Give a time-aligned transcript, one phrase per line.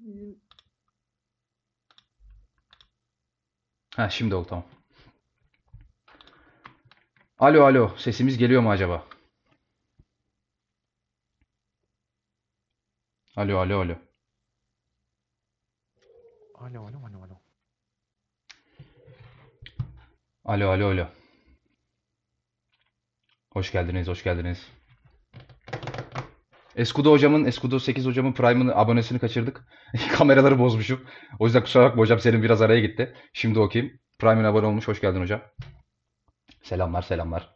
[0.00, 0.40] Bizim
[3.96, 4.64] Ha şimdi oldu tamam.
[7.38, 9.06] Alo alo sesimiz geliyor mu acaba?
[13.36, 13.96] Alo alo alo.
[16.54, 17.40] Alo alo alo alo.
[20.44, 21.08] Alo alo alo.
[23.52, 24.79] Hoş geldiniz hoş geldiniz.
[26.80, 29.64] Escudo hocamın Escudo 8 hocamın Prime'ın abonesini kaçırdık.
[30.12, 31.00] Kameraları bozmuşum.
[31.38, 33.14] O yüzden kusura bakma hocam senin biraz araya gitti.
[33.32, 33.92] Şimdi okuyayım.
[34.18, 34.88] Prime'ın abone olmuş.
[34.88, 35.40] Hoş geldin hocam.
[36.62, 37.54] Selamlar selamlar.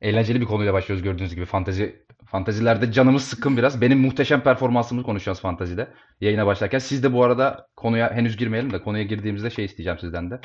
[0.00, 1.44] Eğlenceli bir konuyla başlıyoruz gördüğünüz gibi.
[1.44, 3.80] Fantezi fantezilerde canımız sıkkın biraz.
[3.80, 5.88] Benim muhteşem performansımı konuşacağız fantezide.
[6.20, 6.78] Yayına başlarken.
[6.78, 10.40] Siz de bu arada konuya henüz girmeyelim de konuya girdiğimizde şey isteyeceğim sizden de.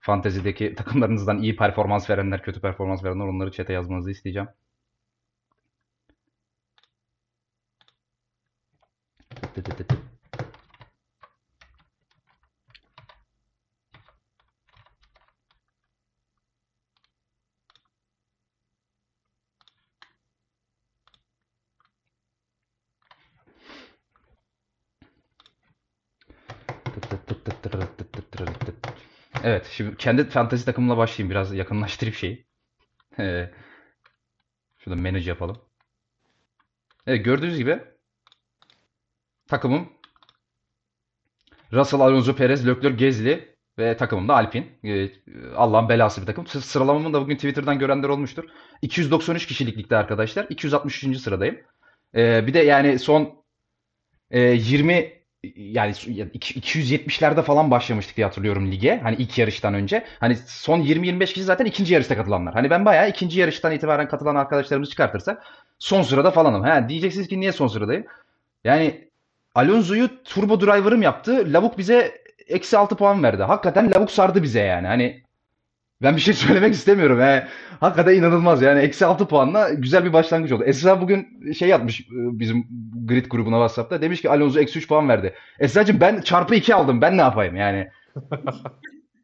[0.00, 4.48] Fantezideki takımlarınızdan iyi performans verenler, kötü performans verenler onları chat'e yazmanızı isteyeceğim.
[4.48, 6.16] Tıt tıt tıt tıt.
[6.16, 6.96] Tıt tıt
[7.58, 9.27] tıt tıt tırırıt tıt tıt tırırıt tıt.
[29.44, 31.30] Evet, şimdi kendi fantezi takımımla başlayayım.
[31.30, 32.46] Biraz yakınlaştırayım şeyi.
[33.18, 33.50] Ee,
[34.78, 35.58] şurada manage yapalım.
[37.06, 37.80] Evet, gördüğünüz gibi
[39.48, 39.88] takımım
[41.72, 44.66] Russell, Alonso, Perez, Leclerc, Gezli ve takımım da Alpine.
[44.84, 45.10] Ee,
[45.56, 46.46] Allah'ın belası bir takım.
[46.46, 48.44] Sıralamamı da bugün Twitter'dan görenler olmuştur.
[48.82, 50.46] 293 kişilik ligde arkadaşlar.
[50.50, 51.18] 263.
[51.18, 51.58] sıradayım.
[52.14, 53.44] Ee, bir de yani son
[54.30, 55.18] e, 20
[55.56, 55.94] yani
[56.34, 59.00] iki- 270'lerde falan başlamıştık diye hatırlıyorum lige.
[59.02, 60.04] Hani ilk yarıştan önce.
[60.20, 62.54] Hani son 20-25 kişi zaten ikinci yarışta katılanlar.
[62.54, 65.42] Hani ben bayağı ikinci yarıştan itibaren katılan arkadaşlarımızı çıkartırsak
[65.78, 66.62] son sırada falanım.
[66.62, 68.04] Ha, diyeceksiniz ki niye son sıradayım?
[68.64, 69.07] Yani
[69.54, 71.52] Alonso'yu turbo driver'ım yaptı.
[71.52, 72.12] Lavuk bize
[72.48, 73.42] eksi 6 puan verdi.
[73.42, 74.86] Hakikaten lavuk sardı bize yani.
[74.86, 75.22] Hani
[76.02, 77.20] ben bir şey söylemek istemiyorum.
[77.20, 77.46] He.
[77.80, 78.80] Hakikaten inanılmaz yani.
[78.80, 80.64] Eksi 6 puanla güzel bir başlangıç oldu.
[80.64, 82.66] Esra bugün şey yapmış e, bizim
[83.06, 84.02] grid grubuna WhatsApp'ta.
[84.02, 85.34] Demiş ki Alonso eksi 3 puan verdi.
[85.58, 87.00] Esra'cığım ben çarpı 2 aldım.
[87.00, 87.88] Ben ne yapayım yani?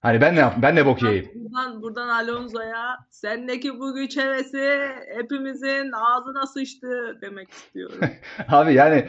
[0.05, 1.31] Hani ben ne yap ben ne bok yiyeyim?
[1.35, 7.99] buradan, buradan Alonso'ya sendeki bu güç hevesi hepimizin ağzına sıçtı demek istiyorum.
[8.49, 9.05] Abi yani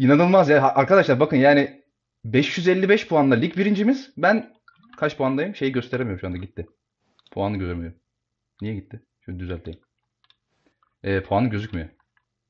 [0.00, 0.74] inanılmaz ya.
[0.74, 1.82] Arkadaşlar bakın yani
[2.24, 4.12] 555 puanla lig birincimiz.
[4.16, 4.54] Ben
[4.96, 5.54] kaç puandayım?
[5.54, 6.66] Şeyi gösteremiyorum şu anda gitti.
[7.30, 7.98] Puanı göremiyorum.
[8.62, 9.02] Niye gitti?
[9.20, 9.80] Şunu düzelteyim.
[11.02, 11.88] Ee, puanı gözükmüyor.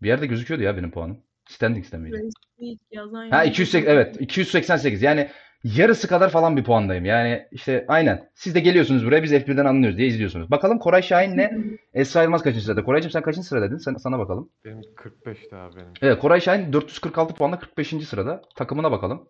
[0.03, 1.21] Bir yerde gözüküyordu ya benim puanım.
[1.49, 2.28] Standings'te miydi?
[2.59, 3.53] Ilk yazan Ha yok.
[3.53, 5.31] 208 evet 288 yani
[5.64, 7.04] yarısı kadar falan bir puandayım.
[7.04, 8.30] Yani işte aynen.
[8.34, 10.50] Siz de geliyorsunuz buraya biz F1'den anlıyoruz diye izliyorsunuz.
[10.50, 11.50] Bakalım Koray Şahin'le
[11.94, 12.84] Esra Yılmaz kaçıncı sırada?
[12.84, 13.78] Koraycığım sen kaçıncı sıradadın?
[13.78, 14.50] Sen, sana bakalım.
[14.64, 15.92] Benim 45'ti abi benim.
[16.03, 17.88] Evet Koray Şahin 446 puanla 45.
[17.88, 18.42] sırada.
[18.56, 19.28] Takımına bakalım.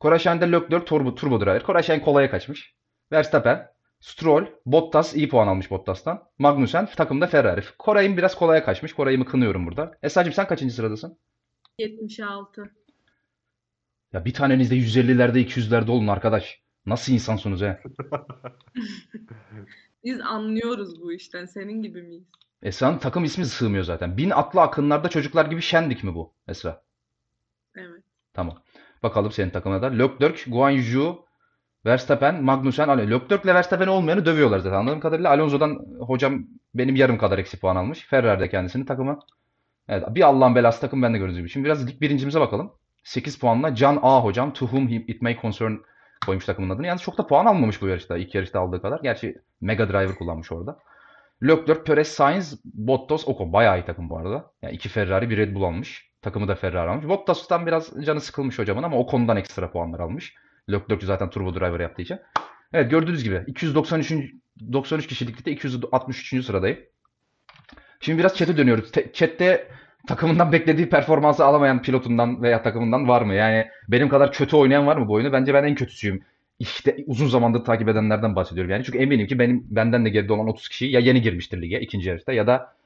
[0.00, 1.62] Koray Şahin'de Leclerc turbo, turbo driver.
[1.62, 2.74] Koray Şahin kolaya kaçmış.
[3.12, 3.68] Verstappen,
[4.00, 6.22] Stroll, Bottas iyi puan almış Bottas'tan.
[6.38, 7.62] Magnussen takımda Ferrari.
[7.78, 8.92] Koray'ın biraz kolaya kaçmış.
[8.92, 9.92] Koray'ımı kınıyorum burada.
[10.02, 11.18] Esra'cığım sen kaçıncı sıradasın?
[11.78, 12.70] 76.
[14.16, 16.62] Ya bir taneniz de 150'lerde 200'lerde olun arkadaş.
[16.86, 17.80] Nasıl insansınız he?
[20.04, 21.44] Biz anlıyoruz bu işten.
[21.46, 22.24] Senin gibi miyiz?
[22.62, 24.16] Esra'nın takım ismi sığmıyor zaten.
[24.16, 26.82] Bin atlı akınlarda çocuklar gibi şendik mi bu Esra?
[27.76, 28.02] Evet.
[28.32, 28.62] Tamam.
[29.02, 29.86] Bakalım senin takımına da.
[29.86, 31.24] Leclerc, Guan Yu,
[31.86, 33.10] Verstappen, Magnussen, Alonso.
[33.10, 34.76] Leclerc'le Verstappen olmayanı dövüyorlar zaten.
[34.76, 38.06] Anladığım kadarıyla Alonso'dan hocam benim yarım kadar eksi puan almış.
[38.06, 39.18] Ferrari de kendisinin takımı.
[39.88, 41.48] Evet, bir Allah'ın belası takım ben de gördüğünüz gibi.
[41.48, 42.72] Şimdi biraz lig birincimize bakalım.
[43.06, 44.52] 8 puanla Can A hocam.
[44.52, 45.72] To whom it may concern
[46.26, 46.86] koymuş takımın adını.
[46.86, 48.16] Yani çok da puan almamış bu yarışta.
[48.16, 49.00] İlk yarışta aldığı kadar.
[49.02, 50.78] Gerçi Mega Driver kullanmış orada.
[51.42, 53.52] Leclerc, Perez, Sainz, Bottas, Ocon.
[53.52, 54.50] Bayağı iyi takım bu arada.
[54.62, 56.10] Yani iki Ferrari, bir Red Bull almış.
[56.22, 57.08] Takımı da Ferrari almış.
[57.08, 60.34] Bottas'tan biraz canı sıkılmış hocamın ama Ocon'dan ekstra puanlar almış.
[60.70, 62.18] Leclerc zaten turbo driver yaptığı için.
[62.72, 64.12] Evet gördüğünüz gibi 293.
[64.72, 66.44] 93 kişilikte 263.
[66.44, 66.78] sıradayım.
[68.00, 68.92] Şimdi biraz chat'e dönüyoruz.
[68.92, 69.68] Te- chat'te
[70.06, 73.34] takımından beklediği performansı alamayan pilotundan veya takımından var mı?
[73.34, 75.32] Yani benim kadar kötü oynayan var mı bu oyunu?
[75.32, 76.24] Bence ben en kötüsüyüm.
[76.58, 78.84] İşte uzun zamandır takip edenlerden bahsediyorum yani.
[78.84, 82.08] Çünkü eminim ki benim benden de geride olan 30 kişi ya yeni girmiştir lige ikinci
[82.08, 82.76] yarışta ya da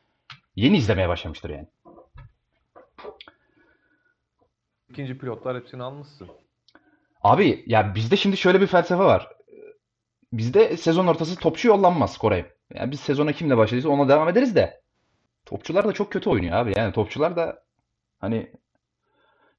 [0.56, 1.66] yeni izlemeye başlamıştır yani.
[4.90, 6.28] İkinci pilotlar hepsini almışsın.
[7.22, 9.28] Abi ya bizde şimdi şöyle bir felsefe var.
[10.32, 12.44] Bizde sezon ortası topçu yollanmaz Koray.
[12.74, 14.79] Yani biz sezona kimle başladıysa ona devam ederiz de.
[15.46, 16.72] Topçular da çok kötü oynuyor abi.
[16.76, 17.62] Yani topçular da
[18.18, 18.52] hani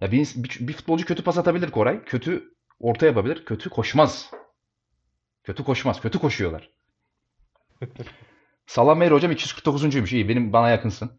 [0.02, 2.04] ya bir, bir, bir futbolcu kötü pas atabilir Koray.
[2.04, 3.46] Kötü orta yapabilir.
[3.46, 4.32] Kötü koşmaz.
[5.44, 6.02] Kötü koşmaz.
[6.02, 6.70] Kötü koşuyorlar.
[8.68, 10.16] Salam Meyri hocam 249'uncuymuş.
[10.16, 11.12] İyi benim bana yakınsın.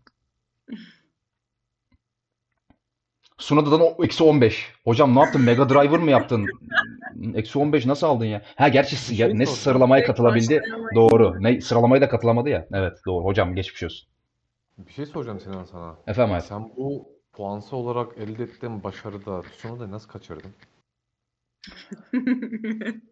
[3.38, 4.72] Sunoda'dan o- eksi 15.
[4.84, 5.42] Hocam ne yaptın?
[5.42, 6.46] Mega Driver mı yaptın?
[7.34, 8.42] Eksi 15 nasıl aldın ya?
[8.56, 10.62] Ha gerçi Bir şey ya- ne sıralamaya katılabildi.
[10.94, 11.36] Doğru.
[11.42, 12.66] Ne sıralamaya da katılamadı ya.
[12.72, 13.24] Evet doğru.
[13.24, 14.08] Hocam geçmiş olsun.
[14.78, 15.96] Bir şey soracağım Sinan sana.
[16.06, 16.42] Efendim abi.
[16.42, 20.52] Sen bu puansı olarak elde ettiğin başarıda Tsunoda'yı nasıl kaçırdın?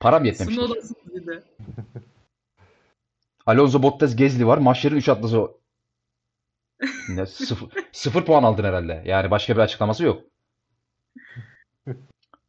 [0.00, 0.62] Param yetmemiştir.
[0.62, 1.42] Sunodasız bir de.
[3.46, 4.58] Alonso Bottas Gezli var.
[4.58, 5.60] Maçların 3 atlası o.
[7.08, 9.02] Ne, sıfır, sıfır puan aldın herhalde.
[9.06, 10.22] Yani başka bir açıklaması yok.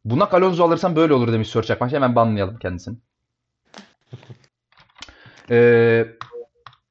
[0.06, 1.92] Bunak Alonso alırsan böyle olur demiş Sör Çakmak.
[1.92, 2.98] Hemen banlayalım kendisini.
[5.50, 6.08] Ee,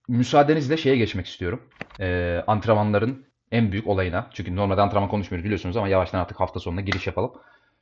[0.09, 1.69] müsaadenizle şeye geçmek istiyorum.
[2.00, 4.26] Ee, antrenmanların en büyük olayına.
[4.32, 7.32] Çünkü normalde antrenman konuşmuyoruz biliyorsunuz ama yavaştan artık hafta sonuna giriş yapalım.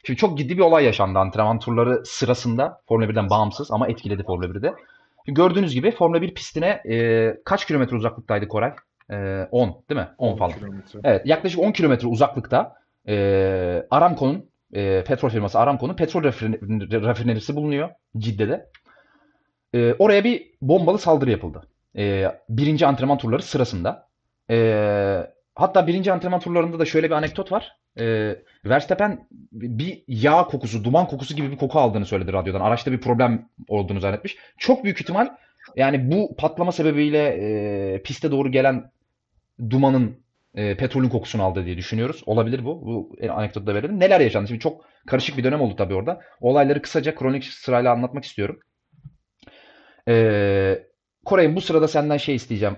[0.05, 2.81] Şimdi çok ciddi bir olay yaşandı antrenman turları sırasında.
[2.89, 4.75] Formula 1'den bağımsız ama etkiledi Formula 1'de.
[5.27, 8.73] Gördüğünüz gibi Formula 1 pistine e, kaç kilometre uzaklıktaydı Koray?
[9.11, 10.09] E, 10 değil mi?
[10.19, 10.53] 10 falan.
[10.53, 11.01] kilometre.
[11.05, 12.75] Evet, yaklaşık 10 kilometre uzaklıkta
[13.09, 17.89] e, Aramco'nun e, petrol firması Aramco'nun petrol rafine- rafinerisi bulunuyor
[18.19, 18.67] Cidde'de.
[19.75, 21.63] E, oraya bir bombalı saldırı yapıldı.
[21.97, 24.08] E, birinci antrenman turları sırasında.
[24.51, 27.77] E, hatta birinci antrenman turlarında da şöyle bir anekdot var.
[28.01, 32.61] E, Verstappen bir yağ kokusu, duman kokusu gibi bir koku aldığını söyledi radyodan.
[32.61, 34.37] Araçta bir problem olduğunu zannetmiş.
[34.59, 35.29] Çok büyük ihtimal
[35.77, 38.91] yani bu patlama sebebiyle e, piste doğru gelen
[39.71, 40.17] dumanın
[40.55, 42.23] e, petrolün kokusunu aldı diye düşünüyoruz.
[42.27, 42.87] Olabilir bu.
[42.87, 44.01] Bu anekdotu da verelim.
[44.01, 44.49] Neler yaşandı?
[44.49, 46.21] Şimdi çok karışık bir dönem oldu tabii orada.
[46.41, 48.61] Olayları kısaca kronik sırayla anlatmak istiyorum.
[50.09, 50.79] Ee,
[51.25, 52.77] Koray'ım bu sırada senden şey isteyeceğim.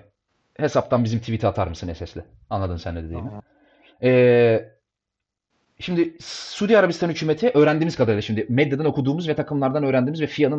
[0.56, 2.25] Hesaptan bizim tweet'i atar mısın SS'le?
[2.50, 3.31] Anladın sen ne dediğimi.
[4.02, 4.69] Ee,
[5.79, 10.58] şimdi Suudi Arabistan hükümeti öğrendiğimiz kadarıyla şimdi medyadan okuduğumuz ve takımlardan öğrendiğimiz ve FIA'nın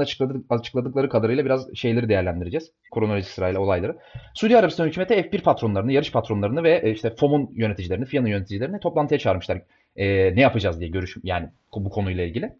[0.49, 2.71] açıkladıkları kadarıyla biraz şeyleri değerlendireceğiz.
[2.93, 3.97] Kronolojik sırayla olayları.
[4.33, 9.19] Suudi Arabistan hükümeti F1 patronlarını, yarış patronlarını ve e, işte FOM'un yöneticilerini, FIA'nın yöneticilerini toplantıya
[9.19, 9.61] çağırmışlar.
[9.95, 12.53] E, ne yapacağız diye görüş yani bu konuyla ilgili.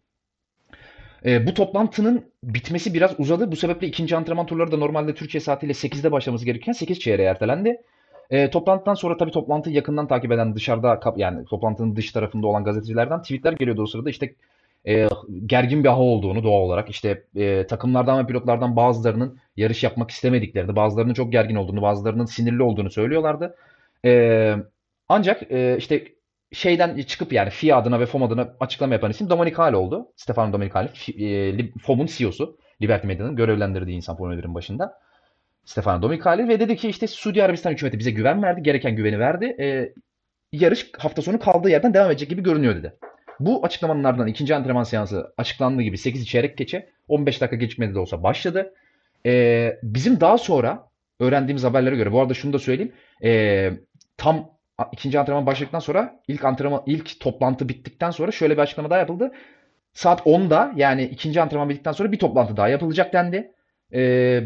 [1.26, 3.52] E, bu toplantının bitmesi biraz uzadı.
[3.52, 7.82] Bu sebeple ikinci antrenman turları da normalde Türkiye saatiyle 8'de başlaması gerekirken 8 çeyreğe ertelendi.
[8.30, 13.22] E, toplantıdan sonra tabii toplantıyı yakından takip eden dışarıda yani toplantının dış tarafında olan gazetecilerden
[13.22, 14.36] tweetler geliyordu o sırada işte
[14.88, 15.08] e,
[15.46, 20.76] gergin bir hava olduğunu doğal olarak işte e, takımlardan ve pilotlardan bazılarının yarış yapmak istemediklerini,
[20.76, 23.56] bazılarının çok gergin olduğunu, bazılarının sinirli olduğunu söylüyorlardı.
[24.06, 24.56] E,
[25.10, 26.04] ancak e, işte
[26.52, 30.08] şeyden çıkıp yani FIA adına ve FOM adına açıklama yapan isim Domenicali oldu.
[30.16, 32.58] Stefano Domenicali, Fi- e, Li- FOM'un CEO'su.
[32.82, 35.00] Liberty Media'nın görevlendirdiği insan Formula 1'in başında.
[35.66, 39.56] Stefano Domenicali ve dedi ki işte Suudi Arabistan hükümeti bize güven verdi, gereken güveni verdi.
[39.60, 39.94] E,
[40.52, 42.94] yarış hafta sonu kaldığı yerden devam edecek gibi görünüyor dedi.
[43.40, 48.00] Bu açıklamanın ardından ikinci antrenman seansı açıklandığı gibi 8 çeyrek geçe 15 dakika gecikmede de
[48.00, 48.74] olsa başladı.
[49.26, 50.88] Ee, bizim daha sonra
[51.20, 52.94] öğrendiğimiz haberlere göre bu arada şunu da söyleyeyim.
[53.24, 53.72] Ee,
[54.18, 54.50] tam
[54.92, 59.32] ikinci antrenman başladıktan sonra ilk antrenman ilk toplantı bittikten sonra şöyle bir açıklama daha yapıldı.
[59.94, 63.52] Saat 10'da yani ikinci antrenman bittikten sonra bir toplantı daha yapılacak dendi.
[63.94, 64.44] Ee,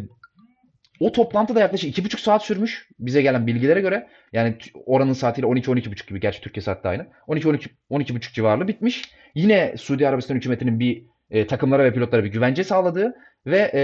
[1.00, 4.08] o toplantı da yaklaşık 2,5 saat sürmüş bize gelen bilgilere göre.
[4.34, 6.20] Yani oranın saatiyle 12-12,5 gibi.
[6.20, 7.08] Gerçi Türkiye saati de aynı.
[7.28, 9.12] 12-12 12,5 civarlı bitmiş.
[9.36, 13.82] Yine Suudi Arabistan hükümetinin bir e, takımlara ve pilotlara bir güvence sağladığı ve e,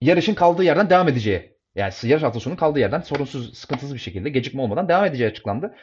[0.00, 1.51] yarışın kaldığı yerden devam edeceği.
[1.76, 5.74] Yani yarış hafta sonu kaldığı yerden sorunsuz, sıkıntısız bir şekilde gecikme olmadan devam edeceği açıklandı.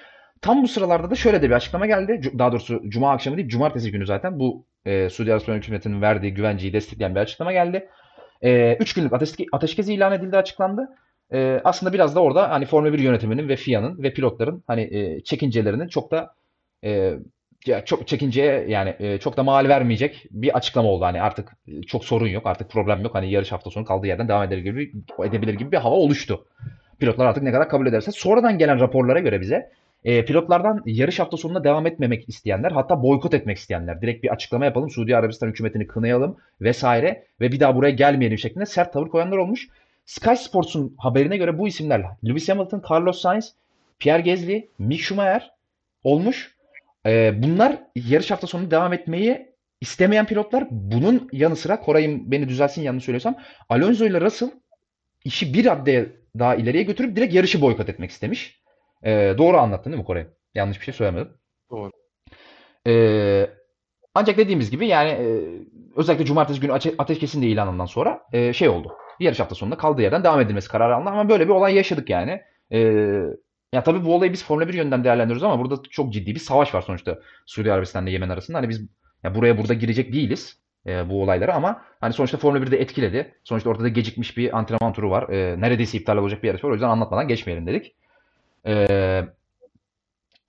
[0.41, 2.21] Tam bu sıralarda da şöyle de bir açıklama geldi.
[2.39, 6.73] Daha doğrusu Cuma akşamı değil, Cumartesi günü zaten bu e, Suudi Arabistan hükümetinin verdiği güvenceyi
[6.73, 7.89] destekleyen bir açıklama geldi.
[8.41, 10.89] E, üç günlük ateşke, ateşkes ilan edildi açıklandı.
[11.33, 15.23] E, aslında biraz da orada hani Formula 1 yönetiminin ve FIA'nın ve pilotların hani e,
[15.23, 16.33] çekincelerinin çok da
[16.83, 17.13] e,
[17.65, 21.05] ya çok çekinceye yani e, çok da mal vermeyecek bir açıklama oldu.
[21.05, 21.51] Hani artık
[21.87, 23.15] çok sorun yok, artık problem yok.
[23.15, 24.91] Hani yarış hafta sonu kaldığı yerden devam edebilir gibi,
[25.25, 26.45] edebilir gibi bir hava oluştu.
[26.99, 28.11] Pilotlar artık ne kadar kabul ederse.
[28.11, 29.71] Sonradan gelen raporlara göre bize
[30.03, 34.65] e, pilotlardan yarış hafta sonuna devam etmemek isteyenler hatta boykot etmek isteyenler direkt bir açıklama
[34.65, 39.37] yapalım Suudi Arabistan hükümetini kınayalım vesaire ve bir daha buraya gelmeyelim şeklinde sert tavır koyanlar
[39.37, 39.67] olmuş.
[40.05, 43.53] Sky Sports'un haberine göre bu isimler Lewis Hamilton, Carlos Sainz,
[43.99, 45.51] Pierre Gasly, Mick Schumacher
[46.03, 46.58] olmuş.
[47.09, 50.67] Ee, bunlar yarış hafta sonu devam etmeyi istemeyen pilotlar.
[50.71, 53.35] Bunun yanı sıra Koray'ım beni düzelsin yanlış söylüyorsam
[53.69, 54.51] Alonso ile Russell
[55.25, 56.05] işi bir raddeye
[56.39, 58.61] daha ileriye götürüp direkt yarışı boykot etmek istemiş.
[59.03, 60.27] Ee, doğru anlattın değil mi Koray?
[60.55, 61.31] Yanlış bir şey söylemedim.
[61.71, 61.91] Doğru.
[62.87, 63.49] Ee,
[64.13, 65.27] ancak dediğimiz gibi yani e,
[65.95, 68.93] özellikle cumartesi günü ate- ateşkesin de ilanından sonra e, şey oldu.
[69.19, 72.41] Yarış hafta sonunda kaldığı yerden devam edilmesi kararı alındı ama böyle bir olay yaşadık yani.
[72.73, 73.21] Ee,
[73.73, 76.75] ya tabii bu olayı biz Formula 1 yönden değerlendiriyoruz ama burada çok ciddi bir savaş
[76.75, 78.57] var sonuçta Suudi Arabistan ile Yemen arasında.
[78.57, 78.81] Hani biz
[79.23, 83.35] ya buraya burada girecek değiliz e, bu olaylara ama hani sonuçta Formula 1'de etkiledi.
[83.43, 85.29] Sonuçta ortada gecikmiş bir antrenman turu var.
[85.29, 86.69] E, neredeyse iptal olacak bir yarış var.
[86.69, 87.95] O yüzden anlatmadan geçmeyelim dedik.
[88.65, 89.25] E,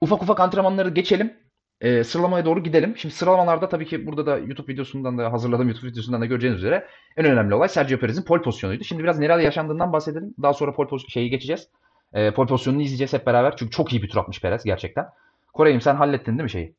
[0.01, 1.33] ufak ufak antrenmanları geçelim.
[1.81, 2.97] Ee, sıralamaya doğru gidelim.
[2.97, 6.87] Şimdi sıralamalarda tabii ki burada da YouTube videosundan da hazırladığım YouTube videosundan da göreceğiniz üzere
[7.17, 8.85] en önemli olay Sergio Perez'in pole pozisyonuydu.
[8.85, 10.35] Şimdi biraz neler yaşandığından bahsedelim.
[10.43, 11.69] Daha sonra pole şeyi geçeceğiz.
[12.15, 13.57] Ee, pole pozisyonunu izleyeceğiz hep beraber.
[13.57, 15.07] Çünkü çok iyi bir tur atmış Perez gerçekten.
[15.53, 16.75] Koray'ım sen hallettin değil mi şeyi?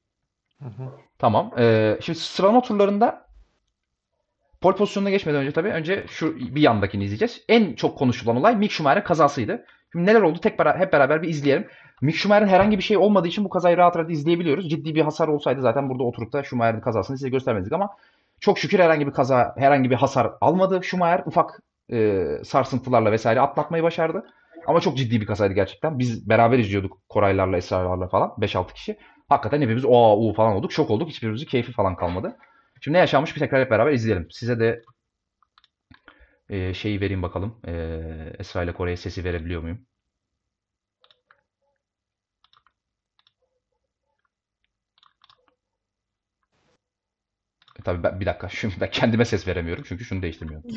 [0.59, 0.89] Hı hı.
[1.19, 1.51] Tamam.
[1.57, 3.25] Ee, şimdi sıralama turlarında
[4.61, 7.41] pole pozisyonuna geçmeden önce tabii önce şu bir yandakini izleyeceğiz.
[7.49, 9.65] En çok konuşulan olay Mick Schumacher'in kazasıydı.
[9.91, 11.67] Şimdi neler oldu tek bera- hep beraber bir izleyelim.
[12.01, 14.69] Mick Schumacher'in herhangi bir şey olmadığı için bu kazayı rahat rahat izleyebiliyoruz.
[14.69, 17.89] Ciddi bir hasar olsaydı zaten burada oturup da Schumacher'in kazasını size göstermezdik ama
[18.39, 21.23] çok şükür herhangi bir kaza, herhangi bir hasar almadı Schumacher.
[21.25, 21.61] Ufak
[21.91, 24.25] e, sarsıntılarla vesaire atlatmayı başardı.
[24.67, 25.99] Ama çok ciddi bir kazaydı gerçekten.
[25.99, 28.33] Biz beraber izliyorduk Koraylarla, Esrarlarla falan.
[28.37, 28.97] 5-6 kişi.
[29.29, 30.71] Hakikaten hepimiz o u falan olduk.
[30.71, 31.09] Şok olduk.
[31.09, 32.37] Hiçbirimizin keyfi falan kalmadı.
[32.81, 34.27] Şimdi ne yaşanmış bir tekrar hep beraber izleyelim.
[34.31, 34.81] Size de
[36.49, 37.59] e, şeyi vereyim bakalım.
[37.67, 37.71] E,
[38.39, 39.85] Esra ile Kore'ye sesi verebiliyor muyum?
[47.79, 48.49] E, tabii ben, bir dakika.
[48.49, 49.83] Şimdi ben kendime ses veremiyorum.
[49.87, 50.69] Çünkü şunu değiştirmiyorum.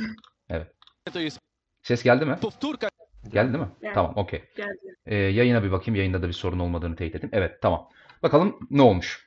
[1.14, 1.38] Jest
[1.82, 2.36] Ses geldi mi?
[2.40, 2.88] powtórka
[3.33, 3.71] Geldi değil mi?
[3.83, 3.95] Geldi.
[3.95, 4.45] Tamam, okey.
[4.57, 4.97] Geldi.
[5.07, 5.97] E, yayına bir bakayım.
[5.97, 7.31] Yayında da bir sorun olmadığını teyit edeyim.
[7.33, 7.88] Evet, tamam.
[8.23, 9.25] Bakalım ne olmuş?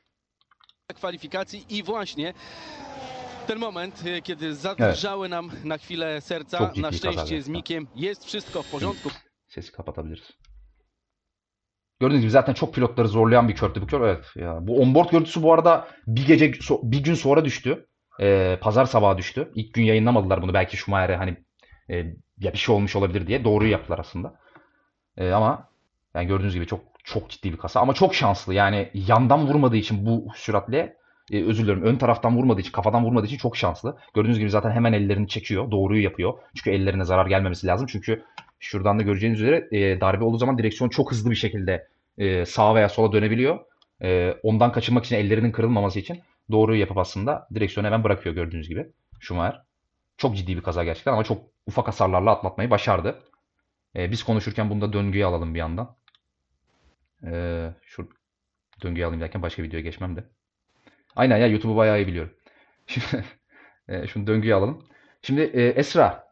[0.94, 2.34] kwalifikacji i właśnie
[3.48, 7.50] ten moment, e, kiedy zadrżały nam na chwilę serca, na szczęście z.
[7.50, 9.10] Mikiem jest wszystko w porządku.
[9.48, 10.34] Sesi kapatabiliriz.
[12.02, 14.02] Gördüğünüz gibi zaten çok pilotları zorlayan bir körtü bu kör.
[14.02, 14.58] Evet ya.
[14.62, 16.52] Bu onboard görüntüsü bu arada bir gece
[16.84, 17.88] bir gün sonra düştü.
[18.20, 19.52] Ee, pazar sabahı düştü.
[19.56, 20.54] İlk gün yayınlamadılar bunu.
[20.54, 21.38] Belki Schumacher'e hani
[21.90, 22.06] e,
[22.40, 23.44] ya bir şey olmuş olabilir diye.
[23.44, 24.36] Doğruyu yaptılar aslında.
[25.18, 25.70] Ee, ama
[26.16, 27.80] yani gördüğünüz gibi çok çok ciddi bir kasa.
[27.80, 28.54] Ama çok şanslı.
[28.54, 30.98] Yani yandan vurmadığı için bu süratle
[31.32, 33.98] e, özür dilerim ön taraftan vurmadığı için kafadan vurmadığı için çok şanslı.
[34.14, 35.72] Gördüğünüz gibi zaten hemen ellerini çekiyor.
[35.72, 36.34] Doğruyu yapıyor.
[36.56, 37.88] Çünkü ellerine zarar gelmemesi lazım.
[37.92, 38.24] Çünkü
[38.60, 42.76] Şuradan da göreceğiniz üzere e, darbe olduğu zaman direksiyon çok hızlı bir şekilde e, sağa
[42.76, 43.60] veya sola dönebiliyor.
[44.02, 46.20] E, ondan kaçınmak için ellerinin kırılmaması için
[46.52, 48.88] doğruyu yapıp aslında direksiyonu hemen bırakıyor gördüğünüz gibi
[49.20, 49.67] Schumacher.
[50.18, 53.24] Çok ciddi bir kaza gerçekten ama çok ufak hasarlarla atlatmayı başardı.
[53.96, 55.96] E, biz konuşurken bunu da döngüye alalım bir yandan.
[57.24, 57.32] E,
[57.82, 58.10] şu
[58.82, 60.24] döngüye alayım derken başka videoya geçmem de.
[61.16, 62.34] Aynen ya YouTube'u bayağı iyi biliyorum.
[62.88, 63.26] Şimdi
[63.88, 64.86] e, şunu döngüye alalım.
[65.22, 66.28] Şimdi e, Esra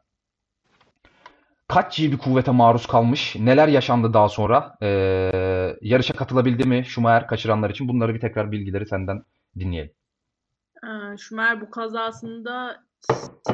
[1.68, 3.36] kaç G bir kuvvete maruz kalmış?
[3.36, 4.78] Neler yaşandı daha sonra?
[4.82, 7.88] Ee, yarışa katılabildi mi Schumacher kaçıranlar için?
[7.88, 9.24] Bunları bir tekrar bilgileri senden
[9.60, 9.92] dinleyelim.
[11.18, 12.84] Şumer bu kazasında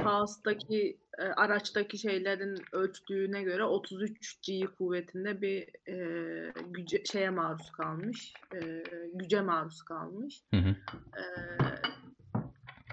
[0.03, 8.33] Haas'taki e, araçtaki şeylerin ölçtüğüne göre 33 G kuvvetinde bir e, güce, şeye maruz kalmış.
[8.55, 10.41] E, güce maruz kalmış.
[10.53, 10.75] Hı hı.
[11.17, 11.23] E,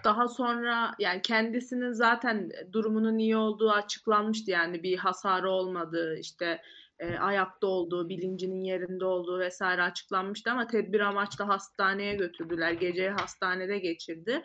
[0.04, 4.50] daha sonra yani kendisinin zaten durumunun iyi olduğu açıklanmıştı.
[4.50, 6.62] Yani bir hasarı olmadığı, işte
[7.00, 12.72] e, ayakta olduğu, bilincinin yerinde olduğu vesaire açıklanmıştı ama tedbir amaçlı hastaneye götürdüler.
[12.72, 14.42] Geceyi hastanede geçirdi.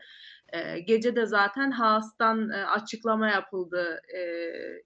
[0.54, 4.02] E, gece de zaten Haas'tan e, açıklama yapıldı.
[4.18, 4.22] E,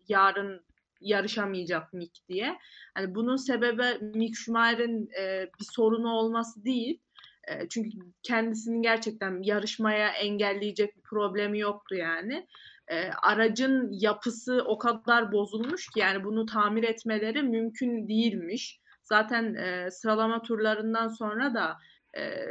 [0.08, 0.66] yarın
[1.02, 2.58] yarışamayacak Mick diye.
[2.94, 7.02] Hani bunun sebebi Mick Schumacher'in e, bir sorunu olması değil.
[7.48, 7.90] E, çünkü
[8.24, 12.48] kendisinin gerçekten yarışmaya engelleyecek bir problemi yoktu yani.
[12.88, 18.80] E, aracın yapısı o kadar bozulmuş ki yani bunu tamir etmeleri mümkün değilmiş.
[19.04, 21.78] Zaten e, sıralama turlarından sonra da
[22.18, 22.46] e,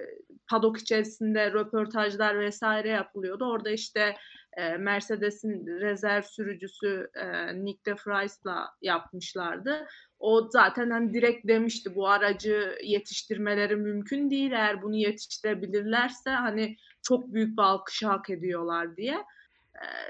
[0.50, 3.45] padok içerisinde röportajlar vesaire yapılıyordu.
[3.45, 4.16] Orada işte
[4.57, 9.87] e, Mercedes'in rezerv sürücüsü e, Nick de Vries'la yapmışlardı.
[10.19, 14.52] O zaten hani direkt demişti bu aracı yetiştirmeleri mümkün değil.
[14.52, 19.25] Eğer bunu yetiştirebilirlerse hani çok büyük bir alkışı hak ediyorlar diye.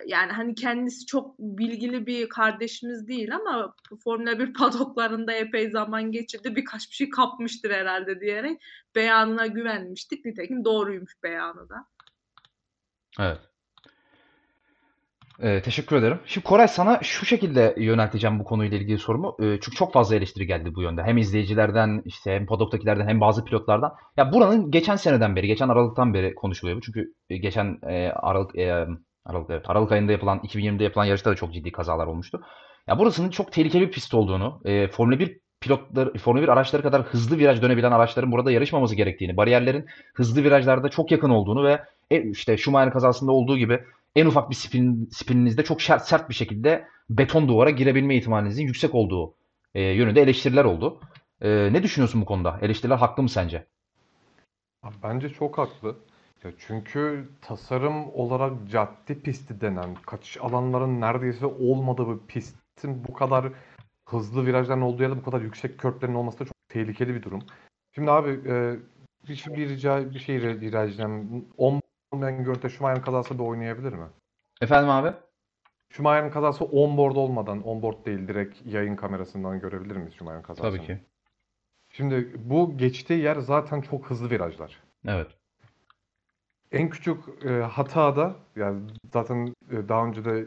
[0.06, 6.56] Yani hani kendisi çok bilgili bir kardeşimiz değil ama Formula 1 padoklarında epey zaman geçirdi.
[6.56, 8.62] Birkaç bir şey kapmıştır herhalde diyerek
[8.94, 10.24] beyanına güvenmiştik.
[10.24, 11.86] Nitekim doğruymuş beyanı da.
[13.20, 13.40] Evet.
[15.40, 16.18] Ee, teşekkür ederim.
[16.26, 19.36] Şimdi Koray sana şu şekilde yönelteceğim bu konuyla ilgili sorumu.
[19.40, 21.02] Ee, çünkü çok fazla eleştiri geldi bu yönde.
[21.02, 23.92] Hem izleyicilerden, işte hem padoktakilerden hem bazı pilotlardan.
[24.16, 26.80] Ya buranın geçen seneden beri, geçen Aralık'tan beri konuşuluyor bu.
[26.80, 28.86] Çünkü geçen e, Aralık e,
[29.26, 32.40] Aralık evet, Aralık ayında yapılan 2020'de yapılan yarışta da çok ciddi kazalar olmuştu.
[32.86, 37.02] Ya burasının çok tehlikeli bir pist olduğunu, e, Formula 1 pilotları, Formula 1 araçları kadar
[37.02, 42.30] hızlı viraj dönebilen araçların burada yarışmaması gerektiğini, bariyerlerin hızlı virajlarda çok yakın olduğunu ve e,
[42.30, 43.80] işte Schumacher kazasında olduğu gibi
[44.16, 48.94] en ufak bir spin, spininizde çok sert, sert bir şekilde beton duvara girebilme ihtimalinizin yüksek
[48.94, 49.34] olduğu
[49.74, 51.00] e, yönünde eleştiriler oldu.
[51.40, 52.58] E, ne düşünüyorsun bu konuda?
[52.62, 53.66] Eleştiriler haklı mı sence?
[55.02, 55.96] Bence çok haklı.
[56.46, 63.52] Ya çünkü tasarım olarak cadde pisti denen kaçış alanların neredeyse olmadığı bir pistin bu kadar
[64.08, 67.42] hızlı virajların olduğu da bu kadar yüksek körtlerin olması da çok tehlikeli bir durum.
[67.94, 68.76] Şimdi abi e,
[69.28, 71.44] bir, şey- bir rica bir şey rica edeceğim.
[71.56, 71.80] On
[72.12, 74.06] olmayan görüntü Schumacher'ın kazası da oynayabilir mi?
[74.60, 75.12] Efendim abi?
[75.90, 80.76] Schumacher'ın kazası onboard olmadan, onboard değil direkt yayın kamerasından görebilir miyiz Schumacher'ın kazasını?
[80.76, 80.98] Tabii ki.
[81.90, 84.82] Şimdi bu geçtiği yer zaten çok hızlı virajlar.
[85.06, 85.28] Evet.
[86.76, 88.80] En küçük e, hatada yani
[89.12, 90.38] zaten e, daha önce de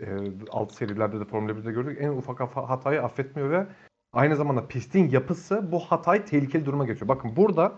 [0.00, 0.06] e,
[0.50, 1.98] alt serilerde de Formula 1'de gördük.
[2.00, 3.66] En ufak hatayı affetmiyor ve
[4.12, 7.08] aynı zamanda pistin yapısı bu hatayı tehlikeli duruma getiriyor.
[7.08, 7.72] Bakın burada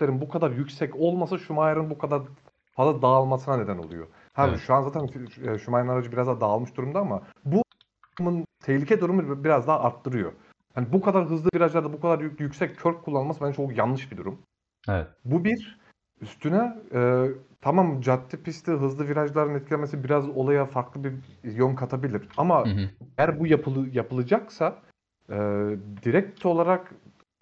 [0.00, 2.22] bu kadar yüksek olması Schumacher'ın bu kadar
[2.72, 4.06] fazla dağılmasına neden oluyor.
[4.32, 4.60] Ha Evet.
[4.60, 5.04] şu an zaten
[5.52, 7.62] e, Schumacher'ın aracı biraz daha dağılmış durumda ama bu
[8.18, 10.32] durumun tehlike durumu biraz daha arttırıyor.
[10.76, 14.16] Yani bu kadar hızlı virajlarda bu kadar yük- yüksek kök kullanılması bence çok yanlış bir
[14.16, 14.38] durum.
[14.88, 15.06] Evet.
[15.24, 15.85] Bu bir.
[16.20, 17.28] Üstüne e,
[17.60, 22.28] tamam cadde pisti hızlı virajların etkilemesi biraz olaya farklı bir yön katabilir.
[22.36, 22.90] Ama Hı hı.
[23.18, 24.78] eğer bu yapılı, yapılacaksa
[25.30, 25.36] e,
[26.02, 26.94] direkt olarak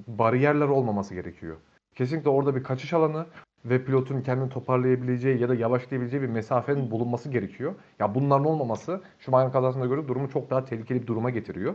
[0.08, 1.56] bariyerler olmaması gerekiyor.
[1.94, 3.26] Kesinlikle orada bir kaçış alanı
[3.64, 7.74] ve pilotun kendini toparlayabileceği ya da yavaşlayabileceği bir mesafenin bulunması gerekiyor.
[7.98, 11.74] Ya bunların olmaması Schumacher kazasına göre durumu çok daha tehlikeli bir duruma getiriyor.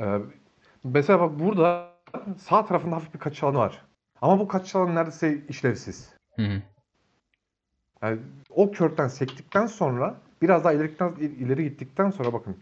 [0.00, 0.18] E,
[0.84, 1.88] mesela bak burada
[2.36, 3.91] sağ tarafında hafif bir kaçış alanı var.
[4.22, 6.14] Ama bu kaçış alanı neredeyse işlevsiz.
[6.36, 6.62] Hı hı.
[8.02, 12.56] Yani o körtten sektikten sonra biraz daha ilerikten, ileri gittikten sonra bakın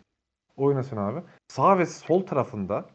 [0.57, 1.23] oynasın abi.
[1.49, 2.87] Sağ ve sol tarafında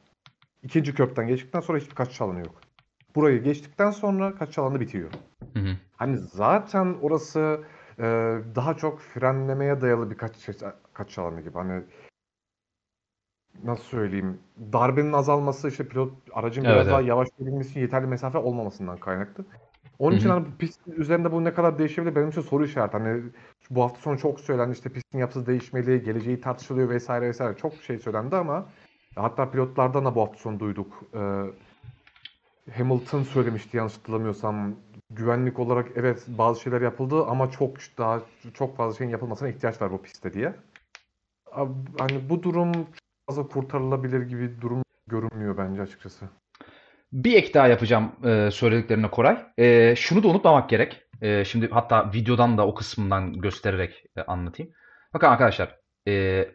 [0.64, 2.62] ikinci köprüden geçtikten sonra hiçbir kaçış alanı yok.
[3.16, 5.12] Burayı geçtikten sonra kaçış alanı bitiyor.
[5.54, 5.78] Hı hı.
[5.96, 7.64] Hani zaten orası
[8.00, 8.04] e,
[8.56, 10.58] daha çok frenlemeye dayalı bir kaçış,
[10.94, 11.54] kaçış alanı gibi.
[11.54, 11.84] Hani
[13.64, 14.40] nasıl söyleyeyim
[14.74, 17.10] darbenin azalması işte pilot aracın Evet, biraz daha evet.
[17.10, 19.46] yavaşlayabilmesi için yeterli mesafe olmamasından kaynaklı.
[20.00, 20.38] Onun için Hı hı.
[20.38, 22.98] hani bu pistin üzerinde bu ne kadar değişebilir benim için soru işareti.
[22.98, 23.24] Hani
[23.70, 27.98] bu hafta sonu çok söylendi işte pistin yapısı değişmeli, geleceği tartışılıyor vesaire vesaire çok şey
[27.98, 28.66] söylendi ama
[29.16, 31.04] hatta pilotlardan da bu hafta sonu duyduk.
[31.14, 31.44] Ee,
[32.78, 34.76] Hamilton söylemişti yanlış hatırlamıyorsam.
[35.10, 38.22] Güvenlik olarak evet bazı şeyler yapıldı ama çok daha
[38.54, 40.56] çok fazla şeyin yapılmasına ihtiyaç var bu pistte diye.
[41.98, 42.72] Hani bu durum
[43.28, 46.26] fazla kurtarılabilir gibi durum görünmüyor bence açıkçası.
[47.14, 49.38] Bir ek daha yapacağım e, söylediklerine Koray.
[49.58, 51.02] E, şunu da unutmamak gerek.
[51.22, 54.72] E, şimdi hatta videodan da o kısmından göstererek e, anlatayım.
[55.14, 56.46] Bakın arkadaşlar, e,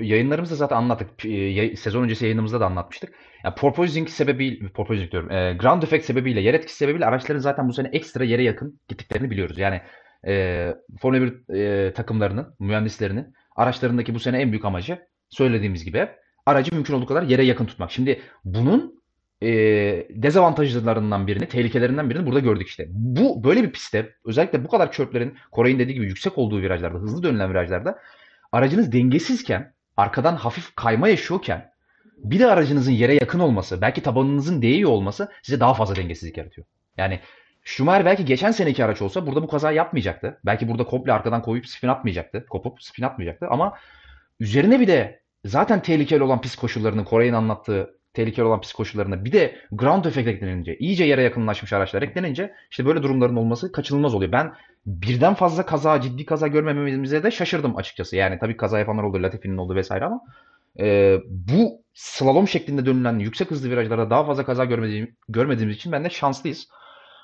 [0.00, 1.24] yayınlarımızda zaten anlattık.
[1.24, 3.14] E, sezon öncesi yayınımızda da anlatmıştık.
[3.44, 7.72] Yani porpoising sebebiyle, porpoising diyorum, e, ground effect sebebiyle, yer etkisi sebebiyle araçların zaten bu
[7.72, 9.58] sene ekstra yere yakın gittiklerini biliyoruz.
[9.58, 9.80] Yani
[10.26, 16.08] e, Formula 1 e, takımlarının, mühendislerinin araçlarındaki bu sene en büyük amacı söylediğimiz gibi
[16.46, 17.92] aracı mümkün olduğu kadar yere yakın tutmak.
[17.92, 19.00] Şimdi bunun
[19.42, 19.48] e,
[20.10, 22.86] dezavantajlarından birini, tehlikelerinden birini burada gördük işte.
[22.90, 27.22] Bu böyle bir pistte özellikle bu kadar çöplerin Koray'ın dediği gibi yüksek olduğu virajlarda, hızlı
[27.22, 27.98] dönülen virajlarda
[28.52, 31.70] aracınız dengesizken, arkadan hafif kayma yaşıyorken
[32.16, 36.66] bir de aracınızın yere yakın olması, belki tabanınızın değiyor olması size daha fazla dengesizlik yaratıyor.
[36.96, 37.20] Yani
[37.64, 40.40] Schumacher belki geçen seneki araç olsa burada bu kaza yapmayacaktı.
[40.46, 42.46] Belki burada komple arkadan koyup spin atmayacaktı.
[42.46, 43.46] Kopup spin atmayacaktı.
[43.50, 43.74] Ama
[44.40, 49.32] üzerine bir de zaten tehlikeli olan pist koşullarının Koray'ın anlattığı tehlikeli olan pist koşullarına bir
[49.32, 54.32] de ground effect eklenince, iyice yere yakınlaşmış araçlar eklenince işte böyle durumların olması kaçınılmaz oluyor.
[54.32, 54.52] Ben
[54.86, 58.16] birden fazla kaza, ciddi kaza görmememize de şaşırdım açıkçası.
[58.16, 60.20] Yani tabii kaza yapanlar oldu, Latifi'nin oldu vesaire ama
[60.80, 66.04] e, bu slalom şeklinde dönülen yüksek hızlı virajlarda daha fazla kaza görmediğim, görmediğimiz için ben
[66.04, 66.68] de şanslıyız.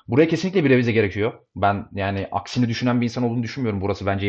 [0.07, 1.33] Buraya kesinlikle bir revize gerekiyor.
[1.55, 3.81] Ben yani aksini düşünen bir insan olduğunu düşünmüyorum.
[3.81, 4.27] Burası bence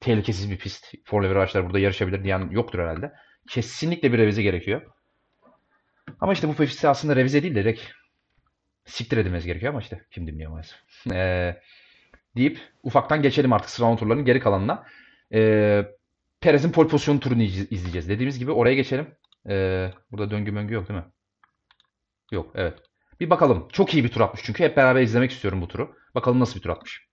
[0.00, 0.94] tehlikesiz bir pist.
[1.04, 3.12] Formula 1 araçlar burada yarışabilir diyen yoktur herhalde.
[3.50, 4.82] Kesinlikle bir revize gerekiyor.
[6.20, 7.82] Ama işte bu pisti aslında revize değil de direkt
[8.84, 10.78] siktir edilmesi gerekiyor ama işte kim dinliyor maalesef.
[11.12, 11.60] Ee,
[12.36, 14.86] deyip ufaktan geçelim artık sıralama turlarının geri kalanına.
[15.34, 15.84] Ee,
[16.40, 18.08] Perez'in pole pozisyonu turunu iz- izleyeceğiz.
[18.08, 19.14] Dediğimiz gibi oraya geçelim.
[19.48, 21.06] Ee, burada döngü möngü yok değil mi?
[22.32, 22.78] Yok evet.
[23.20, 23.68] Bir bakalım.
[23.72, 24.64] Çok iyi bir tur atmış çünkü.
[24.64, 25.96] Hep beraber izlemek istiyorum bu turu.
[26.14, 27.08] Bakalım nasıl bir tur atmış.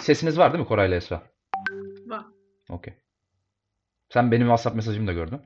[0.00, 1.22] Sesiniz var değil mi Koray ile Esra?
[2.06, 2.24] Var.
[2.70, 2.94] Okey.
[4.08, 5.40] Sen benim WhatsApp mesajımı da gördün.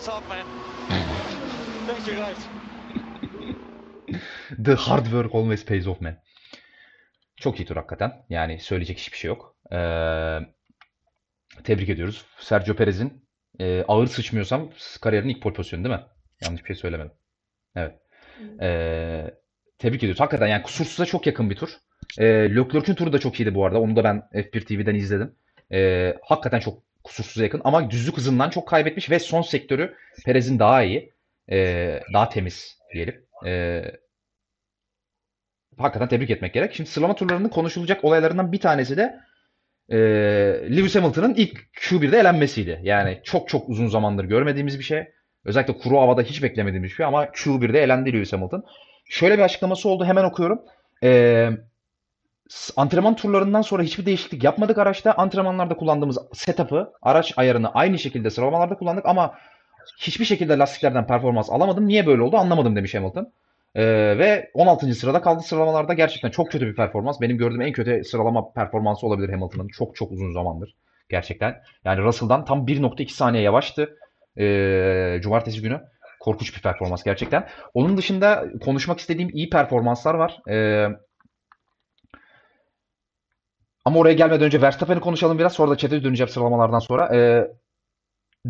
[0.00, 0.46] Pays off, man.
[1.86, 2.38] Thank you, guys.
[4.64, 6.16] The hard work always pays off man.
[7.36, 8.12] Çok iyi tur hakikaten.
[8.30, 9.56] Yani söyleyecek hiçbir şey yok.
[9.72, 10.38] Ee,
[11.64, 12.24] tebrik ediyoruz.
[12.38, 13.24] Sergio Perez'in
[13.60, 16.02] e, ağır sıçmıyorsam kariyerinin ilk pole pozisyonu değil mi?
[16.42, 17.12] Yanlış bir şey söylemedim.
[17.76, 17.94] Evet.
[18.60, 19.34] Ee,
[19.78, 20.20] tebrik ediyoruz.
[20.20, 21.70] Hakikaten yani kusursuza çok yakın bir tur.
[22.18, 22.24] Ee,
[22.56, 23.80] Leclerc'ün turu da çok iyiydi bu arada.
[23.80, 25.34] Onu da ben F1 TV'den izledim.
[25.72, 30.82] Ee, hakikaten çok kusursuza yakın ama düzlük hızından çok kaybetmiş ve son sektörü Perez'in daha
[30.82, 31.12] iyi.
[31.50, 33.26] Ee, daha temiz diyelim.
[33.46, 33.84] Ee,
[35.78, 36.74] hakikaten tebrik etmek gerek.
[36.74, 39.20] Şimdi sıralama turlarının konuşulacak olaylarından bir tanesi de
[39.88, 39.98] e,
[40.76, 42.80] Lewis Hamilton'ın ilk Q1'de elenmesiydi.
[42.82, 45.04] Yani çok çok uzun zamandır görmediğimiz bir şey.
[45.44, 48.64] Özellikle kuru havada hiç beklemediğimiz bir şey ama Q1'de elendi Lewis Hamilton.
[49.04, 50.62] Şöyle bir açıklaması oldu hemen okuyorum.
[51.02, 51.69] E, s-
[52.76, 55.12] antrenman turlarından sonra hiçbir değişiklik yapmadık araçta.
[55.12, 59.34] Antrenmanlarda kullandığımız setup'ı, araç ayarını aynı şekilde sıralamalarda kullandık ama
[60.00, 61.88] hiçbir şekilde lastiklerden performans alamadım.
[61.88, 63.32] Niye böyle oldu anlamadım demiş Hamilton.
[63.74, 63.84] Ee,
[64.18, 64.94] ve 16.
[64.94, 65.94] sırada kaldı sıralamalarda.
[65.94, 67.20] Gerçekten çok kötü bir performans.
[67.20, 69.68] Benim gördüğüm en kötü sıralama performansı olabilir Hamilton'ın.
[69.68, 70.76] Çok çok uzun zamandır.
[71.08, 71.62] Gerçekten.
[71.84, 73.96] Yani Russell'dan tam 1.2 saniye yavaştı.
[74.38, 75.80] Ee, cumartesi günü.
[76.20, 77.48] Korkunç bir performans gerçekten.
[77.74, 80.38] Onun dışında konuşmak istediğim iyi performanslar var.
[80.48, 80.88] Ee,
[83.90, 85.52] ama oraya gelmeden önce Verstappen'i konuşalım biraz.
[85.52, 87.16] Sonra da chat'e döneceğim sıralamalardan sonra.
[87.16, 87.48] Ee,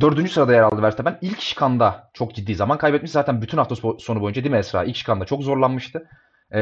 [0.01, 1.19] Dördüncü sırada yer aldı Verstappen.
[1.23, 3.11] İlk şikanda çok ciddi zaman kaybetmiş.
[3.11, 4.85] Zaten bütün hafta so- sonu boyunca değil mi Esra?
[4.85, 6.09] İlk şikanda çok zorlanmıştı.
[6.55, 6.59] Ee,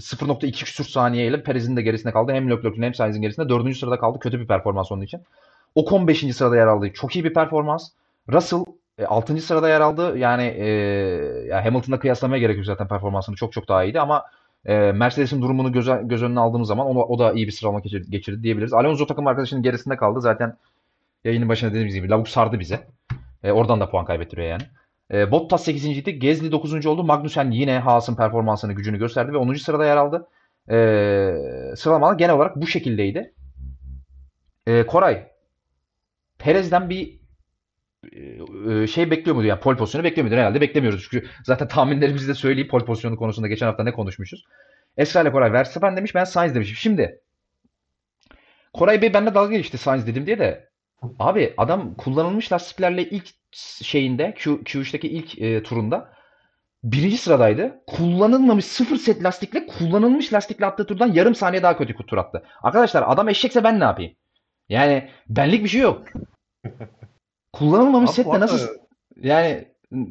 [0.00, 2.32] 0.2 küsur saniyeyle Perez'in de gerisinde kaldı.
[2.32, 3.48] Hem Leclerc'in hem Sainz'in gerisinde.
[3.48, 4.18] Dördüncü sırada kaldı.
[4.18, 5.20] Kötü bir performans onun için.
[5.74, 6.34] Ocon 5.
[6.36, 6.92] sırada yer aldı.
[6.92, 7.90] Çok iyi bir performans.
[8.32, 8.64] Russell
[9.06, 9.40] 6.
[9.42, 10.18] sırada yer aldı.
[10.18, 10.66] Yani e,
[11.48, 14.24] ya Hamilton'la kıyaslamaya gerek yok zaten performansını çok çok daha iyiydi ama
[14.66, 18.10] e, Mercedes'in durumunu göz, göz önüne aldığımız zaman onu, o da iyi bir sıralama geçirdi,
[18.10, 18.72] geçirdi diyebiliriz.
[18.72, 20.20] Alonso takım arkadaşının gerisinde kaldı.
[20.20, 20.56] Zaten
[21.24, 22.86] Yayının başında dediğimiz gibi lavuk sardı bize.
[23.42, 24.62] E, oradan da puan kaybettiriyor yani.
[25.12, 25.84] E, Bottas 8.
[25.84, 26.18] idi.
[26.18, 26.86] Gezli 9.
[26.86, 27.04] oldu.
[27.04, 29.54] Magnussen yine Haas'ın performansını, gücünü gösterdi ve 10.
[29.54, 30.28] sırada yer aldı.
[30.70, 30.76] E,
[31.76, 33.34] sıralamalar genel olarak bu şekildeydi.
[34.66, 35.28] E, Koray,
[36.38, 37.21] Perez'den bir
[38.86, 39.48] şey bekliyor muydu?
[39.48, 40.40] Yani pole pozisyonu bekliyor muydu?
[40.40, 41.08] Herhalde beklemiyoruz.
[41.10, 44.44] Çünkü zaten tahminlerimizi de söyleyeyim pole pozisyonu konusunda geçen hafta ne konuşmuşuz.
[44.96, 46.76] Esra ile Koray Verstappen demiş, ben Sainz demişim.
[46.76, 47.20] Şimdi
[48.72, 50.72] Koray Bey benimle dalga geçti Sainz dedim diye de
[51.18, 53.28] Abi adam kullanılmış lastiklerle ilk
[53.82, 56.12] şeyinde Q, Q3'teki ilk e, turunda
[56.84, 57.82] birinci sıradaydı.
[57.86, 62.42] Kullanılmamış sıfır set lastikle kullanılmış lastikle attığı turdan yarım saniye daha kötü tur attı.
[62.62, 64.12] Arkadaşlar adam eşekse ben ne yapayım?
[64.68, 66.08] Yani benlik bir şey yok.
[67.52, 68.68] Kullanılmamış Abi setle nasıl
[69.16, 69.68] yani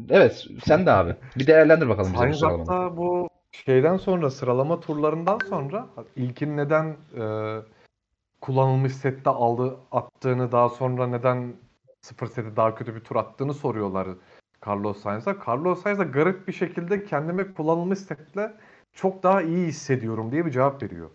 [0.10, 1.15] evet sen de abi.
[1.36, 2.67] Bir değerlendir bakalım sıralamayı.
[2.67, 7.23] hatta bu şeyden sonra sıralama turlarından sonra ilkin neden e,
[8.41, 11.54] kullanılmış sette aldı attığını daha sonra neden
[12.01, 14.08] sıfır sete daha kötü bir tur attığını soruyorlar
[14.67, 15.36] Carlos Sainz'a.
[15.47, 18.54] Carlos Sainz de garip bir şekilde kendimi kullanılmış setle
[18.93, 21.10] çok daha iyi hissediyorum diye bir cevap veriyor.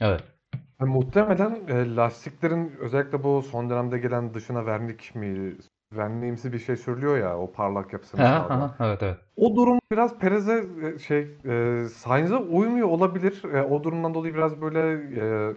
[0.00, 0.22] Evet.
[0.80, 5.56] Ve muhtemelen e, lastiklerin özellikle bu son dönemde gelen dışına vernik mi
[5.92, 8.74] verniğimsi bir şey sürülüyor ya o parlak yapısını sağlayan.
[8.80, 9.18] evet evet.
[9.36, 13.44] O durum biraz Perez'e e, şey e, Sainz'e uymuyor olabilir.
[13.44, 14.80] E, o durumdan dolayı biraz böyle
[15.20, 15.54] e,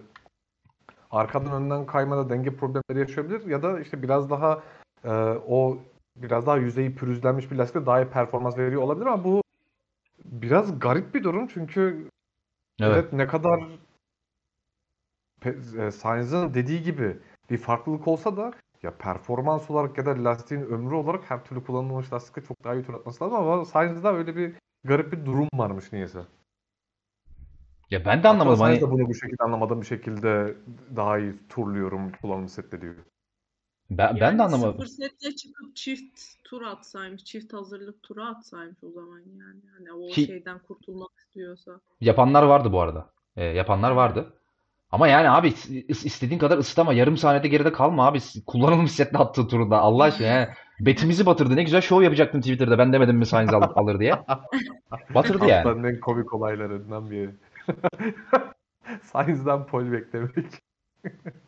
[1.10, 4.62] arkadan önden kaymada denge problemleri yaşayabilir ya da işte biraz daha
[5.04, 5.10] e,
[5.48, 5.78] o
[6.16, 9.42] biraz daha yüzeyi pürüzlenmiş bir lastikle daha iyi performans veriyor olabilir ama bu
[10.24, 12.08] biraz garip bir durum çünkü
[12.80, 12.94] Evet.
[12.94, 13.78] evet ne kadar e,
[15.92, 17.16] Sainz'ın dediği gibi
[17.50, 18.52] bir farklılık olsa da
[18.82, 22.84] ya performans olarak ya da lastiğin ömrü olarak her türlü kullanılmış lastikle çok daha iyi
[22.84, 24.54] tur atması lazım ama Sainz'da öyle bir
[24.84, 26.20] garip bir durum varmış niyeyse.
[27.90, 30.56] Ya ben de anlamadım hani Sainz de bunu bu şekilde anlamadığım bir şekilde
[30.96, 32.94] daha iyi turluyorum kullanım sette diyor.
[33.90, 34.72] ben, ben Yani de anlamadım.
[34.72, 39.60] sıfır setle çıkıp çift tur atsaymış, çift hazırlık turu atsaymış o zaman yani.
[39.78, 41.80] Hani o Ki- şeyden kurtulmak istiyorsa.
[42.00, 43.10] Yapanlar vardı bu arada.
[43.36, 44.32] E, yapanlar vardı.
[44.94, 46.92] Ama yani abi is- istediğin kadar ısıtama.
[46.92, 48.18] Yarım saniyede geride kalma abi.
[48.46, 49.78] Kullanılmış setle attığı turunda.
[49.78, 50.48] Allah aşkına yani.
[50.80, 51.56] Betimizi batırdı.
[51.56, 52.78] Ne güzel şov yapacaktım Twitter'da.
[52.78, 54.14] Ben demedim mi Sainz al- alır diye.
[55.14, 55.64] Batırdı yani.
[55.64, 57.30] Haftanın en komik olaylarından biri.
[59.02, 60.46] Sainz'den pol beklemek.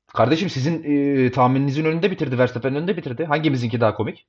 [0.07, 2.39] Kardeşim sizin e, tahmininizin önünde bitirdi.
[2.39, 3.25] Verstappen'in önünde bitirdi.
[3.25, 4.27] Hangimizinki daha komik?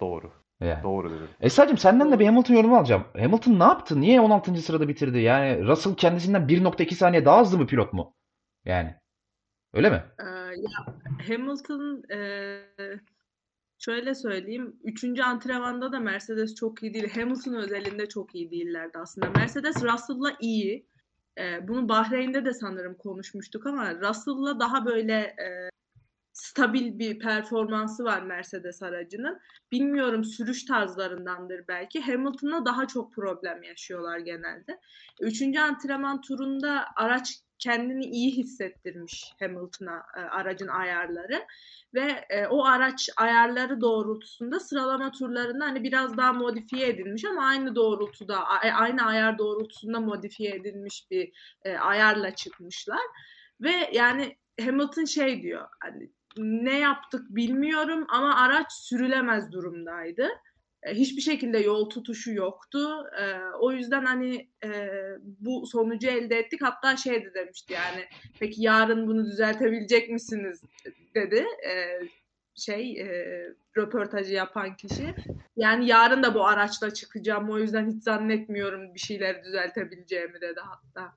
[0.00, 0.30] Doğru.
[0.60, 0.82] Yani.
[0.82, 1.28] Doğru dedim.
[1.40, 3.04] Esra'cığım senden de bir Hamilton yorumu alacağım.
[3.18, 4.00] Hamilton ne yaptı?
[4.00, 4.56] Niye 16.
[4.56, 5.18] sırada bitirdi?
[5.18, 8.14] Yani Russell kendisinden 1.2 saniye daha hızlı mı pilot mu?
[8.64, 8.94] Yani.
[9.72, 10.04] Öyle mi?
[10.18, 10.24] Ee,
[10.56, 10.96] ya
[11.28, 12.18] Hamilton e,
[13.78, 14.76] Şöyle söyleyeyim.
[14.84, 17.10] Üçüncü antrenmanda da Mercedes çok iyi değil.
[17.14, 19.30] Hamilton özelinde çok iyi değillerdi aslında.
[19.30, 20.86] Mercedes Russell'la iyi.
[21.38, 25.68] Ee, bunu Bahreyn'de de sanırım konuşmuştuk ama Russell'la daha böyle e,
[26.34, 29.40] stabil bir performansı var Mercedes aracının.
[29.72, 32.00] Bilmiyorum sürüş tarzlarındandır belki.
[32.00, 34.80] Hamilton'la daha çok problem yaşıyorlar genelde.
[35.20, 41.46] Üçüncü antrenman turunda araç kendini iyi hissettirmiş Hamilton'a e, aracın ayarları
[41.94, 47.74] ve e, o araç ayarları doğrultusunda sıralama turlarında hani biraz daha modifiye edilmiş ama aynı
[47.74, 53.02] doğrultuda aynı ayar doğrultusunda modifiye edilmiş bir e, ayarla çıkmışlar
[53.60, 60.28] ve yani Hamilton şey diyor hani ne yaptık bilmiyorum ama araç sürülemez durumdaydı.
[60.82, 63.06] E, hiçbir şekilde yol tutuşu yoktu.
[63.20, 64.90] E, o yüzden hani e,
[65.22, 66.62] bu sonucu elde ettik.
[66.62, 68.04] Hatta şey de demişti yani
[68.40, 70.62] peki yarın bunu düzeltebilecek misiniz
[71.14, 72.00] dedi e,
[72.54, 73.08] şey e,
[73.76, 75.14] röportajı yapan kişi.
[75.56, 77.50] Yani yarın da bu araçla çıkacağım.
[77.50, 81.12] O yüzden hiç zannetmiyorum bir şeyler düzeltebileceğimi dedi hatta.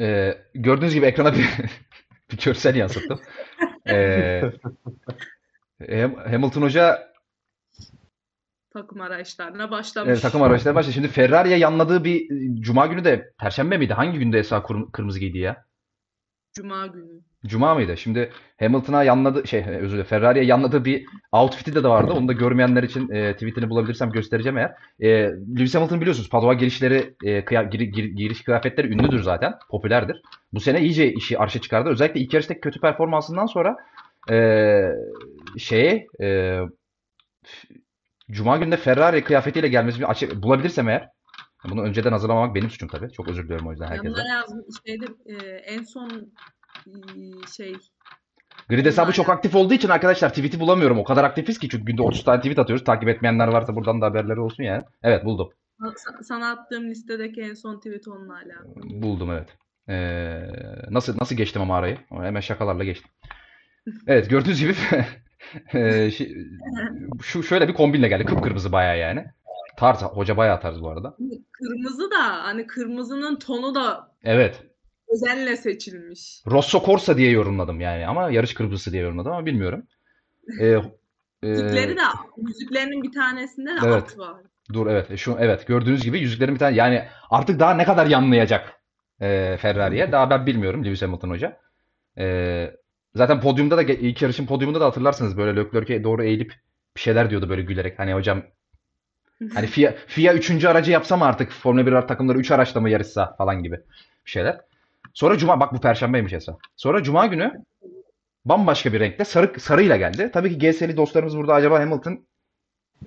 [0.00, 1.48] Ee, gördüğünüz gibi ekrana bir,
[2.32, 3.20] bir görsel yansıttım.
[3.88, 4.42] Ee,
[6.30, 7.10] Hamilton Hoca
[8.72, 10.08] takım araçlarına başlamış.
[10.10, 10.94] Evet, takım araçlarına başladı.
[10.94, 12.28] Şimdi Ferrari'ye yanladığı bir
[12.60, 13.92] Cuma günü de Perşembe miydi?
[13.92, 14.62] Hangi günde Esra
[14.92, 15.64] kırmızı giydi ya?
[16.52, 17.20] Cuma günü.
[17.46, 17.96] Cuma mıydı?
[17.96, 22.12] Şimdi Hamilton'a yanladı şey özür dilerim Ferrari'ye yanladığı bir outfit'i de, vardı.
[22.12, 24.74] Onu da görmeyenler için e, tweetini bulabilirsem göstereceğim eğer.
[25.00, 25.08] E,
[25.58, 29.54] Lewis Hamilton biliyorsunuz Padova girişleri e, kıya, gir, gir, giriş kıyafetleri ünlüdür zaten.
[29.70, 30.22] Popülerdir.
[30.52, 31.90] Bu sene iyice işi arşa çıkardı.
[31.90, 33.76] Özellikle ilk yarıştaki kötü performansından sonra
[34.30, 34.80] e,
[35.58, 36.58] şeye e,
[38.30, 41.08] Cuma günde Ferrari kıyafetiyle gelmesi açık bulabilirsem eğer
[41.64, 43.12] bunu önceden hazırlamamak benim suçum tabii.
[43.12, 44.08] Çok özür diliyorum o yüzden herkese.
[44.08, 44.44] Yanına
[44.86, 46.32] şeyde e, en son
[46.86, 46.92] e,
[47.56, 47.76] şey
[48.68, 50.98] Grid hesabı çok aktif olduğu için arkadaşlar tweet'i bulamıyorum.
[50.98, 52.84] O kadar aktifiz ki çünkü günde 30 tane tweet atıyoruz.
[52.84, 54.82] Takip etmeyenler varsa buradan da haberleri olsun yani.
[55.02, 55.48] Evet buldum.
[56.22, 59.02] Sana attığım listedeki en son tweet onunla alakalı.
[59.02, 59.48] Buldum evet.
[59.88, 60.42] Ee,
[60.90, 61.98] nasıl nasıl geçtim ama arayı?
[62.10, 63.10] Hemen şakalarla geçtim.
[64.06, 64.74] Evet gördüğünüz gibi
[65.74, 66.10] ee,
[67.22, 68.24] şu şöyle bir kombinle geldi.
[68.24, 69.26] Kıpkırmızı bayağı yani.
[69.80, 70.02] Tarz.
[70.02, 71.16] Hoca bayağı tarz bu arada.
[71.52, 74.62] Kırmızı da hani kırmızının tonu da Evet.
[75.08, 76.42] özenle seçilmiş.
[76.50, 79.82] Rosso Corsa diye yorumladım yani ama yarış kırmızısı diye yorumladım ama bilmiyorum.
[80.60, 80.66] Ee,
[81.42, 82.00] e, Yüzükleri de
[82.36, 84.02] yüzüklerinin bir tanesinde de Evet.
[84.02, 84.42] at var.
[84.72, 88.72] dur evet şu evet gördüğünüz gibi yüzüklerin bir tane yani artık daha ne kadar yanlayacak
[89.20, 91.60] e, Ferrari'ye daha ben bilmiyorum Lewis Hamilton hoca.
[92.18, 92.76] E,
[93.14, 96.54] Zaten podyumda da ilk yarışın podyumunda da hatırlarsınız böyle Leclerc'e doğru eğilip
[96.96, 97.98] bir şeyler diyordu böyle gülerek.
[97.98, 98.42] Hani hocam
[99.54, 100.64] hani FIA, FIA 3.
[100.64, 103.76] aracı yapsam artık Formula 1 takımları 3 araçla mı yarışsa falan gibi
[104.26, 104.60] bir şeyler.
[105.14, 106.56] Sonra cuma bak bu perşembeymiş Esa.
[106.76, 107.52] Sonra cuma günü
[108.44, 110.30] bambaşka bir renkte sarı sarıyla geldi.
[110.32, 112.26] Tabii ki GS'li dostlarımız burada acaba Hamilton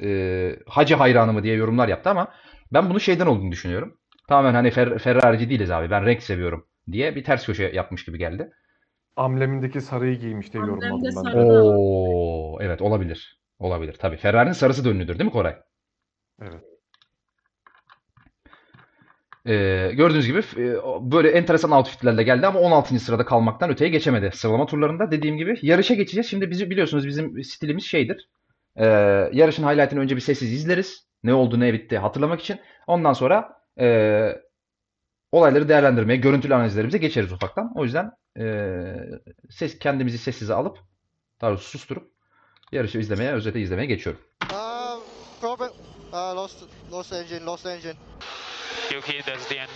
[0.02, 2.28] e, hacı hayranı mı diye yorumlar yaptı ama
[2.74, 3.98] ben bunu şeyden olduğunu düşünüyorum.
[4.28, 8.18] Tamamen hani Fer Ferrari'ci değiliz abi ben renk seviyorum diye bir ters köşe yapmış gibi
[8.18, 8.50] geldi.
[9.16, 11.38] Amblemindeki sarıyı giymiş diye yorumladım ben.
[11.38, 13.40] Oo, evet olabilir.
[13.60, 13.94] Olabilir.
[13.94, 14.18] Tabii.
[14.18, 15.56] Ferrari'nin sarısı da ünlüdür değil mi Koray?
[19.46, 20.76] Ee, gördüğünüz gibi e,
[21.12, 23.00] böyle enteresan outfitlerle geldi ama 16.
[23.00, 24.32] sırada kalmaktan öteye geçemedi.
[24.34, 26.28] Sıralama turlarında dediğim gibi yarışa geçeceğiz.
[26.30, 28.30] Şimdi bizi biliyorsunuz bizim stilimiz şeydir.
[28.76, 28.86] Ee,
[29.34, 31.08] yarışın highlight'ını önce bir sessiz izleriz.
[31.24, 32.60] Ne oldu ne bitti hatırlamak için.
[32.88, 34.30] Ondan sonra e,
[35.32, 37.72] olayları değerlendirmeye, görüntülü analizlerimize geçeriz ufaktan.
[37.76, 38.46] O yüzden e,
[39.50, 40.78] ses kendimizi sessize alıp
[41.42, 42.12] daha doğrusu susturup
[42.72, 44.22] yarışı izlemeye, özeti izlemeye geçiyorum.
[44.52, 45.02] Uh,
[45.44, 45.73] Robert,
[46.14, 47.98] uh, lost, lost engine, lost engine.
[48.92, 49.72] Yuki, that's the end.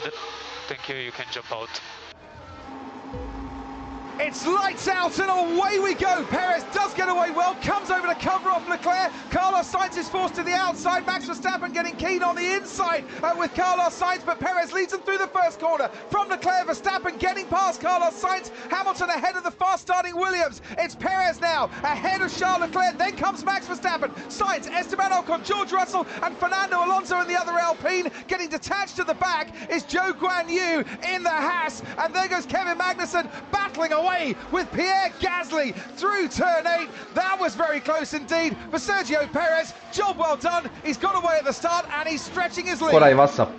[0.67, 1.69] Thank you, you can jump out.
[4.20, 6.26] It's lights out and away we go.
[6.26, 9.12] Perez does get away well, comes over to cover off Leclerc.
[9.30, 11.06] Carlos Sainz is forced to the outside.
[11.06, 15.02] Max Verstappen getting keen on the inside uh, with Carlos Sainz, but Perez leads him
[15.02, 15.90] through the first corner.
[16.10, 18.50] From Leclerc, Verstappen getting past Carlos Sainz.
[18.72, 20.64] Hamilton ahead of the fast starting Williams.
[20.80, 22.98] It's Perez now ahead of Charles Leclerc.
[22.98, 24.12] Then comes Max Verstappen.
[24.30, 28.10] Sainz, Esteban Ocon, George Russell, and Fernando Alonso in the other Alpine.
[28.28, 31.84] Getting detached to the back is Joe Guan Yu in the Haas.
[32.00, 34.07] And there goes Kevin Magnussen battling away
[34.52, 36.89] with Pierre Gasly through turn 8.
[37.13, 39.74] That was very close indeed for Sergio Perez.
[39.91, 40.70] Job well done.
[40.84, 42.93] He's got away at the start and he's stretching his lead.
[42.93, 43.52] Koray WhatsApp.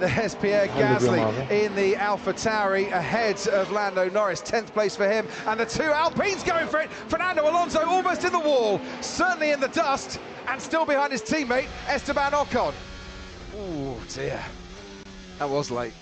[0.00, 5.28] There's Pierre Gasly in the Alpha Tauri ahead of Lando Norris, 10th place for him,
[5.46, 6.90] and the two Alpines going for it.
[7.08, 11.68] Fernando Alonso almost in the wall, certainly in the dust, and still behind his teammate
[11.86, 12.72] Esteban Ocon.
[13.54, 14.42] Oh dear,
[15.38, 15.92] that was late.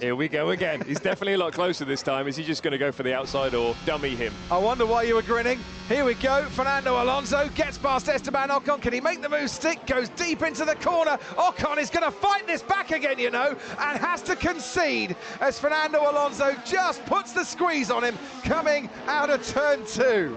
[0.00, 0.80] Here we go again.
[0.86, 2.28] He's definitely a lot closer this time.
[2.28, 4.32] Is he just going to go for the outside or dummy him?
[4.48, 5.58] I wonder why you were grinning.
[5.88, 6.44] Here we go.
[6.50, 8.80] Fernando Alonso gets past Esteban Ocon.
[8.80, 9.84] Can he make the move stick?
[9.86, 11.18] Goes deep into the corner.
[11.36, 15.58] Ocon is going to fight this back again, you know, and has to concede as
[15.58, 20.36] Fernando Alonso just puts the squeeze on him coming out of turn two.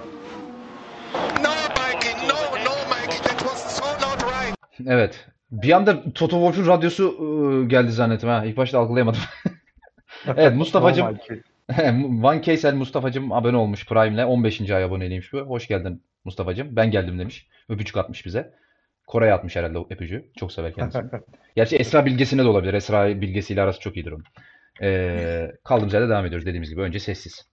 [1.13, 4.55] No, Mikey, no, no, Mikey, that was so not right.
[4.87, 5.17] Evet.
[5.51, 8.45] Bir anda Toto Wolff'un radyosu ıı, geldi zannettim ha.
[8.45, 9.21] İlk başta algılayamadım.
[10.37, 11.17] Evet Mustafa'cım.
[12.23, 14.25] Van Keysel Mustafa'cım abone olmuş Prime'le.
[14.25, 14.71] 15.
[14.71, 15.37] ay aboneliymiş bu.
[15.37, 16.75] Hoş geldin Mustafa'cım.
[16.75, 17.47] Ben geldim demiş.
[17.69, 18.53] Öpücük atmış bize.
[19.07, 20.25] Kore'ye atmış herhalde o öpücüğü.
[20.35, 21.03] Çok sever kendisini.
[21.55, 22.73] Gerçi Esra bilgesine de olabilir.
[22.73, 24.23] Esra bilgesiyle arası çok iyidir onun.
[24.81, 26.81] Ee, kaldığımız yerde devam ediyoruz dediğimiz gibi.
[26.81, 27.45] Önce sessiz.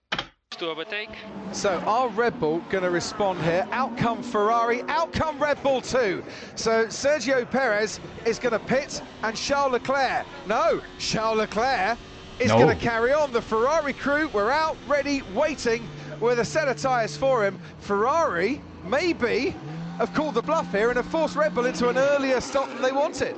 [0.57, 1.11] To overtake.
[1.53, 3.67] So are Red Bull going to respond here?
[3.71, 6.23] Out come Ferrari, out come Red Bull too.
[6.55, 10.25] So Sergio Perez is going to pit and Charles Leclerc.
[10.47, 11.97] No, Charles Leclerc
[12.39, 12.57] is No.
[12.57, 13.31] going to carry on.
[13.31, 15.87] The Ferrari crew were out, ready, waiting
[16.19, 17.57] with a set of tyres for him.
[17.79, 19.55] Ferrari maybe
[19.99, 22.81] have called the bluff here and have forced Red Bull into an earlier stop than
[22.81, 23.37] they wanted.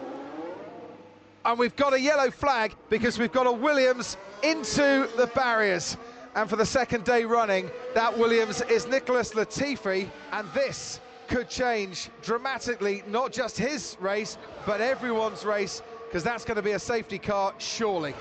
[1.44, 5.98] And we've got a yellow flag because we've got a Williams into the barriers.
[6.36, 10.10] And for the second day running, that Williams is Nicholas Latifi.
[10.32, 16.58] And this could change dramatically, not just his race, but everyone's race, because that's going
[16.58, 18.14] to be a safety car, surely.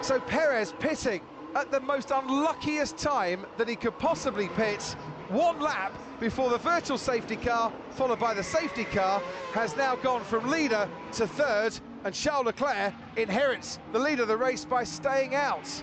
[0.00, 1.20] So Perez pitting
[1.54, 4.82] at the most unluckiest time that he could possibly pit.
[5.28, 9.20] One lap before the virtual safety car, followed by the safety car,
[9.52, 14.36] has now gone from leader to third, and Charles Leclerc inherits the lead of the
[14.36, 15.82] race by staying out.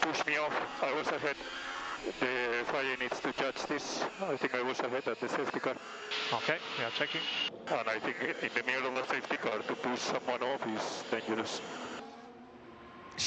[0.00, 0.54] Pushed me off.
[0.82, 1.36] I was ahead.
[2.20, 4.02] The fire needs to judge this.
[4.28, 5.76] I think I was ahead at the safety car.
[6.32, 7.20] Okay, we are checking.
[7.68, 11.04] And I think in the middle of the safety car to push someone off is
[11.10, 11.60] dangerous.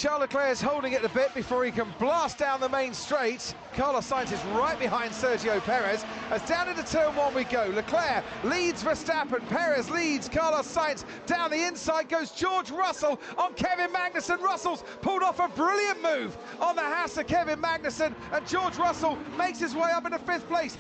[0.02, 3.56] Charles Leclerc is holding it a bit before he can blast down the main straight.
[3.74, 6.04] Carlos Sainz is right behind Sergio Perez.
[6.32, 7.72] As down into turn one we go.
[7.74, 9.48] Leclerc leads Verstappen.
[9.48, 11.06] Perez leads Carlos Sainz.
[11.28, 14.42] Down the inside goes George Russell on Kevin Magnussen.
[14.42, 18.14] Russell's pulled off a brilliant move on the Haas of Kevin Magnussen.
[18.34, 20.78] And George Russell makes his way up into fifth place.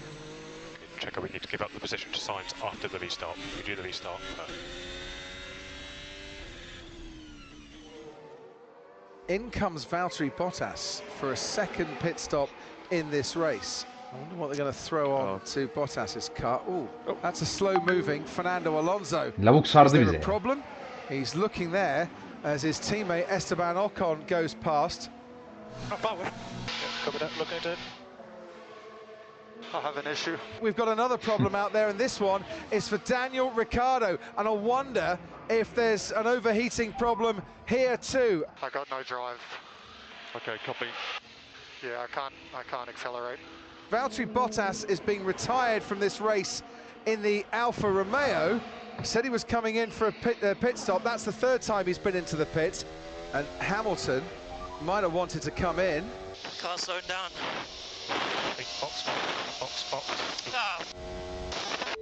[0.99, 3.37] Checker, we need to give up the position to Sainz after the restart.
[3.55, 4.19] We do the restart.
[4.35, 4.49] But
[9.27, 12.47] In comes Valtteri Bottas for a second pit stop
[12.91, 13.83] in this race.
[14.13, 15.45] I wonder what they're going to throw on oh.
[15.53, 16.61] to Bottas's car.
[16.69, 16.87] Ooh,
[17.23, 19.33] that's a slow moving Fernando Alonso.
[19.39, 20.15] Lavuk Is sardı there bize.
[20.15, 20.63] a problem?
[21.09, 22.07] He's looking there
[22.43, 25.09] as his teammate Esteban Ocon goes past.
[25.91, 26.19] oh, power.
[26.21, 26.31] Yeah,
[27.03, 27.31] cover that.
[27.39, 27.79] Look at it.
[29.73, 30.37] I have an issue.
[30.61, 34.17] We've got another problem out there, and this one is for Daniel Ricciardo.
[34.37, 38.45] And I wonder if there's an overheating problem here too.
[38.61, 39.39] I got no drive.
[40.35, 40.87] Okay, copy.
[41.83, 42.33] Yeah, I can't.
[42.53, 43.39] I can't accelerate.
[43.91, 46.63] Valtteri Bottas is being retired from this race
[47.05, 48.59] in the Alfa Romeo.
[49.03, 51.03] Said he was coming in for a pit, uh, pit stop.
[51.03, 52.85] That's the third time he's been into the pit.
[53.33, 54.23] And Hamilton
[54.81, 56.09] might have wanted to come in.
[56.59, 57.29] Car slowing down.
[58.65, 59.03] Big box,
[59.59, 60.51] box, box.
[60.53, 60.81] Ah.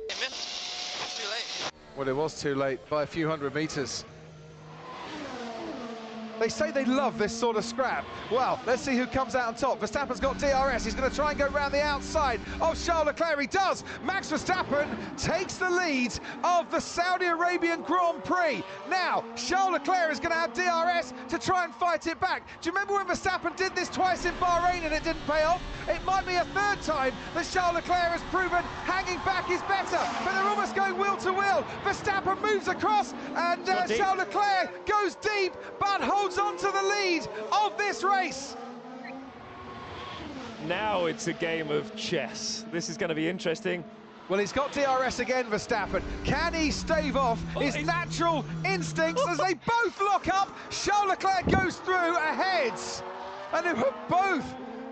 [0.10, 0.32] Came in.
[0.32, 1.72] Too late.
[1.98, 4.06] Well, it was too late by a few hundred metres.
[6.44, 8.04] They say they love this sort of scrap.
[8.30, 9.80] Well, let's see who comes out on top.
[9.80, 10.84] Verstappen's got DRS.
[10.84, 13.40] He's going to try and go round the outside of Charles Leclerc.
[13.40, 13.86] He does.
[14.04, 16.14] Max Verstappen takes the lead
[16.44, 18.62] of the Saudi Arabian Grand Prix.
[18.90, 22.46] Now, Charles Leclerc is going to have DRS to try and fight it back.
[22.60, 25.62] Do you remember when Verstappen did this twice in Bahrain and it didn't pay off?
[25.88, 30.00] It might be a third time that Charles Leclerc has proven hanging back is better,
[30.26, 31.66] but they're almost going wheel to wheel.
[31.86, 33.88] Verstappen moves across and uh.
[33.88, 38.56] Charles Leclerc goes deep but holds on to the lead of this race.
[40.68, 42.66] Now it's a game of chess.
[42.72, 43.84] This is going to be interesting.
[44.30, 46.02] Well, he's got DRS again, for Verstappen.
[46.24, 50.56] Can he stave off oh, his natural instincts as they both lock up?
[50.70, 52.74] Charles Leclerc goes through ahead.
[53.54, 54.46] And they were both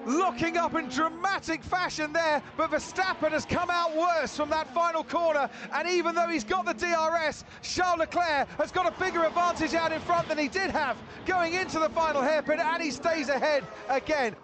[0.06, 5.04] locking up in dramatic fashion there, but Verstappen has come out worse from that final
[5.04, 5.50] corner.
[5.74, 9.92] And even though he's got the DRS, Charles Leclerc has got a bigger advantage out
[9.92, 13.64] in front than he did have going into the final hairpin, and he stays ahead
[13.90, 14.36] again.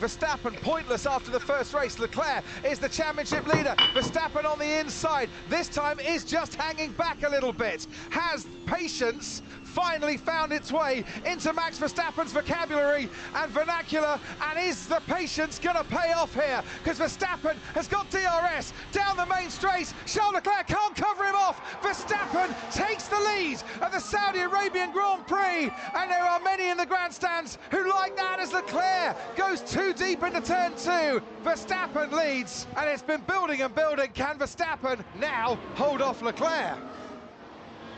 [0.00, 1.98] Verstappen pointless after the first race.
[1.98, 3.74] Leclerc is the championship leader.
[3.94, 5.28] Verstappen on the inside.
[5.48, 7.86] This time is just hanging back a little bit.
[8.10, 9.42] Has patience
[9.78, 14.18] finally found its way into Max Verstappen's vocabulary and vernacular.
[14.42, 16.64] And is the patience going to pay off here?
[16.82, 19.94] Because Verstappen has got DRS down the main straight.
[20.04, 21.60] Charles Leclerc can't cover him off.
[21.80, 25.70] Verstappen takes the lead at the Saudi Arabian Grand Prix.
[25.94, 30.24] And there are many in the grandstands who like that as Leclerc goes too deep
[30.24, 31.22] into turn two.
[31.44, 34.10] Verstappen leads, and it's been building and building.
[34.12, 36.78] Can Verstappen now hold off Leclerc?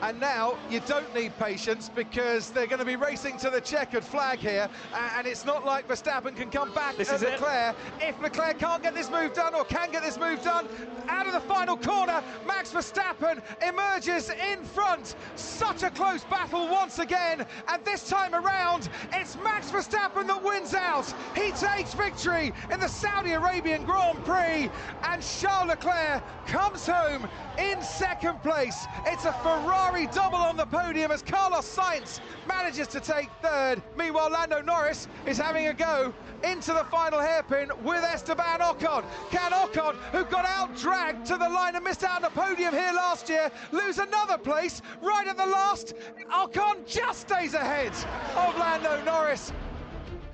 [0.03, 4.05] And now you don't need patience because they're going to be racing to the checkered
[4.05, 4.69] flag here.
[4.95, 7.33] And it's not like Verstappen can come back This at is it.
[7.33, 7.77] Leclerc.
[8.01, 10.69] If Leclerc can't get this move done or can get this move done,
[11.09, 15.17] out of the final corner, Max Verstappen emerges in front.
[15.37, 17.47] Such a close battle once again.
[17.69, 21.13] And this time around, it's Max Verstappen that wins out.
[21.35, 24.71] He takes victory in the Saudi Arabian Grand Prix.
[25.05, 27.29] And Charles Leclerc comes home
[27.59, 28.87] in second place.
[29.07, 33.83] It's a Ferrari double on the podium as Carlos Sainz manages to take third.
[33.97, 36.15] Meanwhile, Lando Norris is having a go
[36.45, 39.05] into the final hairpin with Esteban Ocon.
[39.31, 42.73] Can Ocon, who got out dragged to the line and missed out on the podium
[42.73, 45.95] here last year, lose another place right at the last?
[46.33, 47.93] Ocon just stays ahead
[48.37, 49.53] of Lando Norris.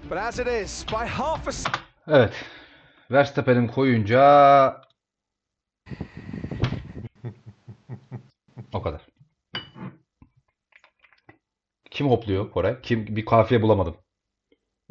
[0.09, 1.53] But as it is, by half a...
[2.11, 2.31] Evet.
[2.31, 2.35] Eh,
[3.11, 4.86] Verstappen'im koyunca
[11.97, 12.77] Kim hopluyor Koray?
[12.83, 13.97] Kim bir kafiye bulamadım.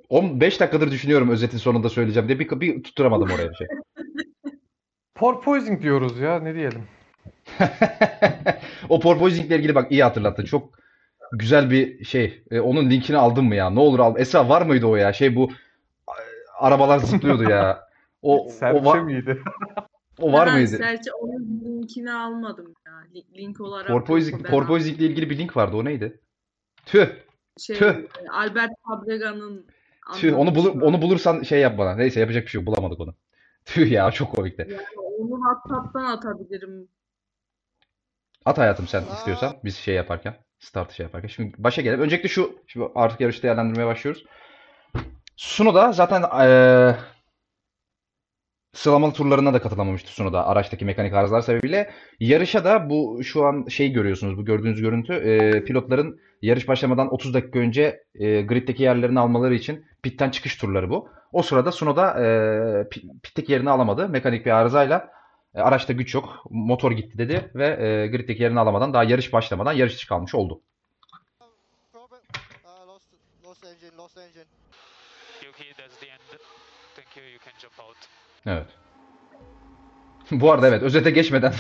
[0.10, 3.68] 15 dakikadır düşünüyorum özetin sonunda söyleyeceğim diye bir, bir tutturamadım oraya bir şey.
[5.16, 6.84] Porpoising diyoruz ya ne diyelim.
[8.90, 10.46] O porpoising ile ilgili bak iyi hatırlattın.
[10.46, 10.80] Çok
[11.32, 12.44] güzel bir şey.
[12.52, 13.70] E, onun linkini aldın mı ya?
[13.70, 14.16] Ne olur al.
[14.18, 15.14] Esra var mıydı o ya?
[15.14, 15.52] Şey bu
[16.60, 17.88] arabalar zıplıyordu ya.
[18.22, 19.42] O, o, Serçe va- miydi?
[20.20, 20.78] o var Ben mıydı?
[20.78, 22.94] Serçe onun linkini almadım ya.
[23.16, 25.78] Li- Link olarak Porpoising, porpoising ile ilgili bir link vardı.
[25.78, 26.20] O neydi?
[26.86, 27.08] Tüh.
[27.60, 27.96] şey, tüh.
[28.32, 29.66] Albert Fabrega'nın
[30.14, 30.38] Tüh.
[30.38, 30.82] Onu bulur, var.
[30.82, 31.96] onu bulursan şey yap bana.
[31.96, 32.68] Neyse yapacak bir şey yok.
[32.68, 33.16] Bulamadık onu.
[33.66, 34.68] Tüh ya çok komikti.
[34.70, 36.88] Yani onu WhatsApp'tan atabilirim.
[38.46, 41.28] At hayatım sen istiyorsan biz şey yaparken startı şey yaparken.
[41.28, 42.02] Şimdi başa gelelim.
[42.02, 44.26] Öncelikle şu şimdi artık yarışı değerlendirmeye başlıyoruz.
[45.36, 46.96] Sunoda zaten eee
[48.76, 51.92] sıralamalı turlarına da katılamamıştı Sunoda araçtaki mekanik arızalar sebebiyle.
[52.20, 57.34] Yarışa da bu şu an şey görüyorsunuz bu gördüğünüz görüntü eee, pilotların yarış başlamadan 30
[57.34, 61.10] dakika önce eee, griddeki yerlerini almaları için pitten çıkış turları bu.
[61.32, 62.24] O sırada Sunoda eee
[62.92, 64.10] pi- pitteki yerini alamadı.
[64.10, 65.10] Mekanik bir arızayla
[65.56, 66.44] e, araçta güç yok.
[66.50, 70.62] Motor gitti dedi ve e, griddeki yerini alamadan daha yarış başlamadan yarış dışı kalmış oldu.
[73.46, 74.46] Lost engine, lost engine.
[75.46, 76.40] Yuki, that's the end.
[76.96, 77.98] Thank you, you can jump out.
[78.46, 78.68] Evet.
[80.32, 81.54] Bu arada evet özete geçmeden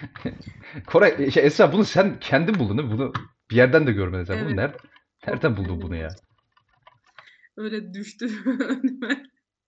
[0.86, 2.94] Koray şey Esra bunu sen kendin buldun değil mi?
[2.94, 3.12] Bunu
[3.50, 4.36] bir yerden de görmedin sen.
[4.36, 4.56] Bunu Evet.
[4.56, 4.78] nereden,
[5.26, 6.08] nereden buldun bunu ya?
[7.56, 9.22] Öyle düştü önüme.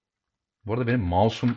[0.66, 1.57] Bu arada benim mouse'um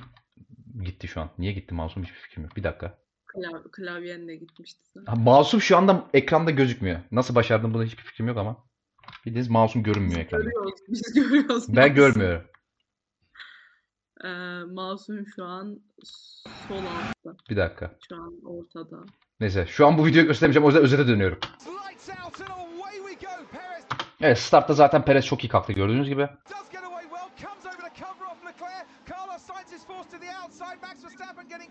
[0.84, 1.30] gitti şu an.
[1.38, 2.56] Niye gitti mouse'um hiçbir fikrim yok.
[2.56, 2.98] Bir dakika.
[3.26, 5.04] Klav klavyen de gitmişti sana.
[5.08, 7.00] Ha, mouse'um şu anda ekranda gözükmüyor.
[7.12, 8.66] Nasıl başardım bunu hiçbir fikrim yok ama.
[9.26, 10.44] Bildiğiniz mouse'um görünmüyor ekranda.
[10.44, 11.76] Görüyoruz, biz görüyoruz.
[11.76, 12.48] Ben görmüyorum.
[14.24, 14.28] Ee,
[14.74, 15.80] mouse'um şu an
[16.68, 17.38] sol altta.
[17.50, 17.92] Bir dakika.
[18.10, 18.98] Şu an ortada.
[19.40, 20.66] Neyse şu an bu videoyu göstermeyeceğim.
[20.66, 21.40] O yüzden özete dönüyorum.
[21.90, 23.32] lights out and away we go.
[23.52, 23.86] Perez
[24.22, 26.30] Evet startta zaten Perez çok iyi kalktı gördüğünüz gibi.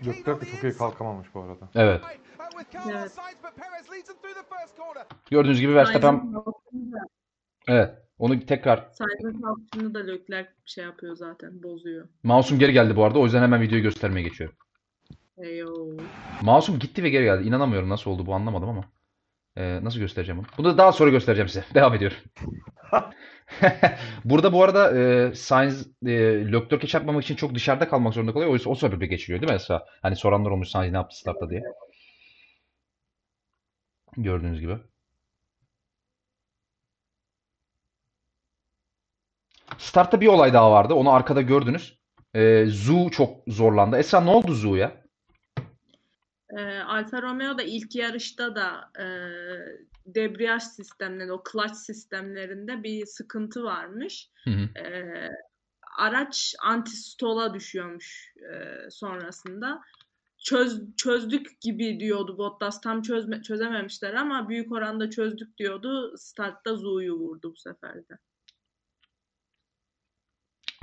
[0.06, 0.40] Leclerc.
[0.40, 1.68] De çok iyi kalkamamış bu arada.
[1.74, 2.02] Evet.
[2.02, 2.10] uh,
[2.90, 3.12] Evet.
[5.30, 6.34] Gördüğünüz gibi Verstappen
[7.68, 12.08] evet onu tekrar Sainz'in kalktığını da Leclerc şey yapıyor zaten, bozuyor.
[12.22, 13.18] mouse'um geri geldi bu arada.
[13.18, 14.56] O yüzden hemen videoyu göstermeye geçiyorum.
[15.38, 15.96] Heyo.
[16.42, 17.48] Mouse'um gitti ve geri geldi.
[17.48, 18.84] İnanamıyorum nasıl oldu bu anlamadım ama.
[19.56, 20.46] Ee, nasıl göstereceğim bunu?
[20.58, 21.64] Bunu da daha sonra göstereceğim size.
[21.74, 22.16] Devam ediyorum.
[24.24, 26.10] Burada bu arada e, Sainz e,
[26.52, 28.50] Leclerc'e çarpmamak için çok dışarıda kalmak zorunda kalıyor.
[28.50, 29.84] O yüzden o sebeple geçiliyor değil mi Esra?
[30.02, 31.62] Hani soranlar olmuş Sainz ne yaptı startta diye.
[34.16, 34.78] Gördüğünüz gibi.
[39.84, 40.94] Startta bir olay daha vardı.
[40.94, 41.98] Onu arkada gördünüz.
[42.34, 43.96] Ee, Zhu çok zorlandı.
[43.96, 45.04] Esra ne oldu Zhu'ya?
[46.58, 49.06] Ee, Alfa Romeo da ilk yarışta da e,
[50.06, 54.30] debriyaj sistemlerinde, o clutch sistemlerinde bir sıkıntı varmış.
[54.44, 54.78] Hı hı.
[54.78, 55.30] Ee,
[55.98, 59.80] araç anti-stall'a düşüyormuş e, sonrasında.
[60.38, 62.80] Çöz, çözdük gibi diyordu Bottas.
[62.80, 66.14] Tam çözme, çözememişler ama büyük oranda çözdük diyordu.
[66.16, 68.18] Startta Zhu'yu vurdu bu sefer de.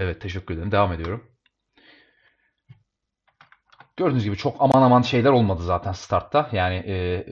[0.02, 0.72] Evet teşekkür ederim.
[0.72, 1.24] Devam ediyorum.
[3.98, 6.50] Gördüğünüz gibi çok aman aman şeyler olmadı zaten startta.
[6.52, 7.26] Yani e,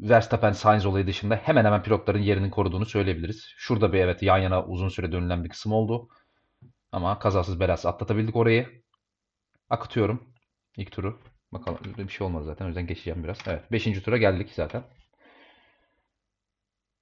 [0.00, 3.44] Verstappen Sainz olayı dışında hemen hemen pilotların yerini koruduğunu söyleyebiliriz.
[3.56, 6.08] Şurada bir evet yan yana uzun süre dönülen bir kısım oldu.
[6.92, 8.82] Ama kazasız belasız atlatabildik orayı.
[9.70, 10.34] Akıtıyorum
[10.76, 11.20] ilk turu.
[11.52, 12.64] Bakalım bir şey olmadı zaten.
[12.64, 13.38] O yüzden geçeceğim biraz.
[13.46, 13.72] Evet.
[13.72, 14.02] 5.
[14.02, 14.82] tura geldik zaten.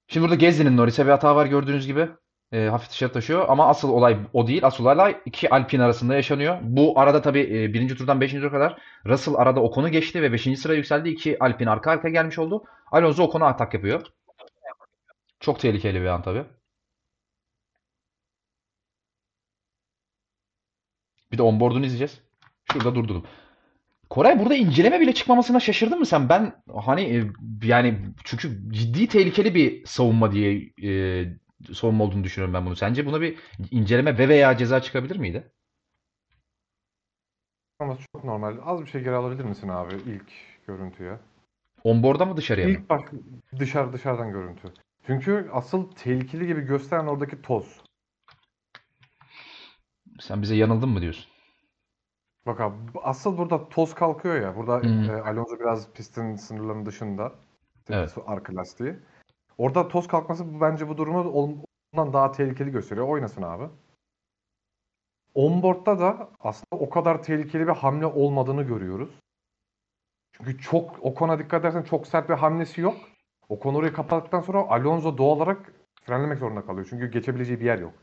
[0.07, 2.09] Şimdi burada Gezdi'nin Norris'e bir hata var gördüğünüz gibi.
[2.51, 3.45] E, hafif dışarı taşıyor.
[3.49, 4.65] Ama asıl olay o değil.
[4.65, 6.57] Asıl olay iki Alpine arasında yaşanıyor.
[6.61, 8.31] Bu arada tabii e, birinci turdan 5.
[8.31, 10.59] tura kadar Russell arada Ocon'u geçti ve 5.
[10.59, 11.09] sıraya yükseldi.
[11.09, 12.63] İki Alpine arka arkaya gelmiş oldu.
[12.91, 14.01] Alonso Ocon'a atak yapıyor.
[15.39, 16.45] Çok tehlikeli bir an tabii.
[21.31, 22.21] Bir de onboard'unu izleyeceğiz.
[22.73, 23.25] Şurada durdurdum.
[24.09, 26.29] Koray burada inceleme bile çıkmamasına şaşırdın mı sen?
[26.29, 27.23] Ben hani e,
[27.63, 31.23] yani çünkü ciddi tehlikeli bir savunma diye e,
[31.73, 32.75] savunma olduğunu düşünüyorum ben bunu.
[32.75, 33.39] Sence buna bir
[33.71, 35.51] inceleme ve veya ceza çıkabilir miydi?
[37.79, 38.57] Ama çok normal.
[38.65, 40.31] Az bir şey geri alabilir misin abi ilk
[40.67, 41.19] görüntüye?
[41.83, 42.73] Onboard'a mı dışarıya mı?
[42.73, 43.01] İlk baş
[43.59, 44.73] dışarı dışarıdan görüntü.
[45.07, 47.81] Çünkü asıl tehlikeli gibi gösteren oradaki toz.
[50.19, 51.25] Sen bize yanıldın mı diyorsun?
[52.45, 54.55] Bak abi asıl burada toz kalkıyor ya.
[54.55, 55.11] Burada hı.
[55.11, 57.35] e, Alonso biraz pistin sınırlarının dışında.
[57.89, 58.15] Evet.
[58.25, 58.95] Arka lastiği.
[59.59, 63.07] Orada toz kalkması bence bu durumu ondan daha tehlikeli gösteriyor.
[63.07, 63.69] Oynasın abi.
[65.33, 69.09] Onboard'da da aslında o kadar tehlikeli bir hamle olmadığını görüyoruz.
[70.31, 72.95] Çünkü çok Ocon'a dikkat edersen çok sert bir hamlesi yok.
[73.49, 76.87] Ocon orayı kapattıktan sonra Alonso doğal olarak frenlemek zorunda kalıyor.
[76.89, 77.93] Çünkü geçebileceği bir yer yok.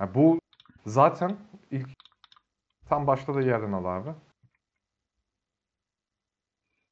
[0.00, 0.40] Yani bu
[0.86, 1.36] zaten
[1.70, 1.88] ilk
[2.88, 4.10] tam başladığı yerden al abi.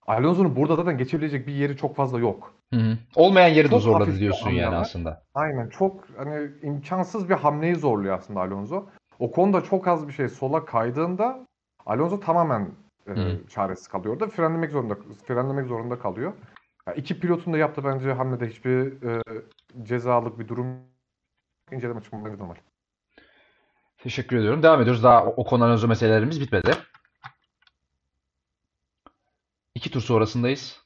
[0.07, 2.55] Alonso'nun burada zaten geçebilecek bir yeri çok fazla yok.
[2.74, 2.98] Hı hı.
[3.14, 4.80] Olmayan yeri de Çok zorladı hafif bir diyorsun yani var.
[4.80, 5.22] aslında.
[5.34, 8.86] Aynen çok hani imkansız bir hamleyi zorluyor aslında Alonso.
[9.18, 11.46] O konuda çok az bir şey sola kaydığında
[11.86, 12.70] Alonso tamamen
[13.06, 13.40] e, Hı.
[13.48, 14.14] çaresiz kalıyor.
[14.14, 14.96] Orada frenlemek zorunda
[15.26, 16.32] frenlemek zorunda kalıyor.
[16.86, 19.22] Ya iki pilotun da yaptığı bence hamlede hiçbir e,
[19.82, 20.66] cezalık bir durum
[21.72, 22.54] inceleme çıkmaları normal.
[23.98, 24.62] Teşekkür ediyorum.
[24.62, 25.02] Devam ediyoruz.
[25.04, 26.70] Daha o, o konu analizi meselelerimiz bitmedi.
[29.74, 30.86] İki tur sonrasındayız.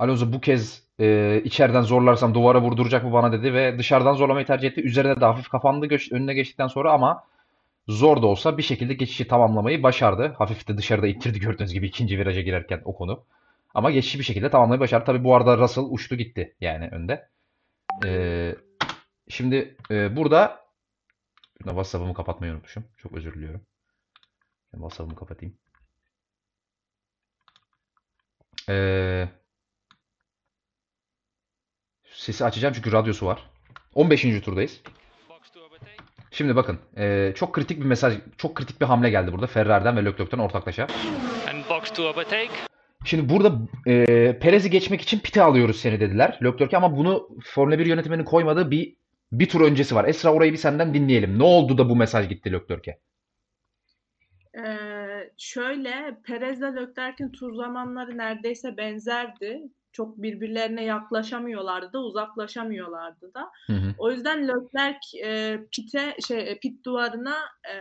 [0.00, 4.68] Alonso bu kez e, içeriden zorlarsam duvara vurduracak mı bana dedi ve dışarıdan zorlamayı tercih
[4.68, 4.82] etti.
[4.82, 7.24] Üzerine de hafif kapandı göç, önüne geçtikten sonra ama
[7.88, 10.34] zor da olsa bir şekilde geçişi tamamlamayı başardı.
[10.38, 13.24] Hafif de dışarıda ittirdi gördüğünüz gibi ikinci viraja girerken o konu.
[13.74, 15.04] Ama geçişi bir şekilde tamamlamayı başardı.
[15.04, 17.28] Tabii bu arada Russell uçtu gitti yani önde.
[18.04, 18.54] E,
[19.28, 20.64] şimdi e, burada
[21.58, 22.84] WhatsApp'ımı kapatmayı unutmuşum.
[22.96, 23.60] Çok özür diliyorum.
[24.72, 25.56] WhatsApp'ımı kapatayım.
[28.68, 29.28] Ee,
[32.20, 33.38] sesi açacağım çünkü radyosu var.
[33.94, 34.40] 15.
[34.44, 34.80] turdayız.
[36.30, 36.78] Şimdi bakın.
[36.96, 39.46] ee, çok kritik bir mesaj, çok kritik bir hamle geldi burada.
[39.46, 40.86] Ferrari'den ve Leclerc'ten ortaklaşa.
[41.50, 42.50] And box to overtake.
[43.04, 46.38] Şimdi burada ee, Perez'i geçmek için pite alıyoruz seni dediler.
[46.44, 48.96] Leclerc'e ama bunu Formula 1 yönetiminin koymadığı bir
[49.32, 50.04] bir tur öncesi var.
[50.04, 51.38] Esra orayı bir senden dinleyelim.
[51.38, 52.98] Ne oldu da bu mesaj gitti Leclerc'e?
[54.56, 59.62] Ee, şöyle Perez'le Leclerc'in tur zamanları neredeyse benzerdi.
[59.92, 63.50] Çok birbirlerine yaklaşamıyorlardı da uzaklaşamıyorlardı da.
[63.66, 63.94] Hı hı.
[63.98, 67.36] O yüzden Leclerc e, pite şey e, pit duvarına
[67.72, 67.76] e,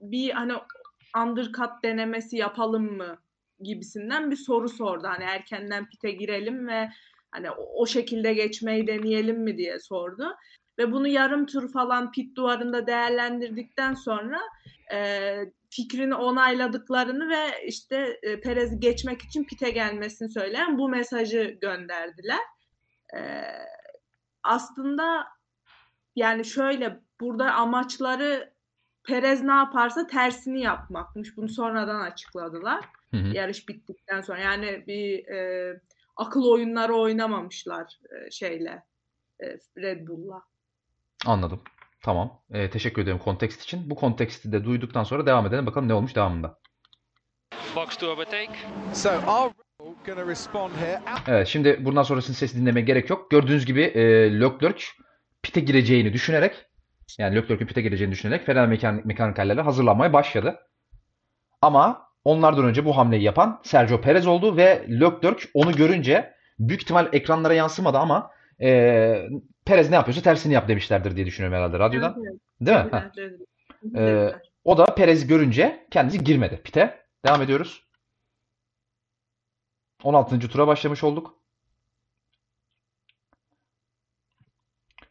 [0.00, 0.52] bir hani
[1.22, 3.18] undercut denemesi yapalım mı
[3.60, 5.06] gibisinden bir soru sordu.
[5.06, 6.90] Hani erkenden pite girelim ve
[7.30, 10.36] hani o, o şekilde geçmeyi deneyelim mi diye sordu.
[10.78, 14.40] Ve bunu yarım tur falan pit duvarında değerlendirdikten sonra
[14.92, 15.34] e,
[15.76, 22.40] fikrini onayladıklarını ve işte e, Perez'i geçmek için pite gelmesini söyleyen bu mesajı gönderdiler.
[23.16, 23.42] E,
[24.42, 25.26] aslında
[26.16, 28.56] yani şöyle burada amaçları
[29.06, 31.36] Perez ne yaparsa tersini yapmakmış.
[31.36, 32.84] Bunu sonradan açıkladılar.
[33.10, 33.36] Hı hı.
[33.36, 34.38] Yarış bittikten sonra.
[34.38, 35.80] Yani bir e,
[36.16, 38.82] akıl oyunları oynamamışlar e, şeyle
[39.40, 40.42] e, Red Bull'la.
[41.26, 41.62] Anladım.
[42.06, 42.42] Tamam.
[42.50, 43.90] Ee, teşekkür ederim kontekst için.
[43.90, 45.66] Bu konteksti de duyduktan sonra devam edelim.
[45.66, 46.58] Bakalım ne olmuş devamında.
[47.76, 48.52] Box to overtake.
[48.92, 49.10] So
[50.80, 51.00] here?
[51.28, 53.30] Evet şimdi bundan sonrasının sesi dinlemeye gerek yok.
[53.30, 54.00] Gördüğünüz gibi e,
[54.40, 54.84] Leclerc
[55.42, 56.66] pite gireceğini düşünerek
[57.18, 60.58] yani Leclerc'in pite gireceğini düşünerek Ferrari mekanik, mekanikerlerle hazırlanmaya başladı.
[61.62, 67.08] Ama onlardan önce bu hamleyi yapan Sergio Perez oldu ve Leclerc onu görünce büyük ihtimal
[67.12, 68.30] ekranlara yansımadı ama
[68.62, 69.28] e,
[69.66, 72.14] Perez ne yapıyorsa tersini yap demişlerdir diye düşünüyorum herhalde radyodan.
[72.18, 72.40] Evet, evet.
[72.60, 72.84] Değil mi?
[72.84, 73.16] Dediler, Heh.
[73.16, 74.28] dediler.
[74.28, 77.06] Ee, o da Perez görünce kendisi girmedi pite.
[77.26, 77.82] Devam ediyoruz.
[80.04, 80.38] 16.
[80.48, 81.34] tura başlamış olduk.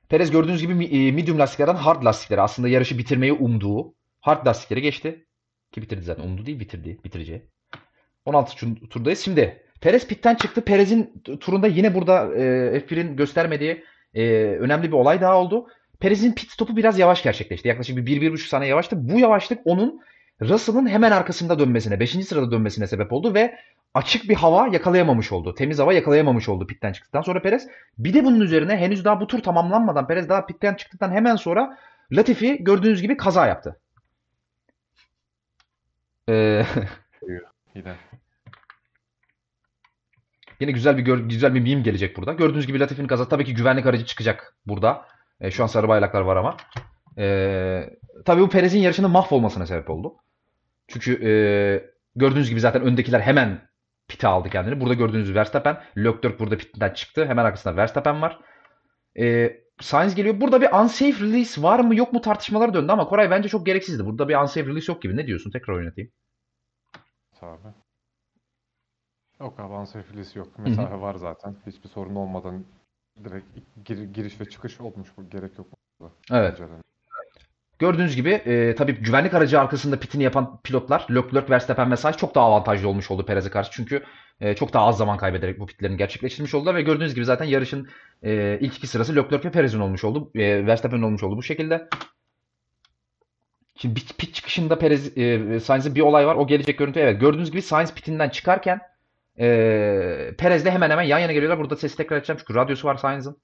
[0.09, 5.25] Perez gördüğünüz gibi e, medium lastiklerden hard lastiklere aslında yarışı bitirmeyi umduğu hard lastikleri geçti.
[5.71, 6.23] Ki bitirdi zaten.
[6.23, 6.99] Umdu değil bitirdi.
[7.03, 7.41] Bitireceği.
[8.25, 8.55] 16.
[8.55, 9.19] tur- turdayız.
[9.19, 10.61] Şimdi Perez pitten çıktı.
[10.61, 12.41] Perez'in turunda yine burada e,
[12.79, 13.83] F1'in göstermediği
[14.15, 14.23] e,
[14.59, 15.67] önemli bir olay daha oldu.
[15.99, 17.67] Perez'in pit stopu biraz yavaş gerçekleşti.
[17.67, 19.09] Yaklaşık bir 1-1,5 saniye yavaştı.
[19.09, 20.01] Bu yavaşlık onun
[20.41, 22.09] Russell'ın hemen arkasında dönmesine, 5.
[22.27, 23.55] sırada dönmesine sebep oldu ve
[23.93, 25.55] açık bir hava yakalayamamış oldu.
[25.55, 27.67] Temiz hava yakalayamamış oldu pitten çıktıktan sonra Perez.
[27.97, 31.77] Bir de bunun üzerine henüz daha bu tur tamamlanmadan Perez daha pitten çıktıktan hemen sonra
[32.11, 33.79] Latifi gördüğünüz gibi kaza yaptı.
[36.29, 36.65] Ee,
[40.59, 40.71] Yine.
[40.71, 42.33] Güzel bir güzel bir meme gelecek burada.
[42.33, 45.05] Gördüğünüz gibi Latifi'nin kazası tabii ki güvenlik aracı çıkacak burada.
[45.41, 46.57] E, şu an sarı bayraklar var ama.
[47.17, 47.89] E,
[48.25, 50.15] tabii bu Perez'in yarışının mahvolmasına sebep oldu.
[50.87, 51.31] Çünkü e,
[52.15, 53.69] gördüğünüz gibi zaten öndekiler hemen
[54.07, 54.81] pite aldı kendini.
[54.81, 55.81] Burada gördüğünüz Verstappen.
[55.97, 57.25] Leclerc burada pitten çıktı.
[57.25, 58.39] Hemen arkasında Verstappen var.
[59.19, 60.41] E, Sainz geliyor.
[60.41, 64.05] Burada bir unsafe release var mı yok mu tartışmaları döndü ama Koray bence çok gereksizdi.
[64.05, 65.17] Burada bir unsafe release yok gibi.
[65.17, 65.51] Ne diyorsun?
[65.51, 66.11] Tekrar oynatayım.
[67.41, 67.84] Abi.
[69.39, 70.59] Yok abi unsafe yok.
[70.59, 71.55] Mesafe var zaten.
[71.67, 72.65] Hiçbir sorun olmadan
[73.23, 73.45] direkt
[73.85, 75.09] gir- giriş ve çıkış olmuş.
[75.17, 75.67] Bu gerek yok.
[75.99, 76.13] burada.
[76.31, 76.51] Evet.
[76.61, 76.75] Bence de.
[77.79, 82.35] Gördüğünüz gibi e, tabii güvenlik aracı arkasında pitini yapan pilotlar Leclerc, Verstappen ve Sainz çok
[82.35, 83.71] daha avantajlı olmuş oldu Perez'e karşı.
[83.73, 84.03] Çünkü
[84.41, 87.89] e, çok daha az zaman kaybederek bu pitlerini gerçekleştirmiş oldular ve gördüğünüz gibi zaten yarışın
[88.23, 90.31] e, ilk iki sırası Leclerc ve Perez'in olmuş oldu.
[90.35, 91.89] E, Verstappen'in olmuş oldu bu şekilde.
[93.75, 96.35] Şimdi pit, pit çıkışında Perez, e, Sainz'in bir olay var.
[96.35, 96.99] O gelecek görüntü.
[96.99, 98.79] Evet gördüğünüz gibi Sainz pitinden çıkarken
[99.39, 99.47] e,
[100.37, 101.59] Perez'le hemen hemen yan yana geliyorlar.
[101.59, 103.41] Burada sesi tekrar edeceğim çünkü radyosu var Sainz'ın.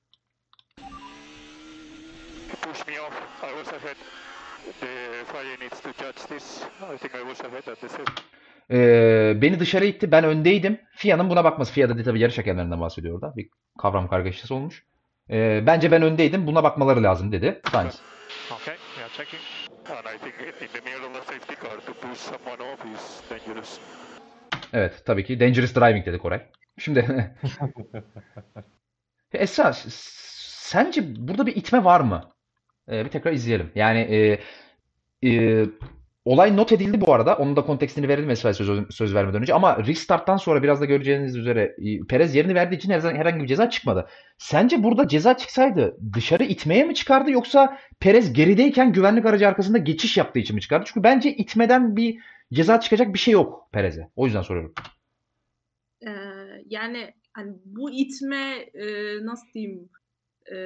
[2.51, 3.13] He pushed me off.
[3.43, 3.95] I was ahead.
[4.79, 4.87] The
[5.25, 6.61] FIA needs to judge this.
[6.93, 8.21] I think I was ahead at the safety.
[8.71, 10.11] Ee, beni dışarı itti.
[10.11, 10.79] Ben öndeydim.
[10.95, 11.73] FIA'nın buna bakması.
[11.73, 13.35] FIA da tabii yarış hakemlerinden bahsediyor orada.
[13.35, 13.49] Bir
[13.81, 14.85] kavram kargaşası olmuş.
[15.29, 16.47] Ee, bence ben öndeydim.
[16.47, 18.01] Buna bakmaları lazım dedi Sainz.
[18.51, 19.41] Okay, yeah, checking.
[19.89, 23.21] And I think in the middle of the safety car to push someone off is
[23.29, 23.79] dangerous.
[24.73, 26.41] Evet tabii ki dangerous driving dedi Koray.
[26.77, 27.05] Şimdi
[29.33, 29.89] Esra s-
[30.69, 32.29] sence burada bir itme var mı?
[32.91, 33.71] Ee, bir tekrar izleyelim.
[33.75, 34.39] Yani e,
[35.29, 35.65] e,
[36.25, 37.35] olay not edildi bu arada.
[37.37, 39.53] Onun da kontekstini verelim Esra söz, söz vermeden önce.
[39.53, 43.47] Ama restarttan sonra biraz da göreceğiniz üzere e, Perez yerini verdiği için her- herhangi bir
[43.47, 44.07] ceza çıkmadı.
[44.37, 50.17] Sence burada ceza çıksaydı dışarı itmeye mi çıkardı yoksa Perez gerideyken güvenlik aracı arkasında geçiş
[50.17, 50.85] yaptığı için mi çıkardı?
[50.87, 52.17] Çünkü bence itmeden bir
[52.53, 54.09] ceza çıkacak bir şey yok Perez'e.
[54.15, 54.73] O yüzden soruyorum.
[56.07, 56.11] Ee,
[56.65, 58.85] yani hani bu itme e,
[59.25, 59.89] nasıl diyeyim
[60.53, 60.57] e,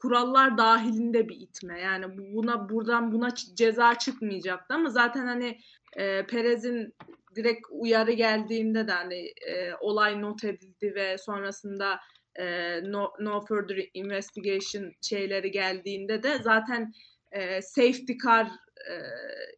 [0.00, 1.80] kurallar dahilinde bir itme.
[1.80, 5.58] Yani bu- buna buradan buna ceza çıkmayacaktı ama zaten hani
[5.96, 6.94] e, Perez'in
[7.36, 12.00] direkt uyarı geldiğinde de hani e, olay not edildi ve sonrasında
[12.36, 12.44] e,
[12.92, 16.92] no, no further investigation şeyleri geldiğinde de zaten
[17.32, 18.48] e, safety car
[18.90, 18.94] e,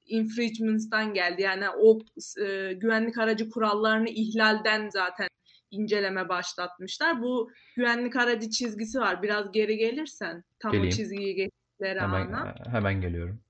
[0.07, 1.43] infringements'tan geldi.
[1.43, 1.99] Yani o
[2.47, 5.29] e, güvenlik aracı kurallarını ihlalden zaten
[5.71, 7.23] inceleme başlatmışlar.
[7.23, 9.23] Bu güvenlik aracı çizgisi var.
[9.23, 10.93] Biraz geri gelirsen tam Geleyim.
[10.93, 12.55] o çizgiyi geçtikleri Hemen ana.
[12.71, 13.41] hemen geliyorum.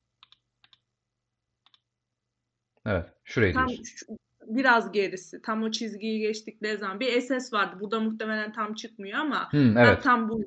[2.87, 4.07] Evet, şurayı Tam şu-
[4.47, 5.43] biraz gerisi.
[5.43, 7.77] Tam o çizgiyi geçtikleri zaman bir SS vardı.
[7.81, 10.03] Burada muhtemelen tam çıkmıyor ama Hmm, evet.
[10.03, 10.41] tam bu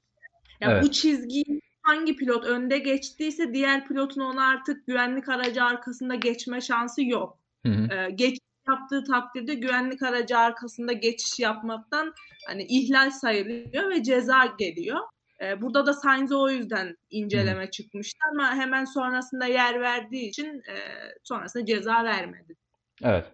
[0.61, 0.84] ya Evet.
[0.84, 7.03] bu çizgiyi hangi pilot önde geçtiyse diğer pilotun ona artık güvenlik aracı arkasında geçme şansı
[7.03, 7.37] yok.
[7.65, 7.93] Hı hı.
[7.93, 12.13] Ee, geçiş yaptığı takdirde güvenlik aracı arkasında geçiş yapmaktan
[12.47, 14.99] hani ihlal sayılıyor ve ceza geliyor.
[15.41, 20.75] Ee, burada da Sainz'e o yüzden inceleme çıkmıştı ama hemen sonrasında yer verdiği için e,
[21.23, 22.55] sonrasında ceza vermedi.
[23.03, 23.25] Evet.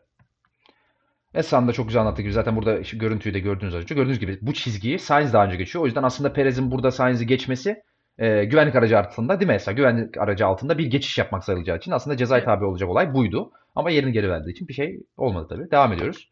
[1.33, 3.95] Esra'nın da çok güzel anlattığı gibi zaten burada görüntüyü de gördüğünüz az önce.
[3.95, 5.83] Gördüğünüz gibi bu çizgiyi Sainz daha önce geçiyor.
[5.83, 7.83] O yüzden aslında Perez'in burada Sainz'i geçmesi
[8.17, 9.71] e, güvenlik aracı altında değil mi Esra?
[9.71, 13.51] Güvenlik aracı altında bir geçiş yapmak sayılacağı için aslında cezai tabi olacak olay buydu.
[13.75, 15.71] Ama yerini geri verdiği için bir şey olmadı tabii.
[15.71, 16.29] Devam ediyoruz.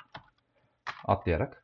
[1.05, 1.63] Atlayarak.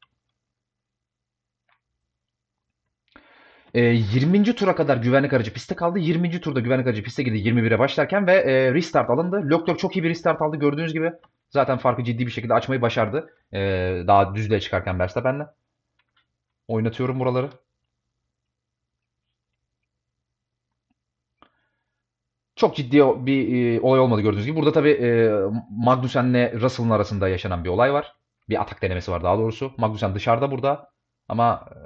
[3.74, 4.56] E, 20.
[4.56, 6.00] tura kadar güvenlik aracı piste kaldı.
[6.00, 6.42] 20.
[6.42, 9.50] turda güvenlik aracı piste girdi 21'e başlarken ve e, restart alındı.
[9.52, 11.12] Leclerc çok iyi bir restart aldı gördüğünüz gibi.
[11.50, 13.34] Zaten farkı ciddi bir şekilde açmayı başardı.
[13.54, 13.60] E,
[14.08, 15.46] daha düzlüğe çıkarken Verstappen'le.
[16.68, 17.50] Oynatıyorum buraları.
[22.60, 24.56] Çok ciddi bir e, olay olmadı gördüğünüz gibi.
[24.56, 25.32] Burada tabii e,
[25.70, 28.16] Magnussen'le Russell'ın arasında yaşanan bir olay var.
[28.50, 29.72] Bir atak denemesi var daha doğrusu.
[29.78, 30.92] Magnussen dışarıda burada
[31.28, 31.82] ama e,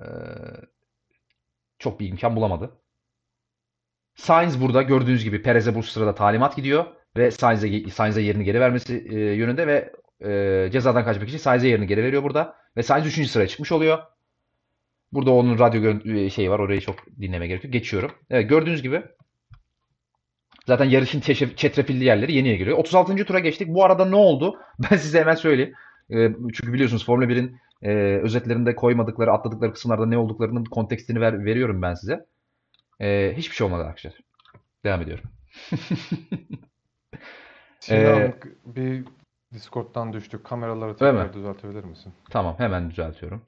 [1.80, 2.71] çok bir imkan bulamadı.
[4.15, 6.86] Sainz burada gördüğünüz gibi Perez'e bu sırada talimat gidiyor
[7.17, 9.93] ve Sainz'e Sainz'e yerini geri vermesi e, yönünde ve
[10.26, 13.30] e, cezadan kaçmak için Sainz'e yerini geri veriyor burada ve Sainz 3.
[13.30, 13.99] sıraya çıkmış oluyor.
[15.11, 16.59] Burada onun radyo görüntü şeyi var.
[16.59, 17.74] Orayı çok dinleme gerek yok.
[17.74, 18.11] Geçiyorum.
[18.30, 19.03] Evet, gördüğünüz gibi
[20.68, 21.20] zaten yarışın
[21.55, 22.78] çetrefilli yerleri yeniye giriyor.
[22.78, 23.16] 36.
[23.26, 23.68] tura geçtik.
[23.68, 24.59] Bu arada ne oldu?
[24.91, 25.74] Ben size hemen söyleyeyim.
[26.09, 26.16] E,
[26.53, 31.93] çünkü biliyorsunuz Formula 1'in Ee, özetlerinde koymadıkları, atladıkları kısımlarda ne olduklarının kontekstini ver- veriyorum ben
[31.93, 32.26] size.
[33.01, 34.14] Ee, hiçbir şey olmadı arkadaşlar.
[34.84, 35.24] Devam ediyorum.
[37.91, 38.34] Ee,
[38.66, 39.05] bir
[39.53, 40.45] Discord'dan düştük.
[40.45, 42.14] Kameraları tekrar düzeltebilir misin?
[42.30, 43.41] Tamam, hemen düzeltiyorum.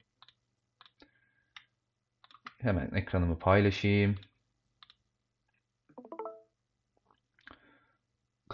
[2.60, 4.16] Hemen ekranımı paylaşayım.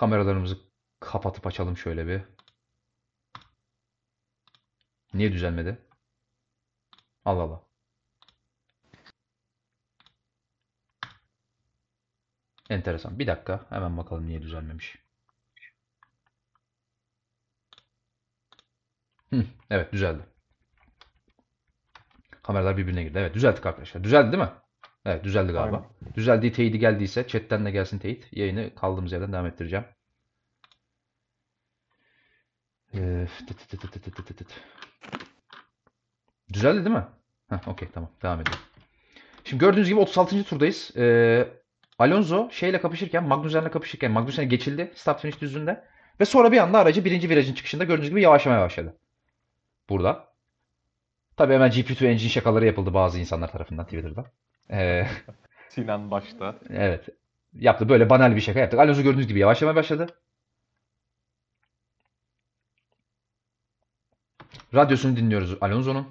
[0.02, 0.58] Kameralarımızı
[1.00, 2.22] kapatıp açalım şöyle bir.
[5.14, 5.78] Niye düzelmedi?
[7.24, 7.62] Allah Allah.
[12.70, 13.18] Enteresan.
[13.18, 13.66] Bir dakika.
[13.68, 14.98] Hemen bakalım niye düzelmemiş.
[19.70, 20.22] Evet düzeldi.
[22.42, 23.18] Kameralar birbirine girdi.
[23.18, 24.04] Evet düzelttik arkadaşlar.
[24.04, 24.61] Düzeldi değil mi?
[25.04, 25.76] Evet düzeldi galiba.
[25.76, 26.14] Aynen.
[26.14, 28.28] Düzeldiği teyidi geldiyse chatten de gelsin teyit.
[28.32, 29.84] Yayını kaldığımız yerden devam ettireceğim.
[32.94, 34.48] Ee, tıt tıt tıt tıt tıt tıt tıt.
[36.52, 37.06] Düzeldi değil mi?
[37.48, 38.58] Heh, okey tamam devam edelim.
[39.44, 40.44] Şimdi gördüğünüz gibi 36.
[40.44, 40.96] turdayız.
[40.96, 41.48] Ee,
[41.98, 45.84] Alonso şeyle kapışırken, Magnussen'le kapışırken Magnussen geçildi start finish düzlüğünde.
[46.20, 48.96] Ve sonra bir anda aracı birinci virajın çıkışında gördüğünüz gibi yavaşlamaya başladı.
[49.88, 50.32] Burada.
[51.36, 54.24] Tabii hemen GP2 engine şakaları yapıldı bazı insanlar tarafından Twitter'da.
[54.70, 55.06] Ee,
[55.68, 56.54] Sinan başta.
[56.70, 57.08] evet.
[57.54, 57.88] Yaptı.
[57.88, 58.80] Böyle banal bir şaka yaptık.
[58.80, 60.06] Alonso gördüğünüz gibi yavaşlamaya başladı.
[64.74, 66.06] Radyosunu dinliyoruz Alonso'nun.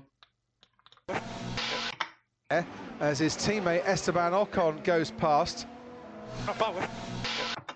[3.02, 5.68] As his teammate Esteban Ocon goes past.
[6.47, 6.84] Oh, power.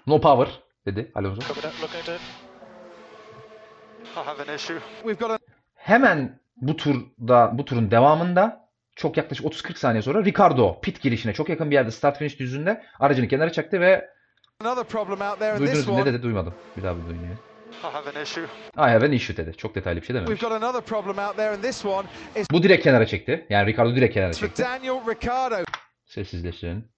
[0.07, 0.47] No power
[0.85, 1.41] dedi Alonso.
[1.41, 1.73] Copy that.
[1.81, 2.21] Look at it.
[4.15, 4.79] I have an issue.
[5.03, 5.41] We've got
[5.75, 8.64] Hemen bu turda bu turun devamında
[8.95, 12.83] çok yaklaşık 30-40 saniye sonra Ricardo pit girişine çok yakın bir yerde start finish düzlüğünde
[12.99, 14.09] aracını kenara çaktı ve
[14.63, 16.05] another problem out there in this duydunuz mu ne one.
[16.05, 16.53] dedi duymadım.
[16.77, 17.21] Bir daha bir duyun.
[17.83, 18.43] I have an issue.
[18.77, 19.57] I have an issue dedi.
[19.57, 20.39] Çok detaylı bir şey dememiş.
[20.39, 22.07] We've got another problem out there in this one.
[22.35, 23.45] It's Bu direkt kenara çekti.
[23.49, 24.63] Yani Ricardo direkt kenara çekti.
[24.63, 25.63] Daniel Ricciardo.
[26.05, 26.91] Sessizleştirin.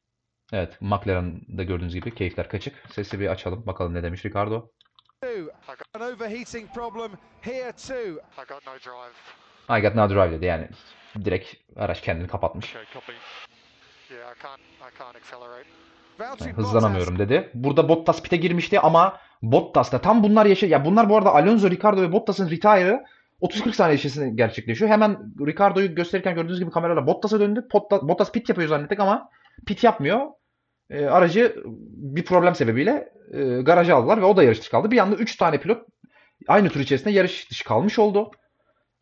[0.54, 2.76] Evet, McLaren'da gördüğünüz gibi keyifler kaçık.
[2.92, 3.66] Sesi bir açalım.
[3.68, 4.70] Bakalım ne demiş Ricardo.
[5.94, 8.12] An overheating problem here too.
[8.44, 9.14] I got no drive.
[9.80, 10.46] I got no drive dedi.
[10.46, 10.68] Yani
[11.26, 12.76] direkt araç kendini kapatmış.
[12.76, 13.12] Okay, copy.
[14.14, 14.60] Yeah, I can't.
[14.60, 15.70] I can't accelerate.
[16.20, 17.52] Valtteri Yani hızlanamıyorum dedi.
[17.54, 21.70] Burada Bottas pit'e girmişti ama Bottas da tam bunlar yaşa ya bunlar bu arada Alonso,
[21.70, 23.04] Ricardo ve Bottas'ın retire'ı
[23.42, 24.92] 30-40 saniye içerisinde gerçekleşiyor.
[24.92, 27.68] Hemen Ricardo'yu gösterirken gördüğünüz gibi kameralar Bottas'a döndü.
[27.74, 29.30] Bottas, Bottas pit yapıyor zannettik ama
[29.68, 30.22] pit yapmıyor.
[30.90, 31.56] E, aracı
[31.88, 34.92] bir problem sebebiyle e, garaja aldılar ve o da yarış dışı kaldı.
[34.92, 35.88] Bir anda 3 tane pilot
[36.48, 38.32] aynı tur içerisinde yarış dışı kalmış oldu.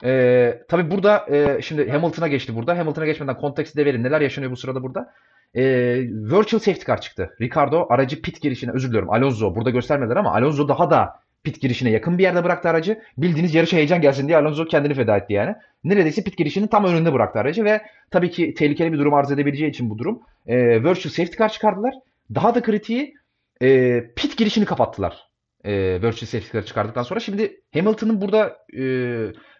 [0.03, 2.77] E, tabii burada e, şimdi Hamilton'a geçti burada.
[2.77, 4.03] Hamilton'a geçmeden konteksti de verin.
[4.03, 5.13] Neler yaşanıyor bu sırada burada?
[5.55, 5.63] E,
[6.07, 7.35] virtual safety car çıktı.
[7.41, 9.09] Ricardo aracı pit girişine özür diliyorum.
[9.09, 13.01] Alonso burada göstermediler ama Alonso daha da pit girişine yakın bir yerde bıraktı aracı.
[13.17, 15.55] Bildiğiniz yarışa heyecan gelsin diye Alonso kendini feda etti yani.
[15.83, 17.81] Neredeyse pit girişinin tam önünde bıraktı aracı ve
[18.11, 20.21] tabii ki tehlikeli bir durum arz edebileceği için bu durum.
[20.47, 21.93] E, virtual safety car çıkardılar.
[22.35, 23.13] Daha da kritiği
[23.61, 25.34] e, pit girişini kapattılar.
[25.65, 27.19] E, virtual safety car çıkardıktan sonra.
[27.19, 28.83] Şimdi Hamilton'ın burada e,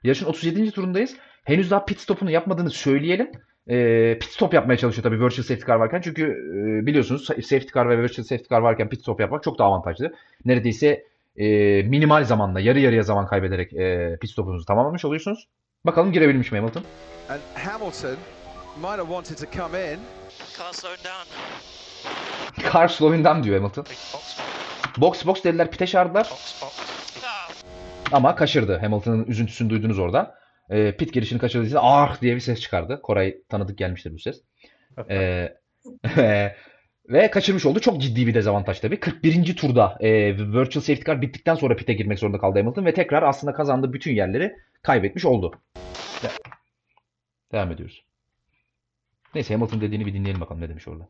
[0.04, 0.72] yarışın 37.
[0.72, 1.16] turundayız.
[1.44, 3.32] Henüz daha pit stopunu yapmadığını söyleyelim.
[3.68, 6.02] E, pit stop yapmaya çalışıyor tabii virtual safety car varken.
[6.02, 9.68] Çünkü e, biliyorsunuz safety car ve virtual safety car varken pit stop yapmak çok daha
[9.68, 10.14] avantajlı.
[10.46, 11.04] Neredeyse
[11.38, 11.46] e,
[11.84, 15.48] minimal zamanda, yarı yarıya zaman kaybederek e, pit stopunuzu tamamlamış oluyorsunuz.
[15.86, 16.84] Bakalım girebilmiş mi Hamilton?
[17.30, 18.16] And Hamilton
[18.76, 20.00] might have wanted to come in.
[20.58, 21.26] Car slowing down.
[22.74, 23.86] Car slowing down diyor Hamilton.
[24.98, 25.26] Box.
[25.26, 26.28] Box dediler pite çağırdılar.
[26.32, 26.64] Box.
[27.24, 27.50] Ah,
[28.12, 28.78] Ama kaçırdı.
[28.78, 30.36] Hamilton'ın üzüntüsünü duydunuz orada.
[30.70, 33.00] E, pit girişini kaçırdığı için ah diye bir ses çıkardı.
[33.04, 34.42] Koray tanıdık gelmiştir bu ses.
[35.10, 35.50] E,
[37.10, 37.80] ve kaçırmış oldu.
[37.80, 39.00] Çok ciddi bir dezavantaj tabii.
[39.00, 39.56] 41.
[39.56, 43.54] turda e, virtual safety car bittikten sonra pit'e girmek zorunda kaldı Hamilton ve tekrar aslında
[43.54, 45.52] kazandığı bütün yerleri kaybetmiş oldu.
[46.24, 46.30] De-
[47.52, 48.06] Devam ediyoruz.
[49.36, 51.10] Neyse Hamilton dediğini bir dinleyelim bakalım ne demiş orada.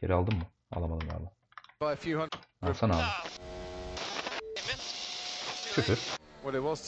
[0.00, 0.44] Geri aldın mı?
[0.72, 1.30] Alamadım galiba.
[2.62, 3.02] Alsana abi.
[5.74, 5.98] Küfür.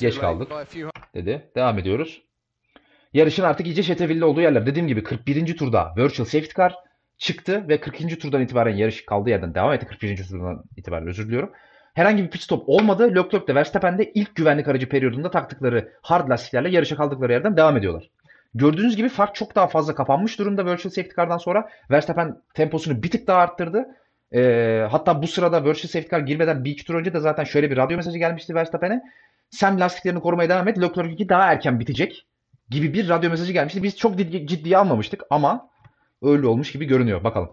[0.00, 0.48] Geç kaldık.
[1.14, 1.50] Dedi.
[1.56, 2.22] Devam ediyoruz.
[3.12, 4.66] Yarışın artık iyice çetevilli olduğu yerler.
[4.66, 5.56] Dediğim gibi 41.
[5.56, 6.74] turda Virtual Safety Car
[7.18, 8.20] çıktı ve 40.
[8.20, 9.86] turdan itibaren yarış kaldığı yerden devam etti.
[9.86, 10.28] 41.
[10.28, 11.52] turdan itibaren özür diliyorum.
[11.94, 13.14] Herhangi bir pit stop olmadı.
[13.14, 17.76] Leclerc de Verstappen de ilk güvenlik aracı periyodunda taktıkları hard lastiklerle yarışa kaldıkları yerden devam
[17.76, 18.10] ediyorlar.
[18.54, 21.68] Gördüğünüz gibi fark çok daha fazla kapanmış durumda Virtual Safety Car'dan sonra.
[21.90, 23.86] Verstappen temposunu bir tık daha arttırdı.
[24.34, 27.70] Ee, hatta bu sırada Virtual Safety Car girmeden bir iki tur önce de zaten şöyle
[27.70, 29.02] bir radyo mesajı gelmişti Verstappen'e.
[29.50, 30.78] Sen lastiklerini korumaya devam et.
[30.78, 32.26] Leclerc'inki daha erken bitecek
[32.70, 33.82] gibi bir radyo mesajı gelmişti.
[33.82, 35.70] Biz çok ciddi- ciddiye almamıştık ama
[36.22, 37.24] öyle olmuş gibi görünüyor.
[37.24, 37.50] Bakalım.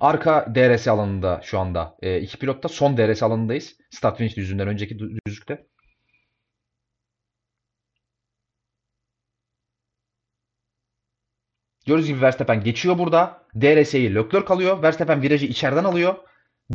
[0.00, 3.76] Arka DRS alanında şu anda e, iki pilot da son DRS alanındayız.
[3.90, 5.66] Start finish düzlüğünden önceki dü- düzlükte.
[11.86, 13.42] Gördüğünüz gibi Verstappen geçiyor burada.
[13.60, 14.82] DRS'yi Leclerc alıyor.
[14.82, 16.14] Verstappen virajı içeriden alıyor.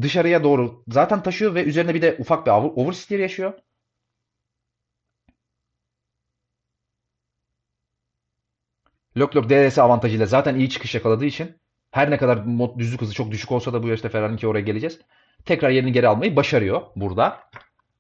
[0.02, 3.54] Dışarıya doğru zaten taşıyor ve üzerine bir de ufak bir over- oversteer yaşıyor.
[9.18, 11.56] Leclerc DRS avantajıyla zaten iyi çıkış yakaladığı için
[11.92, 14.62] her ne kadar mod düzlük hızı çok düşük olsa da bu yarışta Ferrari'nin ki oraya
[14.62, 15.00] geleceğiz.
[15.46, 17.40] Tekrar yerini geri almayı başarıyor burada.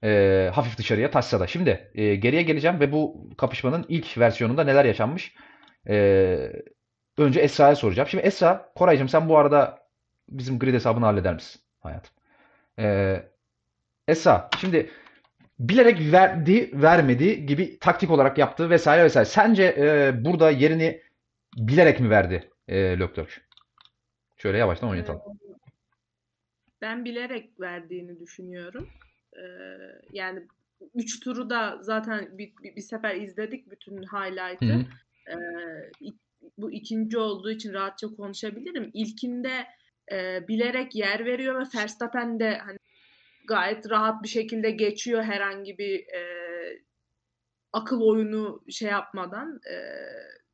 [0.03, 1.47] Ee, hafif dışarıya taşsa da.
[1.47, 5.35] Şimdi e, geriye geleceğim ve bu kapışmanın ilk versiyonunda neler yaşanmış?
[5.89, 6.51] Ee,
[7.17, 8.09] önce Esra'ya soracağım.
[8.09, 9.87] Şimdi Esra, Koraycığım sen bu arada
[10.29, 12.13] bizim grid hesabını halleder misin hayatım?
[12.79, 13.23] Ee,
[14.07, 14.89] Esra, şimdi
[15.59, 19.25] bilerek verdi, vermedi gibi taktik olarak yaptı vesaire vesaire.
[19.25, 21.01] Sence e, burada yerini
[21.57, 23.31] bilerek mi verdi e, Leclerc?
[24.37, 25.21] Şöyle yavaştan oynatalım.
[26.81, 28.87] Ben bilerek verdiğini düşünüyorum.
[29.33, 29.41] Ee,
[30.11, 30.47] yani
[30.95, 34.85] üç turu da zaten bir, bir, bir sefer izledik bütün highlight'ı.
[35.29, 35.35] Ee,
[36.57, 38.91] bu ikinci olduğu için rahatça konuşabilirim.
[38.93, 39.67] İlkinde
[40.11, 42.77] e, bilerek yer veriyor ve Verstappen de hani
[43.47, 46.21] gayet rahat bir şekilde geçiyor herhangi bir e,
[47.73, 49.75] akıl oyunu şey yapmadan, e,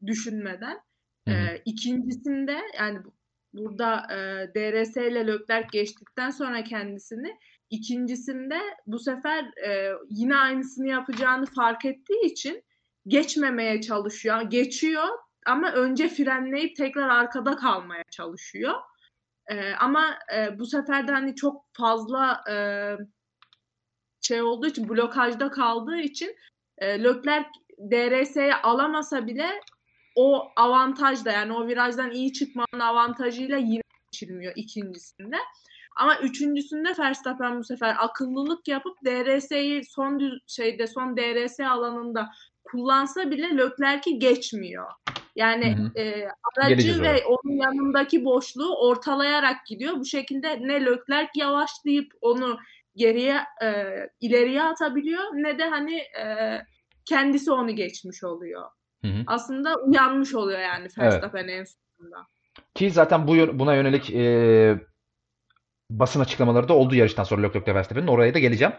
[0.08, 0.80] düşünmeden.
[1.28, 1.34] E,
[1.66, 3.14] ikincisinde yani bu-
[3.54, 4.18] burada e,
[4.56, 7.38] DRS ile Leclerc geçtikten sonra kendisini
[7.70, 12.64] ikincisinde bu sefer e, yine aynısını yapacağını fark ettiği için
[13.08, 14.42] geçmemeye çalışıyor.
[14.42, 15.08] Geçiyor
[15.46, 18.74] ama önce frenleyip tekrar arkada kalmaya çalışıyor.
[19.48, 22.56] E, ama e, bu sefer de hani çok fazla e,
[24.22, 26.36] şey olduğu için blokajda kaldığı için
[26.78, 27.50] e, Leclerc
[27.92, 29.62] DRS'ye alamasa bile
[30.16, 33.82] o avantajla yani o virajdan iyi çıkmanın avantajıyla yine
[34.12, 35.38] geçilmiyor ikincisinde.
[35.96, 42.30] Ama üçüncüsünde Verstappen bu sefer akıllılık yapıp DRS'yi son düz, şeyde son DRS alanında
[42.64, 44.92] kullansa bile Leclerc'i geçmiyor.
[45.36, 46.00] Yani Hı hı.
[46.00, 47.14] e, aracı Geleceğiz oraya.
[47.14, 49.96] ve onun yanındaki boşluğu ortalayarak gidiyor.
[49.96, 52.58] Bu şekilde ne Leclerc yavaşlayıp onu
[52.96, 53.86] geriye e,
[54.22, 56.60] ileriye atabiliyor ne de hani e,
[57.06, 58.64] kendisi onu geçmiş oluyor.
[59.02, 59.24] Hı hı.
[59.28, 62.18] Aslında uyanmış oluyor yani Verstappen en sonunda.
[62.76, 64.76] Ki zaten bu buna yönelik e,
[65.90, 68.08] basın açıklamaları da oldu yarıştan sonra Leclerc ve Verstappen'in.
[68.08, 68.74] Oraya da geleceğim.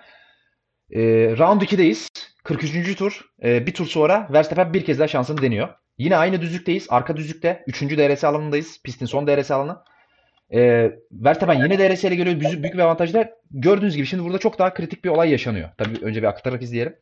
[0.90, 1.00] E,
[1.38, 2.08] round 2'deyiz.
[2.44, 2.96] 43.
[2.96, 3.24] tur.
[3.42, 5.68] E, bir tur sonra Verstappen bir kez daha şansını deniyor.
[5.98, 6.86] Yine aynı düzlükteyiz.
[6.90, 7.64] Arka düzlükte.
[7.66, 7.82] 3.
[7.82, 8.80] DRS alanındayız.
[8.84, 9.78] Pistin son DRS alanı.
[10.54, 12.40] E, Verstappen yine DRS ile geliyor.
[12.40, 13.30] Büyük, büyük bir avantajla.
[13.50, 15.68] Gördüğünüz gibi şimdi burada çok daha kritik bir olay yaşanıyor.
[15.78, 16.96] Tabii önce bir aktararak izleyelim.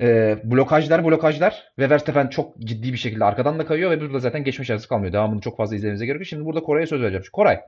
[0.00, 4.44] E, blokajlar blokajlar ve Verstappen çok ciddi bir şekilde arkadan da kayıyor ve burada zaten
[4.44, 5.12] geçme şansı kalmıyor.
[5.12, 6.26] Devamını çok fazla izlemenize gerek yok.
[6.26, 7.24] Şimdi burada Koray'a söz vereceğim.
[7.32, 7.60] Koray,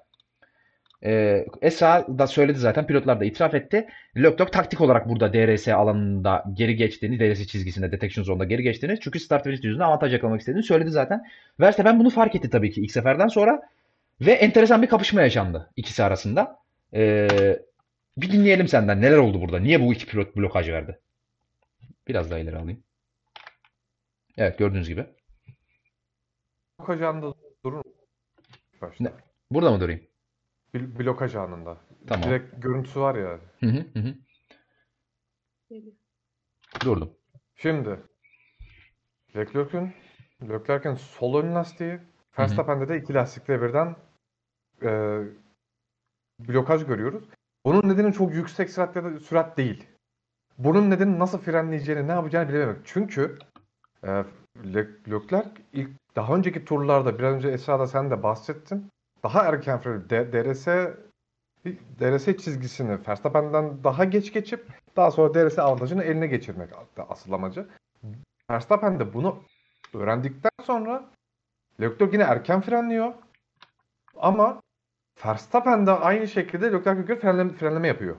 [1.04, 3.88] e, Esra da söyledi zaten pilotlar da itiraf etti.
[4.16, 9.20] Leclerc taktik olarak burada DRS alanında geri geçtiğini, DRS çizgisinde, detection zone'da geri geçtiğini çünkü
[9.20, 11.26] start finish düzlüğünde avantaj yakalamak istediğini söyledi zaten.
[11.60, 13.62] Verstappen bunu fark etti tabii ki ilk seferden sonra
[14.20, 16.58] ve enteresan bir kapışma yaşandı ikisi arasında.
[16.94, 17.28] E,
[18.16, 19.58] bir dinleyelim senden neler oldu burada?
[19.58, 20.98] Niye bu iki pilot blokaj verdi?
[22.08, 22.82] Biraz daha ileri alayım.
[24.38, 25.06] Evet gördüğünüz gibi.
[26.78, 27.34] Blokaj anında
[27.64, 27.84] durun.
[28.80, 29.04] Başta.
[29.04, 29.10] Ne?
[29.50, 30.09] Burada mı durayım?
[30.74, 31.76] Bl- blokaj anında.
[32.06, 32.28] Tamam.
[32.28, 33.40] Direkt görüntüsü var ya.
[33.60, 34.14] Hı hı hı.
[36.84, 37.10] Durdum.
[37.56, 38.00] Şimdi
[39.36, 39.92] Leclerc'in
[40.42, 41.98] Leclerc'in sol ön lastiği
[42.38, 43.96] Verstappen'de de iki lastikle birden
[44.82, 45.20] e,
[46.38, 47.24] blokaj görüyoruz.
[47.64, 49.86] Bunun nedeni çok yüksek sürat ya da sürat değil.
[50.58, 52.78] Bunun nedeni nasıl frenleyeceğini, ne yapacağını bilememek.
[52.84, 53.38] Çünkü
[54.04, 54.08] e,
[54.64, 58.88] Le- Leclerc ilk daha önceki turlarda biraz önce Esra'da sen de bahsettin.
[59.22, 60.66] Daha erken fren D- DRS
[62.00, 64.66] DRS çizgisini Verstappen'den daha geç geçip
[64.96, 66.70] daha sonra DRS avantajını eline geçirmek
[67.08, 67.68] asıl amacı.
[68.50, 69.42] Verstappen de bunu
[69.94, 71.10] öğrendikten sonra
[71.80, 73.12] Leclerc yine erken frenliyor.
[74.16, 74.62] Ama
[75.26, 78.16] Verstappen de aynı şekilde Leclerc'e göre frenleme, frenleme yapıyor.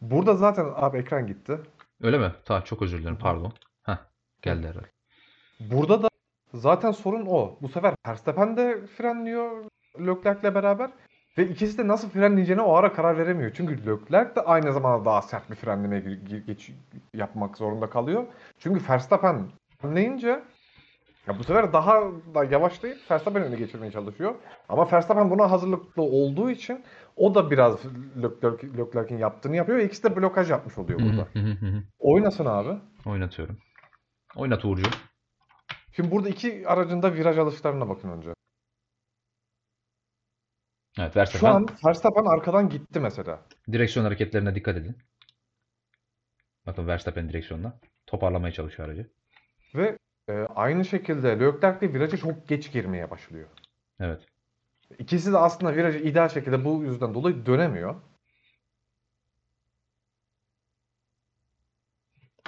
[0.00, 1.60] Burada zaten abi ekran gitti.
[2.02, 2.32] Öyle mi?
[2.44, 3.52] Tamam çok özür dilerim pardon.
[3.82, 3.96] Heh,
[4.42, 4.86] geldi herhalde.
[5.60, 6.08] Burada da
[6.54, 7.58] zaten sorun o.
[7.62, 9.64] Bu sefer Verstappen de frenliyor
[9.98, 10.90] Leclerc'le beraber
[11.38, 13.50] ve ikisi de nasıl frenleyeceğine o ara karar veremiyor.
[13.54, 16.70] Çünkü Leclerc de aynı zamanda daha sert bir frenlemeye ge- ge- geç,
[17.14, 18.24] yapmak zorunda kalıyor.
[18.58, 19.46] Çünkü Verstappen
[19.82, 20.42] frenleyince
[21.26, 22.02] ya bu sefer daha
[22.34, 24.34] da yavaşlayıp Verstappen önüne geçirmeye çalışıyor.
[24.68, 26.84] Ama Verstappen buna hazırlıklı olduğu için
[27.16, 27.78] o da biraz
[28.22, 31.28] Leclerc, Leclerc'in yaptığını yapıyor ve ikisi de blokaj yapmış oluyor burada.
[31.98, 32.78] Oynasın abi.
[33.06, 33.56] Oynatıyorum.
[34.36, 34.90] Oynat Uğurcuğum.
[35.92, 38.28] Şimdi burada iki aracın da viraj alışlarına bakın önce.
[40.98, 43.42] Evet Şu Verstappen an Verstappen arkadan gitti mesela.
[43.72, 44.98] direksiyon hareketlerine dikkat edin.
[46.66, 47.78] Bakın Verstappen direksiyonda.
[48.06, 49.10] Toparlamaya çalışıyor aracı.
[49.74, 53.48] Ve e, aynı şekilde Leclerc de viraja çok geç girmeye başlıyor.
[54.00, 54.22] Evet.
[54.98, 57.94] İkisi de aslında virajı ideal şekilde bu yüzden dolayı dönemiyor.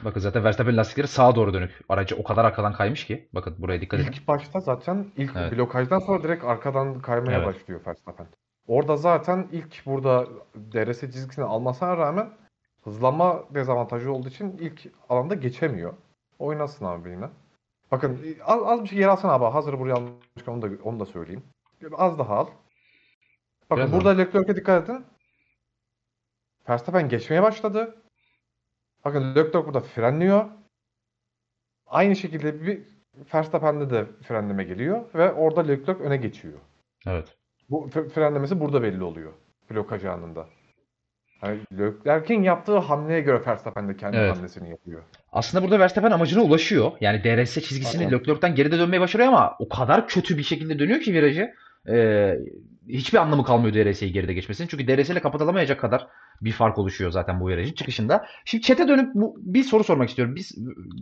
[0.05, 1.81] Bakın zaten Verstappen lastikleri sağa doğru dönük.
[1.89, 3.29] Aracı o kadar arkadan kaymış ki.
[3.33, 4.13] Bakın buraya dikkat edin.
[4.13, 5.53] İlk başta zaten ilk Evet.
[5.53, 7.47] blokajdan sonra direkt arkadan kaymaya Evet.
[7.47, 8.27] başlıyor Verstappen.
[8.67, 10.27] Orada zaten ilk burada
[10.73, 12.31] DRS çizgisini almasına rağmen
[12.85, 15.95] hızlanma dezavantajı olduğu için ilk alanda geçemiyor.
[16.39, 17.29] Oynasın abi yine.
[17.91, 19.45] Bakın az, az bir şey yer alsana abi.
[19.45, 21.43] Hazır buraya almışken onu da, onu da söyleyeyim.
[21.97, 22.47] Az daha al.
[23.71, 25.05] Bakın Biraz burada Leclerc'e dikkat edin.
[26.69, 27.97] Verstappen geçmeye başladı.
[29.07, 30.45] Bakın Leclerc burada frenliyor.
[31.87, 32.83] Aynı şekilde bir
[33.35, 36.59] Verstappen'de de frenleme geliyor ve orada Leclerc öne geçiyor.
[37.07, 37.37] Evet.
[37.71, 39.33] Bu frenlemesi burada belli oluyor.
[39.71, 40.47] Blokaj anında.
[41.43, 44.37] Yani Leclerc'in yaptığı hamleye göre Verstappen de kendi Evet.
[44.37, 45.03] hamlesini yapıyor.
[45.33, 46.93] Aslında burada Verstappen amacına ulaşıyor.
[47.01, 48.19] Yani DRS çizgisini Aynen.
[48.19, 51.55] Leclerc'ten geride dönmeye başarıyor ama o kadar kötü bir şekilde dönüyor ki virajı.
[51.89, 52.39] Ee,
[52.89, 54.69] hiçbir anlamı kalmıyor DRS'yi geride geçmesinin.
[54.69, 56.07] Çünkü DRS ile kapatılamayacak kadar
[56.43, 58.27] bir fark oluşuyor zaten bu virajın çıkışında.
[58.45, 60.35] Şimdi chat'e dönüp bu, bir soru sormak istiyorum.
[60.37, 60.53] Biz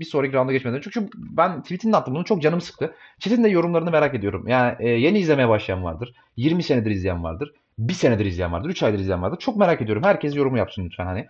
[0.01, 0.81] bir sonraki rounda geçmeden.
[0.81, 2.15] Çünkü ben tweetini de attım.
[2.15, 2.95] Bunu çok canım sıktı.
[3.19, 4.49] Chat'in de yorumlarını merak ediyorum.
[4.49, 6.15] Yani e, yeni izlemeye başlayan vardır.
[6.37, 7.53] 20 senedir izleyen vardır.
[7.79, 8.69] Bir senedir izleyen vardır.
[8.71, 9.39] 3 aydır izleyen vardır.
[9.39, 10.03] Çok merak ediyorum.
[10.03, 11.27] Herkes yorumu yapsın lütfen hani.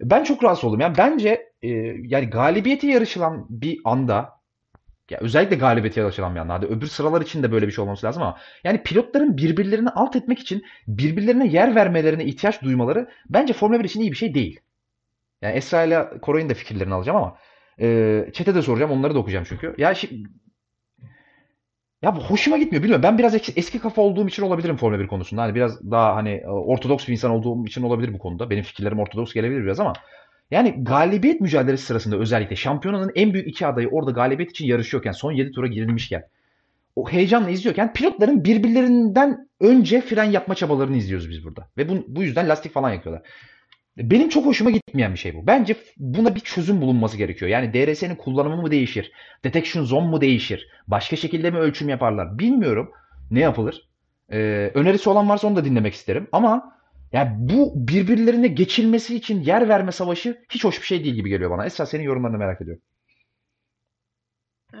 [0.00, 0.80] Ben çok rahatsız oldum.
[0.80, 1.68] Yani bence e,
[2.02, 4.35] yani galibiyete yarışılan bir anda
[5.10, 6.02] ya özellikle galibiyete
[6.40, 6.54] anda.
[6.54, 10.16] Hadi öbür sıralar için de böyle bir şey olması lazım ama yani pilotların birbirlerini alt
[10.16, 14.60] etmek için birbirlerine yer vermelerine ihtiyaç duymaları bence Formula 1 için iyi bir şey değil.
[15.42, 17.36] Yani Esra ile Koray'ın da fikirlerini alacağım ama
[17.80, 18.90] e, chat'e de soracağım.
[18.90, 19.74] Onları da okuyacağım çünkü.
[19.78, 20.28] Ya şimdi
[22.02, 23.02] ya bu hoşuma gitmiyor bilmiyorum.
[23.02, 25.42] Ben biraz eski, eski kafa olduğum için olabilirim Formula 1 konusunda.
[25.42, 28.50] Hani biraz daha hani e, ortodoks bir insan olduğum için olabilir bu konuda.
[28.50, 29.92] Benim fikirlerim ortodoks gelebilir biraz ama
[30.50, 35.32] yani galibiyet mücadelesi sırasında özellikle şampiyonanın en büyük iki adayı orada galibiyet için yarışıyorken son
[35.32, 36.28] 7 tura girilmişken
[36.96, 41.68] o heyecanla izliyorken pilotların birbirlerinden önce fren yapma çabalarını izliyoruz biz burada.
[41.76, 43.22] Ve bu, bu yüzden lastik falan yakıyorlar.
[43.96, 45.46] Benim çok hoşuma gitmeyen bir şey bu.
[45.46, 47.50] Bence buna bir çözüm bulunması gerekiyor.
[47.50, 49.12] Yani DRS'nin kullanımı mı değişir?
[49.44, 50.68] Detection zone mu değişir?
[50.86, 52.38] Başka şekilde mi ölçüm yaparlar?
[52.38, 52.90] Bilmiyorum.
[53.30, 53.88] Ne yapılır?
[54.32, 56.28] Ee, önerisi olan varsa onu da dinlemek isterim.
[56.32, 56.75] Ama
[57.12, 61.50] yani bu birbirlerine geçilmesi için yer verme savaşı hiç hoş bir şey değil gibi geliyor
[61.50, 61.66] bana.
[61.66, 62.82] Esra senin yorumlarını merak ediyorum.
[64.74, 64.78] Ee,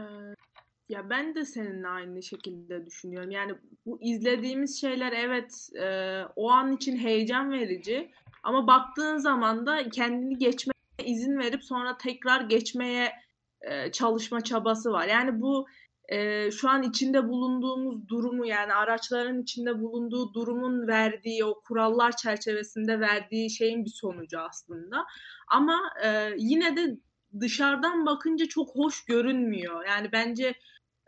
[0.88, 3.30] ya ben de seninle aynı şekilde düşünüyorum.
[3.30, 3.54] Yani
[3.86, 8.10] bu izlediğimiz şeyler evet e, o an için heyecan verici
[8.42, 10.72] ama baktığın zaman da kendini geçmeye
[11.04, 13.12] izin verip sonra tekrar geçmeye
[13.60, 15.06] e, çalışma çabası var.
[15.06, 15.66] Yani bu
[16.08, 23.00] e, şu an içinde bulunduğumuz durumu yani araçların içinde bulunduğu durumun verdiği o kurallar çerçevesinde
[23.00, 25.04] verdiği şeyin bir sonucu aslında.
[25.48, 26.96] Ama e, yine de
[27.40, 29.86] dışarıdan bakınca çok hoş görünmüyor.
[29.86, 30.54] Yani bence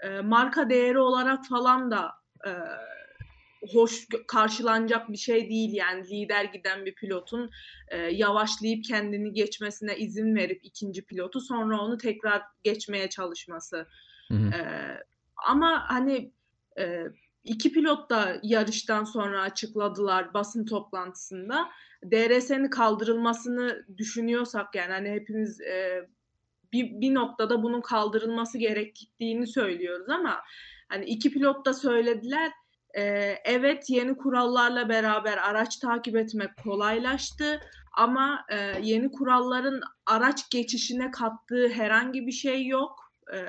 [0.02, 2.12] e, marka değeri olarak falan da
[2.46, 2.50] e,
[3.72, 7.50] hoş karşılanacak bir şey değil yani lider giden bir pilotun
[7.88, 13.86] e, yavaşlayıp kendini geçmesine izin verip ikinci pilotu sonra onu tekrar geçmeye çalışması.
[14.32, 14.48] Hı hı.
[14.48, 14.60] E,
[15.46, 16.32] ama hani
[16.78, 17.04] e,
[17.44, 21.68] iki pilot da yarıştan sonra açıkladılar basın toplantısında.
[22.04, 26.08] DRS'nin kaldırılmasını düşünüyorsak yani hani hepimiz e,
[26.72, 30.40] bir, bir noktada bunun kaldırılması gerektiğini söylüyoruz ama
[30.88, 32.52] hani iki pilot da söylediler.
[32.94, 33.02] E,
[33.44, 37.60] evet yeni kurallarla beraber araç takip etmek kolaylaştı
[37.96, 43.40] ama e, yeni kuralların araç geçişine kattığı herhangi bir şey yok e,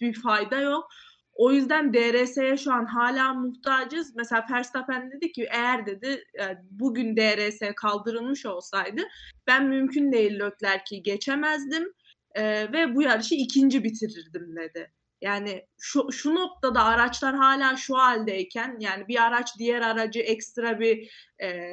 [0.00, 0.88] bir fayda yok
[1.36, 4.16] o yüzden DRS'ye şu an hala muhtacız.
[4.16, 9.02] Mesela Verstappen dedi ki eğer dedi e, bugün DRS kaldırılmış olsaydı
[9.46, 11.92] ben mümkün değil Leclerc'i geçemezdim
[12.34, 14.92] e, ve bu yarışı ikinci bitirirdim dedi.
[15.20, 21.10] Yani şu, şu noktada araçlar hala şu haldeyken yani bir araç diğer aracı ekstra bir
[21.42, 21.70] e,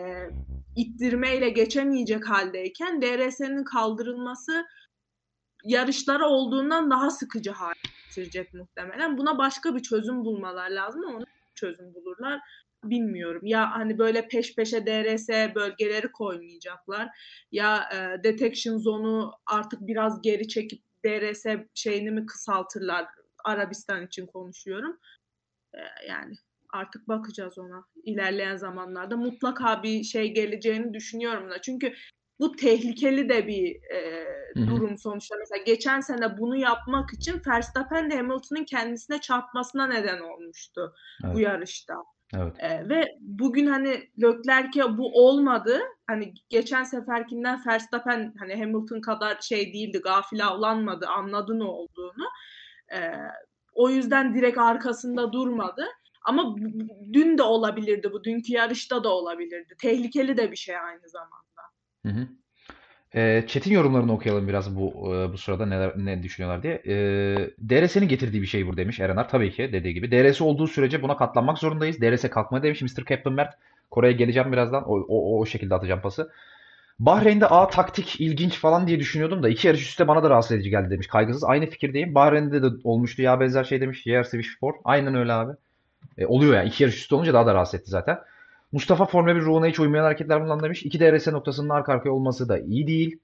[0.76, 4.66] ittirmeyle geçemeyecek haldeyken DRS'nin kaldırılması
[5.64, 7.74] yarışlara olduğundan daha sıkıcı hale
[8.16, 9.18] getirecek muhtemelen.
[9.18, 12.40] Buna başka bir çözüm bulmalar lazım ama onu çözüm bulurlar
[12.84, 13.42] bilmiyorum.
[13.46, 17.10] Ya hani böyle peş peşe DRS bölgeleri koymayacaklar.
[17.52, 23.06] Ya e, detection zone'u artık biraz geri çekip DRS şeyini mi kısaltırlar?
[23.46, 24.98] Arabistan için konuşuyorum.
[25.74, 26.36] E, yani
[26.74, 29.18] artık bakacağız ona ilerleyen zamanlarda.
[29.18, 31.62] Mutlaka bir şey geleceğini düşünüyorum da.
[31.62, 31.94] Çünkü
[32.40, 34.26] bu tehlikeli de bir e,
[34.56, 35.36] durum sonuçta.
[35.40, 41.40] Mesela geçen sene bunu yapmak için Verstappen de Hamilton'ın kendisine çarpmasına neden olmuştu bu Evet.
[41.40, 41.96] yarışta.
[42.36, 42.56] Evet.
[42.60, 45.80] Ee, ve bugün hani Leclerc'e bu olmadı.
[46.08, 52.26] Hani geçen seferkinden Verstappen hani Hamilton kadar şey değildi, gafil avlanmadı, anladı ne olduğunu.
[52.94, 53.12] Ee,
[53.74, 55.86] o yüzden direkt arkasında durmadı.
[56.26, 56.56] Ama
[57.14, 59.76] dün de olabilirdi bu, dünkü yarışta da olabilirdi.
[59.82, 61.53] Tehlikeli de bir şey aynı zamanda.
[62.06, 62.28] Hı hı.
[63.16, 64.94] E, chat'in yorumlarını okuyalım biraz bu
[65.34, 66.74] bu sırada neler ne düşünüyorlar diye.
[66.74, 66.96] E,
[67.70, 69.30] DRS'nin getirdiği bir şey bu demiş Erenar.
[69.30, 70.12] Tabii ki dediği gibi.
[70.12, 72.02] DRS olduğu sürece buna katlanmak zorundayız.
[72.02, 73.06] DRS kalkma demiş Mr.
[73.10, 73.54] Captain Mert.
[73.92, 74.84] Kore'ye geleceğim birazdan.
[74.90, 76.32] O, o, o şekilde atacağım pası.
[77.00, 80.70] Bahreyn'de A taktik ilginç falan diye düşünüyordum da iki yarış üstte bana da rahatsız edici
[80.70, 81.08] geldi demiş.
[81.08, 81.44] Kaygısız.
[81.44, 82.16] Aynı fikirdeyim.
[82.16, 84.06] Bahreyn'de de olmuştu ya benzer şey demiş.
[84.06, 84.76] Yer Switch 4.
[84.84, 85.54] Aynen öyle abi.
[86.18, 86.68] E, oluyor yani.
[86.68, 88.20] İki yarış üstte olunca daha da rahatsız etti zaten.
[88.74, 90.84] Mustafa Formula 1 ruhuna hiç uymayan hareketler bundan demiş.
[90.84, 93.20] İki DRS noktasının arka arkaya olması da iyi değil.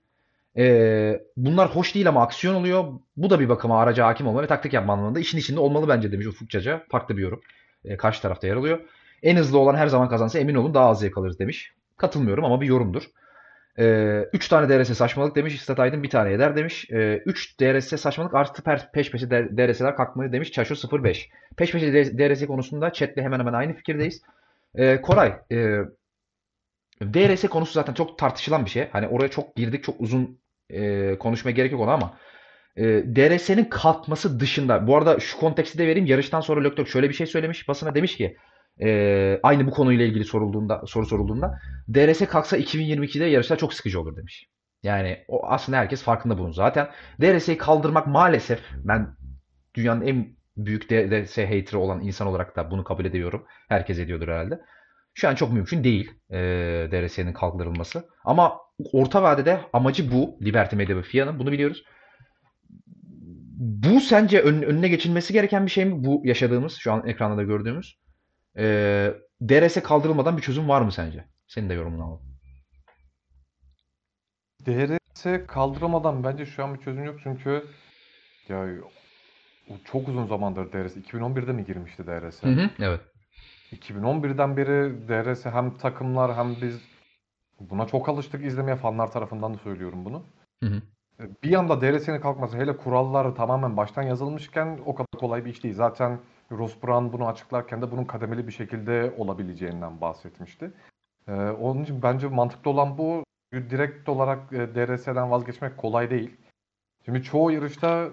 [0.58, 2.86] Ee, bunlar hoş değil ama aksiyon oluyor.
[3.18, 6.12] Bu da bir bakıma araca hakim olma ve taktik yapma anlamında işin içinde olmalı bence
[6.12, 6.84] demiş Ufuk Caca.
[6.92, 7.42] Farklı bir yorum.
[7.86, 8.80] Ee, karşı tarafta yer alıyor.
[9.24, 11.74] En hızlı olan her zaman kazansa emin olun daha az zevk alırız demiş.
[11.98, 13.04] Katılmıyorum ama bir yorumdur.
[13.04, 13.10] 3
[13.80, 15.56] ee, üç tane DRS saçmalık demiş.
[15.56, 16.86] İstat Aydın bir tane eder demiş.
[16.90, 20.52] 3 ee, üç DRS saçmalık artı peş peşe DRS'ler kalkmalı demiş.
[20.52, 21.30] Çaşo 05.
[21.58, 24.22] Peş peşe DRS konusunda chatle hemen hemen aynı fikirdeyiz.
[24.76, 25.80] Ee, Koray e,
[27.02, 28.90] DRS konusu zaten çok tartışılan bir şey.
[28.92, 29.84] Hani oraya çok girdik.
[29.84, 30.40] Çok uzun
[30.70, 32.18] e, konuşmaya gerek yok ona ama
[32.76, 32.84] e,
[33.16, 36.06] DRS'nin kalkması dışında bu arada şu konteksti de vereyim.
[36.06, 37.68] Yarıştan sonra Leclerc şöyle bir şey söylemiş.
[37.68, 38.38] Basına demiş ki
[38.82, 41.60] e, aynı bu konuyla ilgili sorulduğunda soru sorulduğunda
[41.94, 44.48] DRS kalksa 2022'de yarışlar çok sıkıcı olur demiş.
[44.84, 46.90] Yani o aslında herkes farkında bunun zaten.
[47.22, 49.16] DRS'yi kaldırmak maalesef ben
[49.76, 53.46] dünyanın en büyük DRS hater'ı olan insan olarak da bunu kabul ediyorum.
[53.68, 54.62] Herkes ediyordur herhalde.
[55.14, 56.38] Şu an çok mümkün değil e,
[56.92, 58.08] DRS'nin kaldırılması.
[58.24, 58.58] Ama
[58.94, 60.38] orta vadede amacı bu.
[60.42, 61.40] Liberty Media ve FIA'nın.
[61.40, 61.84] Bunu biliyoruz.
[63.60, 66.04] Bu sence ön, önüne geçilmesi gereken bir şey mi?
[66.04, 68.00] Bu yaşadığımız, şu an ekranda da gördüğümüz.
[68.58, 68.64] E,
[69.42, 71.26] DRS kaldırılmadan bir çözüm var mı sence?
[71.48, 72.30] Senin de yorumunu alalım.
[74.66, 77.64] DRS kaldırılmadan bence şu an bir çözüm yok çünkü
[78.50, 78.66] ya
[79.86, 80.98] çok uzun zamandır DRS.
[80.98, 82.44] 2011'de mi girmişti DRS?
[82.44, 83.02] Hı hı, evet.
[83.76, 86.82] 2011'den beri DRS hem takımlar hem biz
[87.60, 90.24] buna çok alıştık izlemeye fanlar tarafından da söylüyorum bunu.
[90.64, 90.82] Hı hı.
[91.44, 95.76] Bir anda DRS'nin kalkması hele kurallar tamamen baştan yazılmışken o kadar kolay bir iş değil.
[95.76, 96.20] Zaten
[96.52, 100.72] Ross Brown bunu açıklarken de bunun kademeli bir şekilde olabileceğinden bahsetmişti.
[101.28, 103.24] Ee, onun için bence mantıklı olan bu.
[103.54, 106.38] Direkt olarak DRS'den vazgeçmek kolay değil.
[107.06, 108.10] Şimdi çoğu yarışta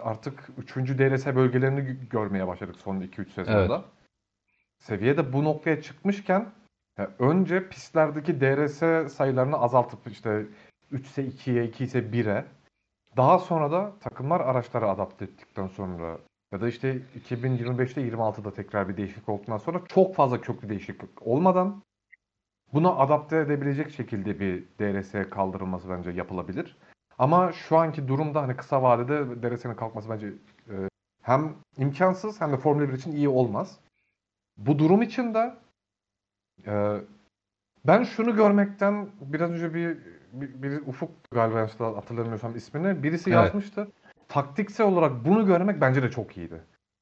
[0.00, 0.76] artık 3.
[0.76, 3.74] DRS bölgelerini görmeye başladık son 2-3 sezonda.
[3.74, 3.84] Evet
[4.78, 6.46] seviye de bu noktaya çıkmışken
[7.18, 8.78] önce pistlerdeki DRS
[9.12, 10.46] sayılarını azaltıp işte
[10.90, 12.44] 3 ise 2'ye, 2 ise 1'e
[13.16, 16.18] daha sonra da takımlar araçları adapte ettikten sonra
[16.52, 16.98] ya da işte
[17.30, 21.82] 2025'te 26'da tekrar bir değişiklik olduktan sonra çok fazla köklü değişiklik olmadan
[22.72, 26.76] buna adapte edebilecek şekilde bir DRS kaldırılması bence yapılabilir.
[27.20, 30.26] Ama şu anki durumda hani kısa vadede DRS'nin kalkması bence
[30.68, 30.74] e,
[31.22, 33.78] hem imkansız hem de Formula 1 için iyi olmaz.
[34.56, 35.54] Bu durum için de
[36.66, 36.96] e,
[37.86, 39.98] ben şunu görmekten biraz önce bir,
[40.32, 43.44] bir, bir Ufuk galiba hatırlamıyorsam ismini birisi evet.
[43.44, 43.88] yazmıştı.
[44.28, 46.60] Taktiksel olarak bunu görmek bence de çok iyiydi.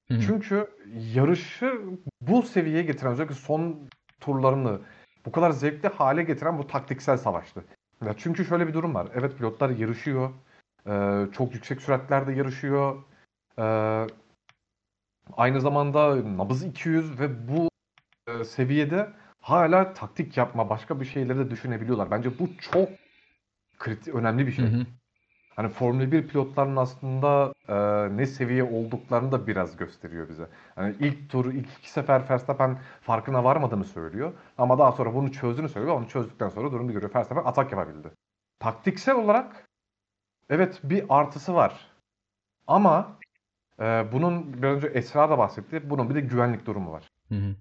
[0.09, 0.21] Hı-hı.
[0.21, 0.67] Çünkü
[1.15, 1.81] yarışı
[2.21, 3.77] bu seviyeye getiren özellikle son
[4.21, 4.81] turlarını
[5.27, 7.65] bu kadar zevkli hale getiren bu taktiksel savaştı.
[8.07, 9.09] Ya çünkü şöyle bir durum var.
[9.15, 10.31] Evet pilotlar yarışıyor.
[10.87, 13.03] Ee, çok yüksek süratlerde yarışıyor.
[13.59, 14.07] Ee,
[15.37, 17.69] Aynı zamanda nabız 200 ve bu
[18.27, 22.11] e, seviyede hala taktik yapma, başka bir şeyleri de düşünebiliyorlar.
[22.11, 22.89] Bence bu çok
[23.79, 24.65] kritik, önemli bir şey.
[24.65, 24.87] Hı hı.
[25.59, 27.77] Hani Formula 1 pilotlarının aslında e,
[28.17, 30.49] ne seviye olduklarını da biraz gösteriyor bize.
[30.75, 34.33] Hani ilk tur, ilk iki sefer Verstappen farkına varmadığını söylüyor.
[34.59, 35.97] Ama daha sonra bunu çözdüğünü söylüyor.
[35.97, 37.15] Onu çözdükten sonra durumu görüyor.
[37.15, 38.11] Verstappen atak yapabildi.
[38.61, 39.69] Taktiksel olarak
[40.51, 41.91] evet bir artısı var.
[42.67, 43.19] Ama
[43.81, 45.91] ee, bunun biraz önce Esra da bahsetti.
[45.91, 47.11] Bunun bir de güvenlik durumu var.
[47.29, 47.55] Hı hı.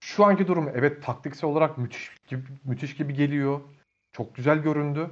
[0.00, 3.60] Şu anki durum evet taktiksel olarak müthiş gibi, müthiş gibi geliyor.
[4.12, 5.10] Çok güzel göründü.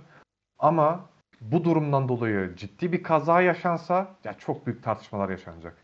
[0.59, 1.12] Ama
[1.51, 5.77] bu durumdan dolayı ciddi bir kaza yaşansa ya çok büyük tartışmalar yaşanacak.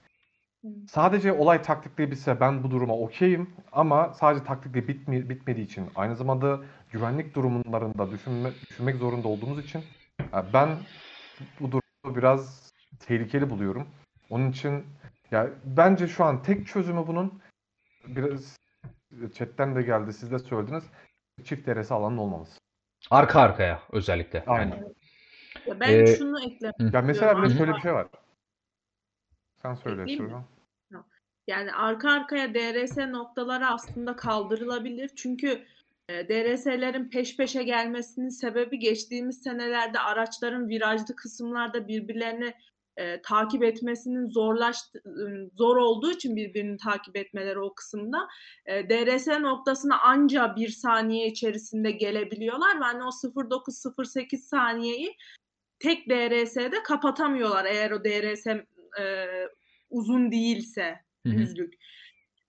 [0.88, 6.16] Sadece olay taktikle bitse ben bu duruma okeyim ama sadece taktikle bitmi, bitmediği için aynı
[6.16, 6.60] zamanda
[6.90, 9.84] güvenlik durumlarında düşünme, düşünmek zorunda olduğumuz için
[10.52, 10.68] ben
[11.60, 13.88] bu durumu biraz tehlikeli buluyorum.
[14.30, 14.84] Onun için
[15.30, 17.40] ya bence şu an tek çözümü bunun
[18.06, 18.56] biraz
[19.34, 20.84] chatten de geldi siz de söylediniz.
[21.44, 22.58] Çift DRS alanın olmaması.
[23.10, 24.44] Arka arkaya özellikle.
[24.46, 24.94] Aynen.
[25.68, 28.06] Ya ben ee, şunu eklemek Ya mesela bir de şöyle bir şey var.
[29.62, 30.06] Sen söyle.
[31.46, 35.10] Yani arka arkaya DRS noktaları aslında kaldırılabilir.
[35.16, 35.64] Çünkü
[36.08, 42.54] e, DRS'lerin peş peşe gelmesinin sebebi geçtiğimiz senelerde araçların virajlı kısımlarda birbirlerini
[42.96, 44.76] e, takip etmesinin zorlaş
[45.54, 48.28] zor olduğu için birbirini takip etmeleri o kısımda
[48.66, 55.16] e, DRS noktasına anca bir saniye içerisinde gelebiliyorlar ve hani o 0.9-0.8 saniyeyi
[55.78, 58.46] tek DRS'de kapatamıyorlar eğer o DRS
[59.00, 59.26] e,
[59.90, 61.38] uzun değilse Hı hı.
[61.38, 61.74] düzlük.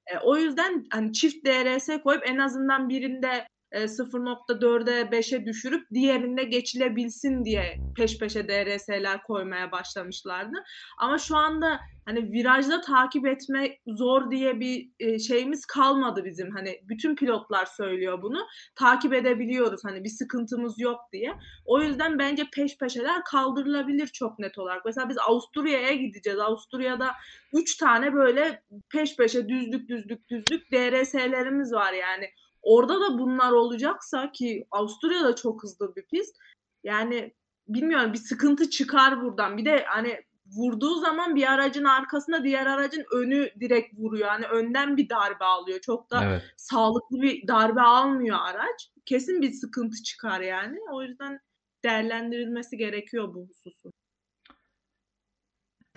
[0.08, 6.44] E, o yüzden hani çift DRS koyup en azından birinde e, 0.4'e 5'e düşürüp diğerinde
[6.44, 10.58] geçilebilsin diye peş peşe DRS'ler koymaya başlamışlardı.
[10.98, 16.52] Ama şu anda hani virajda takip etme zor diye bir e, şeyimiz kalmadı bizim.
[16.52, 18.46] Hani bütün pilotlar söylüyor bunu.
[18.76, 21.34] Takip edebiliyoruz hani bir sıkıntımız yok diye.
[21.66, 24.86] O yüzden bence peş peşeler kaldırılabilir çok net olarak.
[24.86, 26.40] Mesela biz Avusturya'ya gideceğiz.
[26.40, 27.12] Avusturya'da
[27.54, 32.30] 3 tane böyle peş peşe düzlük düzlük düzlük DRS'lerimiz var yani.
[32.61, 36.36] Orada da bunlar olacaksa ki Avusturya da çok hızlı bir pist.
[36.84, 37.34] Yani
[37.68, 39.57] bilmiyorum bir sıkıntı çıkar buradan.
[39.57, 40.23] Bir de hani
[40.57, 44.27] vurduğu zaman bir aracın arkasında diğer aracın önü direkt vuruyor.
[44.27, 45.80] Hani önden bir darbe alıyor.
[45.80, 46.44] Çok da Evet.
[46.57, 48.91] sağlıklı bir darbe almıyor araç.
[49.06, 50.77] Kesin bir sıkıntı çıkar yani.
[50.91, 51.40] O yüzden
[51.84, 53.94] değerlendirilmesi gerekiyor bu hususun.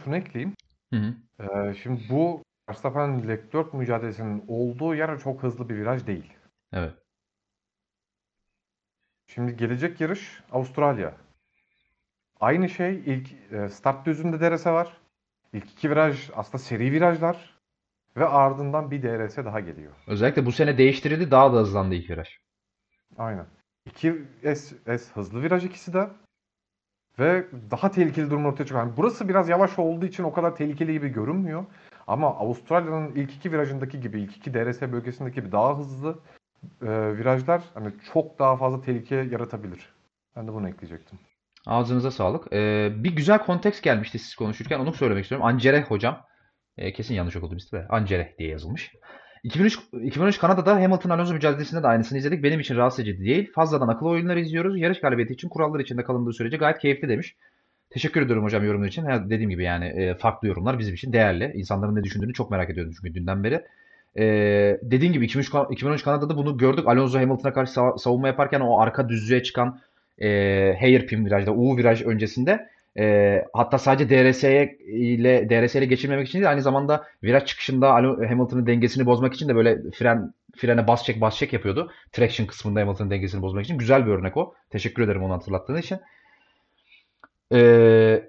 [0.04, 0.54] Şunu ekleyeyim.
[0.92, 1.14] Hı hı.
[1.42, 6.32] Ee, şimdi bu Verstappen Leclerc mücadelesinin olduğu yer çok hızlı bir viraj değil.
[6.72, 6.94] Evet.
[9.26, 11.14] Şimdi gelecek yarış Avustralya.
[12.40, 14.96] Aynı şey ilk e, start düzünde DRS var.
[15.52, 17.52] İlk iki viraj aslında seri virajlar.
[18.16, 19.92] Ve ardından bir DRS daha geliyor.
[20.06, 21.30] Özellikle bu sene değiştirildi.
[21.30, 22.28] Daha da hızlandı ilk viraj.
[23.18, 23.46] Aynen.
[23.86, 24.54] İki S,
[24.98, 26.08] S hızlı viraj ikisi de.
[27.18, 28.86] Ve daha tehlikeli durum ortaya çıkıyor.
[28.86, 31.64] Yani burası biraz yavaş olduğu için o kadar tehlikeli gibi görünmüyor.
[32.06, 36.18] Ama Avustralya'nın ilk iki virajındaki gibi, ilk iki DRS bölgesindeki gibi daha hızlı
[36.82, 39.88] e, virajlar hani çok daha fazla tehlike yaratabilir.
[40.36, 41.18] Ben de bunu ekleyecektim.
[41.66, 42.52] Ağzınıza sağlık.
[42.52, 44.78] Ee, bir güzel konteks gelmişti siz konuşurken.
[44.78, 45.46] Onu söylemek istiyorum.
[45.46, 46.20] Ancereh hocam.
[46.78, 47.86] Ee, kesin yanlış okudum ismi de.
[47.88, 48.92] Ancereh diye yazılmış.
[49.44, 52.42] 2003, 2013 Kanada'da Hamilton Alonso mücadelesinde de aynısını izledik.
[52.42, 53.52] Benim için rahatsız edici değil.
[53.54, 54.78] Fazladan akıllı oyunlar izliyoruz.
[54.80, 57.36] Yarış galibiyeti için kurallar içinde kalındığı sürece gayet keyifli demiş.
[57.90, 59.04] Teşekkür ediyorum hocam yorumlar için.
[59.04, 61.52] Ha, Dediğim gibi yani e, farklı yorumlar bizim için değerli.
[61.54, 63.64] İnsanların ne düşündüğünü çok merak ediyorum çünkü dünden beri.
[64.18, 66.88] Ee, dediğim gibi 2003, Kan- 2013 Kanada'da bunu gördük.
[66.88, 69.80] Alonso Hamilton'a karşı sa- savunma yaparken o arka düzlüğe çıkan
[70.18, 70.28] e,
[70.80, 72.68] hairpin virajda, U viraj öncesinde
[72.98, 78.66] e, hatta sadece DRS ile DRS ile geçirmemek için değil aynı zamanda viraj çıkışında Hamilton'ın
[78.66, 81.90] dengesini bozmak için de böyle fren frene bas çek bas çek yapıyordu.
[82.12, 83.78] Traction kısmında Hamilton'ın dengesini bozmak için.
[83.78, 84.54] Güzel bir örnek o.
[84.70, 85.98] Teşekkür ederim onu hatırlattığın için.
[87.52, 88.22] Ee,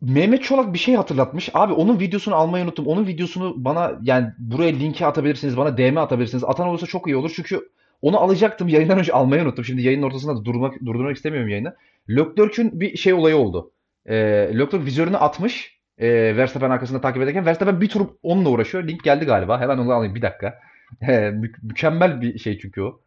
[0.00, 1.50] Mehmet Çolak bir şey hatırlatmış.
[1.54, 2.86] Abi onun videosunu almayı unuttum.
[2.86, 5.56] Onun videosunu bana yani buraya linki atabilirsiniz.
[5.56, 6.44] Bana DM atabilirsiniz.
[6.44, 7.32] Atan olursa çok iyi olur.
[7.36, 7.68] Çünkü
[8.02, 8.68] onu alacaktım.
[8.68, 9.64] Yayından önce almayı unuttum.
[9.64, 11.76] Şimdi yayının ortasında da durmak, durdurmak istemiyorum yayını.
[12.10, 13.70] Leclerc'ün bir şey olayı oldu.
[14.06, 14.14] Ee,
[14.52, 15.78] Leclerc vizörünü atmış.
[15.98, 17.46] E, Verstappen arkasında takip ederken.
[17.46, 18.84] Verstappen bir tur onunla uğraşıyor.
[18.88, 19.60] Link geldi galiba.
[19.60, 20.14] Hemen onu alayım.
[20.14, 20.58] Bir dakika.
[21.08, 23.00] Ee, mü- mükemmel bir şey çünkü o.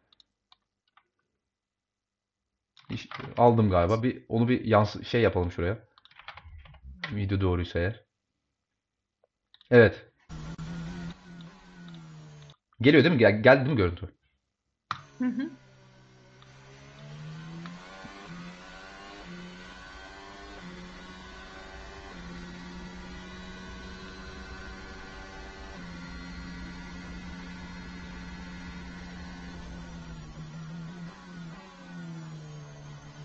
[2.90, 3.08] İş-
[3.38, 4.02] Aldım galiba.
[4.02, 5.78] Bir onu bir yansı şey yapalım şuraya.
[7.12, 8.04] Video doğruysa eğer.
[9.70, 10.06] Evet.
[12.80, 13.18] Geliyor değil mi?
[13.18, 14.08] Gel, geldi değil mi görüntü?
[15.18, 15.50] Hı hı.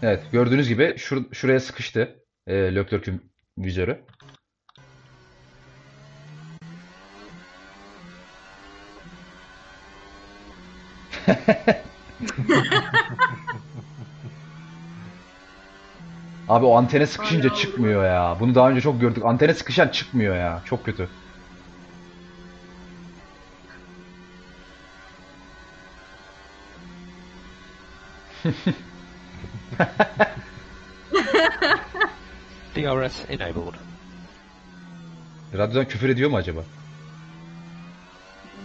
[0.01, 3.99] Evet, gördüğünüz gibi şur şuraya sıkıştı e, Leclerc'ün vizörü.
[16.47, 18.37] Abi o antene sıkışınca Hala çıkmıyor ya.
[18.39, 19.25] Bunu daha önce çok gördük.
[19.25, 20.61] Antene sıkışan çıkmıyor ya.
[20.65, 21.09] Çok kötü.
[32.75, 33.73] DRS enabled.
[35.53, 36.63] Radyodan küfür ediyor mu acaba?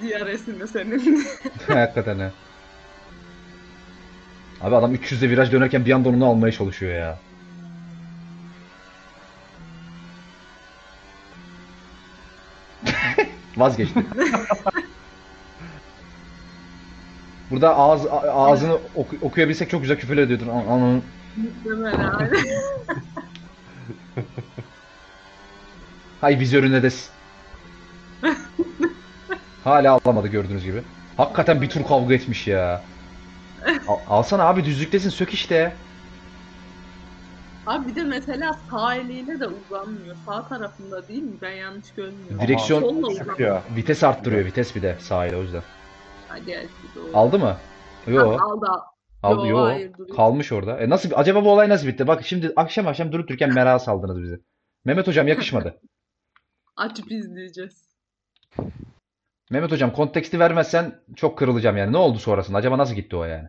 [0.03, 1.27] Resmi senin.
[1.69, 2.31] Hakikaten ha.
[4.61, 7.19] Abi adam 300'de viraj dönerken bir anda onu almaya çalışıyor ya.
[13.57, 14.05] Vazgeçti.
[17.51, 20.49] Burada ağız ağzını oku- okuyabilsek çok güzel küfür ediyordun.
[21.37, 22.33] Muhtemelen aynen.
[26.21, 27.11] Hay vizörüne de s-
[29.65, 30.83] Hala alamadı gördüğünüz gibi.
[31.17, 32.83] Hakikaten bir tur kavga etmiş ya.
[33.89, 35.73] Al- alsana abi düzlüktesin sök işte.
[37.67, 40.17] Abi bir de mesela sağ eliyle de uzanmıyor.
[40.27, 41.39] Sağ tarafında değil mi?
[41.43, 42.39] Ben yanlış görmüyorum.
[42.41, 43.61] Direksiyon- Solla uzanmıyor.
[43.77, 45.63] Vites arttırıyor vites bir de sahile o yüzden.
[46.29, 47.17] Hadi doğru.
[47.17, 47.57] Aldı mı?
[48.07, 48.39] Yo.
[48.39, 48.67] Aldı
[49.23, 49.49] aldı.
[49.49, 49.65] Yo.
[49.65, 50.17] hayır, duruyor.
[50.17, 50.79] Kalmış orada.
[50.79, 52.07] E nasıl acaba bu olay nasıl bitti?
[52.07, 54.37] Bak şimdi akşam akşam durup dururken merak saldınız bizi.
[54.85, 55.81] Mehmet hocam yakışmadı.
[56.77, 57.91] Açıp izleyeceğiz.
[59.51, 61.93] Mehmet hocam konteksti vermezsen çok kırılacağım yani.
[61.93, 62.59] Ne oldu sonrasında?
[62.59, 63.49] Acaba nasıl gitti o yani?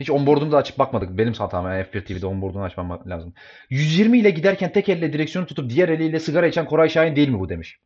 [0.00, 1.18] Hiç onboard'unu da açıp bakmadık.
[1.18, 3.34] Benim hatam yani F1 TV'de onboard'unu açmam lazım.
[3.70, 7.38] 120 ile giderken tek elle direksiyonu tutup diğer eliyle sigara içen Koray Şahin değil mi
[7.38, 7.80] bu demiş.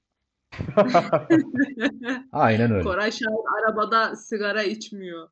[2.33, 2.85] Aynen öyle.
[2.85, 5.29] Koray Şahin arabada sigara içmiyor.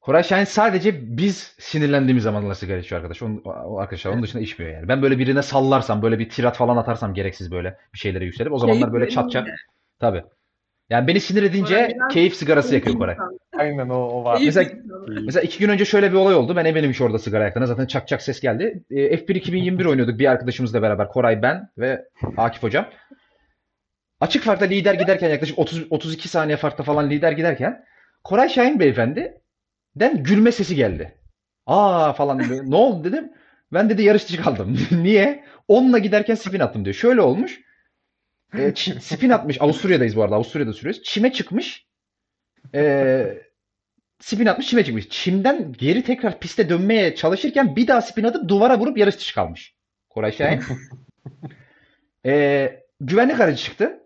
[0.00, 3.22] Koray Şahin sadece biz sinirlendiğimiz zamanlar sigara içiyor arkadaş.
[3.22, 4.88] Onun, o arkadaşlar onun dışında içmiyor yani.
[4.88, 8.58] Ben böyle birine sallarsam, böyle bir tirat falan atarsam gereksiz böyle bir şeylere yükselip o
[8.58, 9.48] zamanlar böyle çat çat.
[9.98, 10.24] Tabii.
[10.90, 13.16] Yani beni sinir edince keyif sigarası yakıyor Koray.
[13.58, 14.40] Aynen o, o var.
[14.44, 14.70] Mesela-.
[15.24, 16.56] Mesela iki gün önce şöyle bir olay oldu.
[16.56, 17.66] Ben eminim ki orada sigara yaktığına.
[17.66, 18.82] Zaten çak çak ses geldi.
[18.90, 21.08] E, F1 2021 oynuyorduk bir arkadaşımızla beraber.
[21.08, 22.88] Koray, ben ve Akif hocam.
[24.20, 27.84] Açık farkla lider giderken yaklaşık 30 32 saniye farkla falan lider giderken
[28.24, 29.39] Koray Şahin beyefendi
[29.96, 31.14] den gülme sesi geldi.
[31.66, 32.70] Aa falan böyle.
[32.70, 33.32] ne oldu dedim.
[33.72, 34.78] Ben dedi yarışçı kaldım.
[34.90, 35.44] Niye?
[35.68, 36.94] Onunla giderken spin attım diyor.
[36.94, 37.60] Şöyle olmuş.
[38.58, 39.60] E, spin atmış.
[39.60, 40.34] Avusturya'dayız bu arada.
[40.34, 41.02] Avusturya'da sürüyoruz.
[41.02, 41.86] Çime çıkmış.
[42.74, 43.42] E,
[44.20, 45.08] spin atmış çime çıkmış.
[45.08, 49.74] Çimden geri tekrar piste dönmeye çalışırken bir daha spin atıp duvara vurup yarış dışı kalmış.
[50.08, 50.62] Koray Şahin.
[52.26, 54.00] Ee, güvenlik aracı çıktı.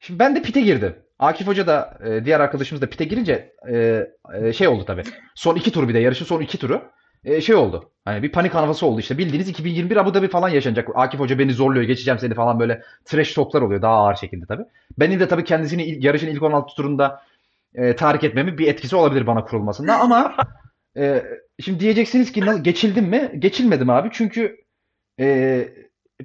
[0.00, 0.96] Şimdi ben de pite girdim.
[1.18, 5.02] Akif Hoca da e, diğer arkadaşımız da pite girince e, e, şey oldu tabii.
[5.34, 6.82] Son iki tur bir de yarışın son iki turu.
[7.24, 7.90] E, şey oldu.
[8.04, 9.18] Hani bir panik havası oldu işte.
[9.18, 10.88] Bildiğiniz 2021 Abu Dhabi falan yaşanacak.
[10.94, 14.62] Akif Hoca beni zorluyor, geçeceğim seni falan böyle trash talklar oluyor daha ağır şekilde tabii.
[14.98, 17.22] Benim de tabii kendisini il- yarışın ilk 16 turunda
[17.74, 20.36] e, tahrik etmemin bir etkisi olabilir bana kurulmasında ama
[20.96, 21.22] e,
[21.60, 23.32] şimdi diyeceksiniz ki geçildim mi?
[23.38, 24.08] Geçilmedim abi.
[24.12, 24.56] Çünkü
[25.20, 25.68] e,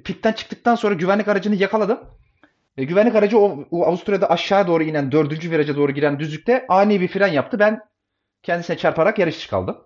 [0.04, 2.00] pitten çıktıktan sonra güvenlik aracını yakaladım.
[2.76, 7.00] E, güvenlik aracı o, o Avusturya'da aşağı doğru inen dördüncü viraja doğru giren düzlükte ani
[7.00, 7.58] bir fren yaptı.
[7.58, 7.80] Ben
[8.42, 9.76] kendisine çarparak yarış dışı kaldım.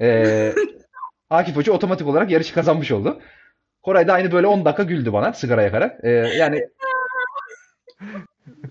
[0.00, 0.52] E,
[1.30, 3.20] Akif Hoca otomatik olarak yarışı kazanmış oldu.
[3.82, 6.04] Koray da aynı böyle 10 dakika güldü bana sigara yakarak.
[6.04, 6.68] E, yani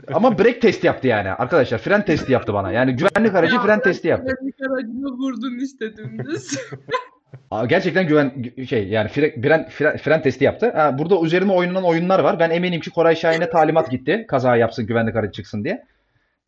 [0.14, 1.78] ama brake testi yaptı yani arkadaşlar.
[1.78, 2.72] Fren testi yaptı bana.
[2.72, 4.36] Yani güvenlik aracı fren testi yaptı.
[4.40, 6.60] Güvenlik aracını vurdun işte dümdüz.
[7.52, 10.72] Aa, Gerçekten güven şey yani fre- fren, fren, fren testi yaptı.
[10.76, 12.40] Ha, burada üzerine oynanan oyunlar var.
[12.40, 14.26] Ben eminim ki Koray Şahin'e talimat gitti.
[14.28, 15.86] Kaza yapsın, güvenlik aracı çıksın diye.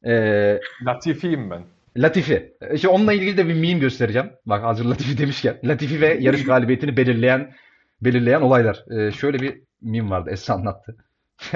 [0.05, 1.61] Ee, Latifiyim ben.
[1.97, 2.53] Latifi.
[2.73, 4.31] İşte onunla ilgili de bir meme göstereceğim.
[4.45, 5.57] Bak hazır Latifi demişken.
[5.63, 7.53] Latifi ve yarış galibiyetini belirleyen
[8.01, 8.83] belirleyen olaylar.
[8.91, 10.29] Ee, şöyle bir meme vardı.
[10.33, 10.95] Esra anlattı.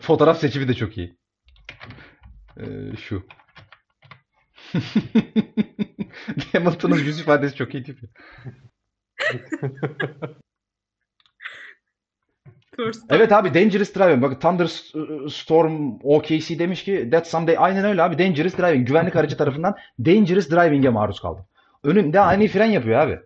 [0.00, 1.16] Fotoğraf seçimi de çok iyi.
[2.60, 2.62] Ee,
[2.96, 3.22] şu.
[6.52, 7.84] Hamilton'ın yüz ifadesi çok iyi?
[12.76, 14.22] First Evet abi Dangerous Driving.
[14.22, 18.86] Bak Thunderstorm OKC demiş ki That someday aynen öyle abi Dangerous Driving.
[18.88, 21.44] Güvenlik aracı tarafından Dangerous Driving'e maruz kaldım.
[21.84, 23.20] Önümde ani fren yapıyor abi.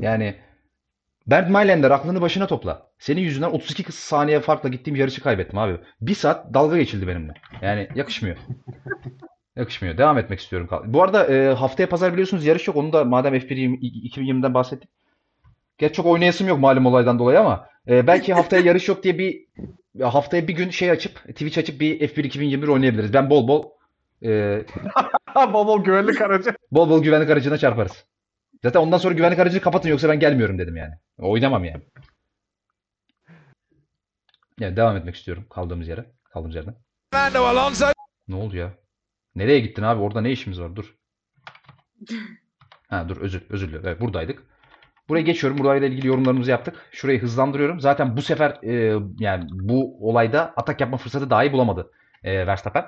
[0.00, 0.34] Yani
[1.26, 2.90] Bernd Mayländer aklını başına topla.
[2.98, 5.78] Senin yüzünden 32 saniye farkla gittiğim yarışı kaybettim abi.
[6.00, 7.34] Bir saat dalga geçildi benimle.
[7.62, 8.36] Yani yakışmıyor.
[9.58, 9.98] Yakışmıyor.
[9.98, 10.68] Devam etmek istiyorum.
[10.86, 12.76] Bu arada e, haftaya pazar biliyorsunuz yarış yok.
[12.76, 14.90] Onu da madem F1 2020'den bahsettik.
[15.78, 19.46] Geç çok oynayasım yok malum olaydan dolayı ama e, belki haftaya yarış yok diye bir
[20.02, 23.12] haftaya bir gün şey açıp Twitch açıp bir F1 2021 oynayabiliriz.
[23.12, 23.64] Ben bol bol
[24.24, 24.62] e,
[25.52, 26.54] bol bol güvenlik aracı.
[26.72, 28.04] bol bol güvenlik aracına çarparız.
[28.62, 30.94] Zaten ondan sonra güvenlik aracını kapatın yoksa ben gelmiyorum dedim yani.
[31.18, 31.82] Oynamam yani.
[34.60, 36.04] Yani devam etmek istiyorum kaldığımız yere.
[36.24, 36.74] Kaldığımız yerden.
[37.12, 37.86] Fernando Alonso.
[38.28, 38.72] Ne oldu ya?
[39.38, 40.00] Nereye gittin abi?
[40.00, 40.76] Orada ne işimiz var?
[40.76, 40.94] Dur.
[42.88, 43.88] Ha dur özür özür diliyorum.
[43.88, 44.42] Evet buradaydık.
[45.08, 45.58] Buraya geçiyorum.
[45.58, 46.88] Burayla ilgili yorumlarımızı yaptık.
[46.92, 47.80] Şurayı hızlandırıyorum.
[47.80, 51.90] Zaten bu sefer e, yani bu olayda atak yapma fırsatı dahi bulamadı
[52.24, 52.86] e, Verstappen.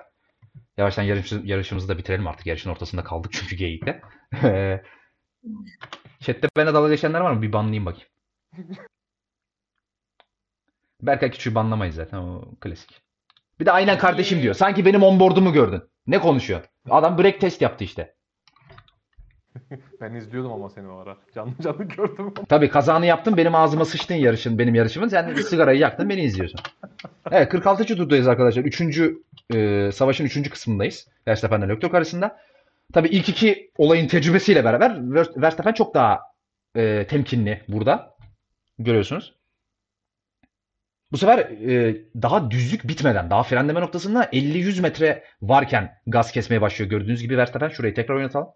[0.76, 2.46] Yavaştan yarış, yarışımızı da bitirelim artık.
[2.46, 4.00] Yarışın ortasında kaldık çünkü geyikte.
[6.20, 7.42] Chat'te benimle dalga geçenler var mı?
[7.42, 8.08] Bir banlayayım bakayım.
[11.02, 12.18] Berkay Küçük'ü banlamayız zaten.
[12.18, 13.02] O klasik.
[13.60, 14.54] Bir de aynen kardeşim diyor.
[14.54, 15.89] Sanki benim onboard'umu gördün.
[16.06, 16.60] Ne konuşuyor?
[16.90, 18.14] Adam break test yaptı işte.
[20.00, 21.16] Ben izliyordum ama seni o ara.
[21.34, 22.34] Canlı canlı gördüm.
[22.48, 25.08] Tabii kazanı yaptın benim ağzıma sıçtın yarışın benim yarışımın.
[25.08, 26.60] Sen de sigarayı yaktın beni izliyorsun.
[27.30, 27.84] Evet 46.
[27.86, 28.62] turdayız arkadaşlar.
[28.64, 29.22] Üçüncü
[29.54, 31.08] e, savaşın üçüncü kısmındayız.
[31.28, 32.36] Verstappen'le Leclerc arasında.
[32.92, 36.20] Tabii ilk iki olayın tecrübesiyle beraber Ver- Verstappen çok daha
[36.76, 38.14] e, temkinli burada.
[38.78, 39.34] Görüyorsunuz.
[41.12, 46.90] Bu sefer e, daha düzlük bitmeden, daha frenleme noktasında 50-100 metre varken gaz kesmeye başlıyor.
[46.90, 48.48] Gördüğünüz gibi Verstappen şurayı tekrar oynatalım.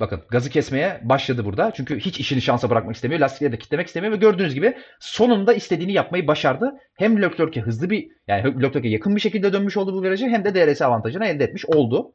[0.00, 1.70] Bakın gazı kesmeye başladı burada.
[1.70, 3.20] Çünkü hiç işini şansa bırakmak istemiyor.
[3.20, 6.72] Lastikleri de kitlemek istemiyor ve gördüğünüz gibi sonunda istediğini yapmayı başardı.
[6.94, 10.54] Hem Leclerc'e hızlı bir yani Leclerc'e yakın bir şekilde dönmüş oldu bu virajı hem de
[10.54, 12.14] DRS avantajını elde etmiş oldu.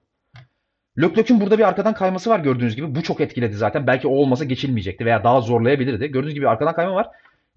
[1.01, 2.95] Leclerc'in burada bir arkadan kayması var gördüğünüz gibi.
[2.95, 3.87] Bu çok etkiledi zaten.
[3.87, 6.07] Belki o olmasa geçilmeyecekti veya daha zorlayabilirdi.
[6.07, 7.07] Gördüğünüz gibi arkadan kayma var.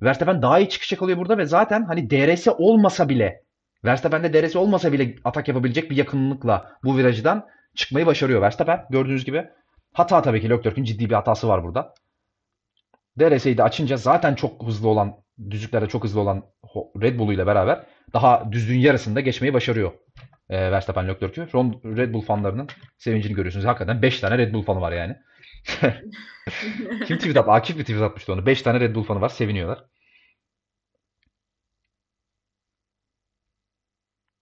[0.03, 3.43] Verstappen daha iyi çıkış yakalıyor burada ve zaten hani DRS olmasa bile
[3.85, 8.87] Verstappen'de DRS olmasa bile atak yapabilecek bir yakınlıkla bu virajdan çıkmayı başarıyor Verstappen.
[8.91, 9.49] Gördüğünüz gibi
[9.93, 11.95] hata tabii ki Leclerc'in ciddi bir hatası var burada.
[13.19, 15.17] DRS'yi de açınca zaten çok hızlı olan
[15.51, 16.43] düzlüklerde çok hızlı olan
[17.03, 19.93] Red Bull ile beraber daha düzlüğün yarısında geçmeyi başarıyor
[20.51, 21.47] e, Verstappen Leclerc'ü.
[21.97, 22.69] Red Bull fanlarının
[22.99, 23.67] sevincini görüyorsunuz.
[23.67, 25.17] Hakikaten 5 tane Red Bull fanı var yani.
[27.07, 27.51] Kim tweet attı?
[27.51, 28.47] Akif bir tweet atmıştı onu.
[28.47, 29.29] 5 tane Red Bull fanı var.
[29.29, 29.85] Seviniyorlar.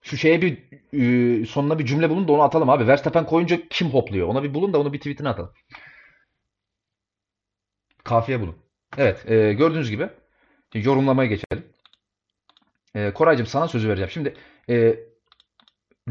[0.01, 0.57] Şu şeye bir
[1.45, 2.87] sonuna bir cümle bulun da onu atalım abi.
[2.87, 4.27] Verstappen koyunca kim hopluyor?
[4.27, 5.53] Ona bir bulun da onu bir tweetine atalım.
[8.03, 8.55] Kafiye bulun.
[8.97, 9.29] Evet.
[9.31, 10.09] e, gördüğünüz gibi
[10.73, 11.65] yorumlamaya geçelim.
[12.95, 14.09] E, Koraycığım sana sözü vereceğim.
[14.09, 14.33] Şimdi
[14.69, 14.99] e,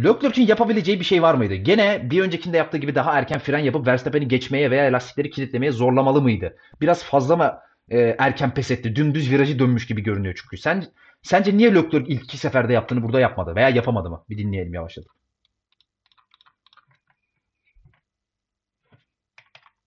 [0.05, 1.55] Leclerc'in yapabileceği bir şey var mıydı?
[1.55, 6.23] Gene bir öncekinde yaptığı gibi daha erken fren yapıp Verstappen'i geçmeye veya lastikleri kilitlemeye zorlamalı
[6.23, 6.57] mıydı?
[6.81, 7.59] Biraz fazla mı
[7.89, 8.97] e, erken pes etti?
[8.97, 10.57] Dümdüz virajı dönmüş gibi görünüyor çünkü.
[10.57, 10.85] Sen
[11.23, 14.25] sence niye Leclerc ilk iki seferde yaptığını burada yapmadı veya yapamadı mı?
[14.29, 15.11] Bir dinleyelim yavaşladık.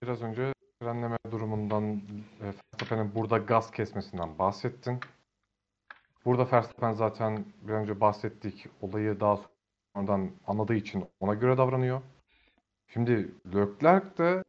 [0.04, 2.02] Biraz önce frenleme durumundan e,
[2.42, 5.00] Verstappen'in burada gaz kesmesinden bahsettin.
[6.26, 9.38] Burada Verstappen zaten bir önce bahsettik olayı daha
[9.96, 12.02] sonradan anladığı için ona göre davranıyor.
[12.88, 14.44] Şimdi Leclerc de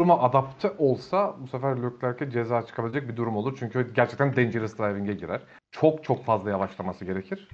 [0.00, 3.56] duruma adapte olsa bu sefer Leclerc'e ceza çıkabilecek bir durum olur.
[3.58, 5.42] Çünkü gerçekten dangerous driving'e girer.
[5.70, 7.48] Çok çok fazla yavaşlaması gerekir.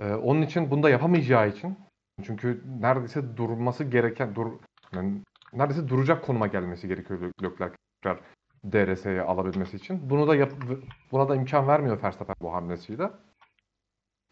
[0.00, 1.78] Ee, onun için bunu da yapamayacağı için
[2.22, 4.52] çünkü neredeyse durması gereken dur
[4.92, 5.22] yani
[5.52, 8.20] neredeyse duracak konuma gelmesi gerekiyor Le- Leclerc tekrar
[8.64, 10.10] DRS'ye alabilmesi için.
[10.10, 10.52] Bunu da yap
[11.12, 13.10] buna da imkan vermiyor Verstappen bu hamlesiyle.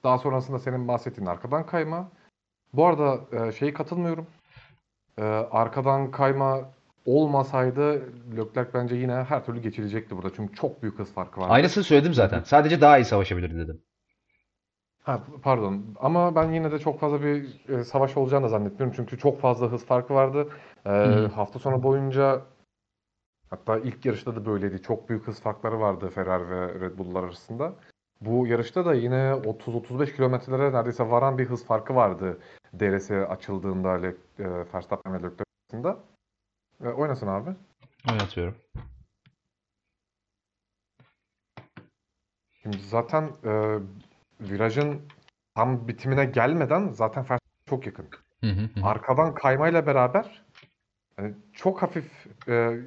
[0.04, 2.08] Daha sonrasında senin bahsettiğin arkadan kayma.
[2.72, 4.26] Bu arada e, şeyi katılmıyorum.
[5.18, 6.60] E, arkadan kayma
[7.06, 10.30] olmasaydı Leclerc bence yine her türlü geçilecekti burada.
[10.36, 11.46] Çünkü çok büyük hız farkı var.
[11.50, 12.42] Aynısını söyledim zaten.
[12.42, 13.82] Sadece daha iyi savaşabilirdi dedim.
[15.02, 18.96] Ha, pardon ama ben yine de çok fazla bir e, savaş olacağını da zannetmiyorum.
[18.96, 20.48] Çünkü çok fazla hız farkı vardı.
[20.86, 21.26] E, Hı.
[21.26, 22.42] hafta sonu boyunca
[23.50, 24.82] hatta ilk yarışta da böyleydi.
[24.82, 27.72] Çok büyük hız farkları vardı Ferrari ve Red Bull'lar arasında.
[28.20, 32.40] Bu yarışta da yine 30-35 kilometrelere neredeyse varan bir hız farkı vardı
[32.80, 34.44] DRS açıldığında Le, e,
[34.74, 35.98] Verstappen ve Leclerc arasında.
[36.84, 37.50] E, oynasın abi.
[38.10, 38.54] Oynatıyorum.
[42.62, 43.78] Şimdi zaten e,
[44.40, 45.02] virajın
[45.54, 48.08] tam bitimine gelmeden zaten Verstappen çok yakın.
[48.40, 48.86] Hı hı hı.
[48.86, 50.42] Arkadan kaymayla beraber
[51.16, 52.80] hani çok hafif e,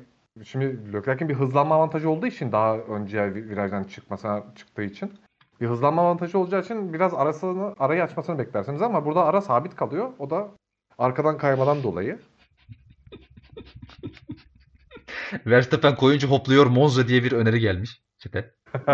[0.44, 5.20] şimdi Leclerc'in bir hızlanma avantajı olduğu için daha önce vi- virajdan çıkmasına çıktığı için
[5.64, 10.14] bir hızlanma avantajı olacağı için biraz arasını arayı açmasını beklersiniz ama burada ara sabit kalıyor.
[10.20, 10.52] O da
[10.98, 12.20] arkadan kaymadan dolayı.
[15.46, 18.56] Verstappen koyunca hopluyor Monza diye bir öneri gelmiş çete.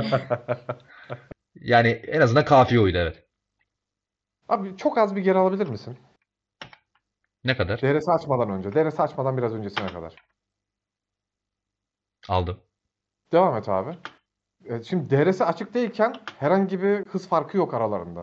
[1.55, 3.27] Yani en azından kafiye oydu evet.
[4.49, 5.97] Abi çok az bir geri alabilir misin?
[7.43, 7.81] Ne kadar?
[7.81, 8.73] DRS açmadan önce.
[8.73, 10.15] DRS açmadan biraz öncesine kadar.
[12.29, 12.59] Aldım.
[13.31, 13.97] Devam et abi.
[14.65, 18.21] E, Şimdi DRS açık değilken herhangi bir hız farkı yok aralarında.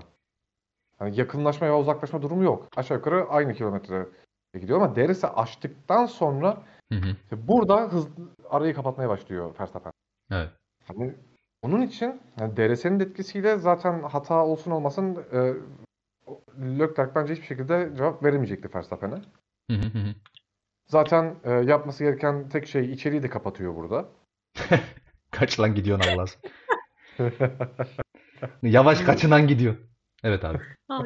[0.98, 2.68] Hani yakınlaşma veya uzaklaşma durumu yok.
[2.76, 4.06] Aşağı yukarı aynı kilometre
[4.54, 7.08] gidiyor ama DRS açtıktan sonra Hı hı.
[7.22, 8.08] işte burada hız
[8.50, 9.92] arayı kapatmaya başlıyor Verstappen.
[10.30, 10.50] Evet.
[10.84, 11.14] Hani
[11.62, 15.54] onun için yani DRS'nin etkisiyle zaten hata olsun olmasın e,
[16.78, 19.22] Leclerc bence hiçbir şekilde cevap veremeyecekti Verstappen'e.
[20.86, 24.08] Zaten e, yapması gereken tek şey içeriği de kapatıyor burada.
[25.38, 26.24] Kaç lan gidiyorsun Allah?
[28.62, 29.76] Yavaş kaçınan gidiyor.
[30.24, 30.58] Evet abi.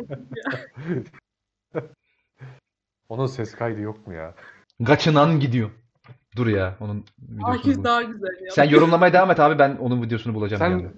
[3.08, 4.34] Onun ses kaydı yok mu ya?
[4.86, 5.70] Kaçınan gidiyor.
[6.36, 7.84] Dur ya onun videosunu Akif bul.
[7.84, 8.50] daha güzel ya.
[8.50, 10.88] Sen yorumlamaya devam et abi ben onun videosunu bulacağım bir Sen anda.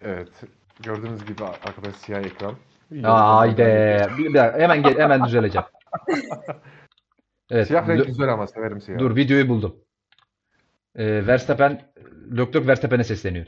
[0.00, 0.44] evet
[0.82, 2.54] gördüğünüz gibi arkadaş siyah ekran.
[3.02, 3.58] Haydi.
[4.18, 5.66] Bir, bir dakika, hemen gel, hemen düzeleceğim.
[7.50, 7.66] Evet.
[7.66, 8.98] Siyah renk güzel ama severim siyah.
[8.98, 9.76] Dur videoyu buldum.
[10.98, 11.80] Ee, Verstappen
[12.36, 13.46] Leclerc Verstappen'e sesleniyor.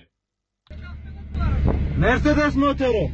[1.99, 3.09] Mercedes motoru.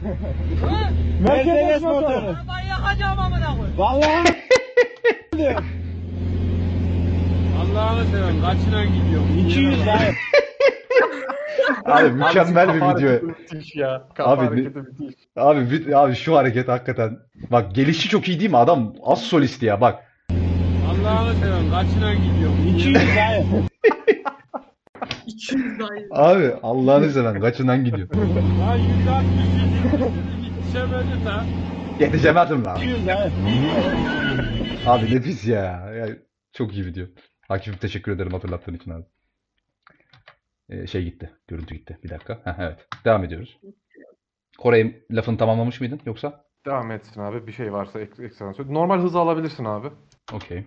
[1.29, 2.37] Mercedes motoru.
[2.49, 3.67] Ben yakacağım amına koy.
[3.77, 4.35] Vallahi.
[7.61, 9.23] Allah'ını seven kaçına gidiyor?
[9.47, 10.17] 200 hayır.
[11.85, 13.27] Abi mükemmel bir video.
[13.27, 14.03] müthiş ya.
[14.15, 15.15] Kafa Abi ne- müthiş.
[15.37, 17.19] Abi, abi şu hareket hakikaten.
[17.51, 18.57] Bak gelişi çok iyi değil mi?
[18.57, 20.05] Adam az solisti ya bak.
[20.91, 22.75] Allah'ını seversen kaçına gidiyorum?
[22.77, 23.45] 200 dayı.
[25.53, 26.09] 200 dayı.
[26.11, 28.09] Abi Allah'ını seven kaçından gidiyor.
[28.15, 31.45] Lan 160 yetişemedi ta.
[32.01, 32.77] Yetişemedim lan.
[32.77, 33.31] 200 dayı.
[34.87, 35.63] Abi nefis ya.
[35.95, 36.09] Ya,
[36.53, 37.07] çok iyi video.
[37.49, 39.05] Akif'im teşekkür ederim hatırlattığın için abi.
[40.69, 41.33] Ee, şey gitti.
[41.49, 41.99] Görüntü gitti.
[42.05, 42.41] Bir dakika.
[42.45, 42.89] Heh, evet.
[43.05, 43.59] Devam ediyoruz.
[44.59, 46.45] Kore'ye lafını tamamlamış mıydın yoksa?
[46.67, 47.47] Devam etsin abi.
[47.47, 48.75] Bir şey varsa ek- ekstra söyle.
[48.75, 49.89] Normal hızı alabilirsin abi.
[50.33, 50.65] Okey.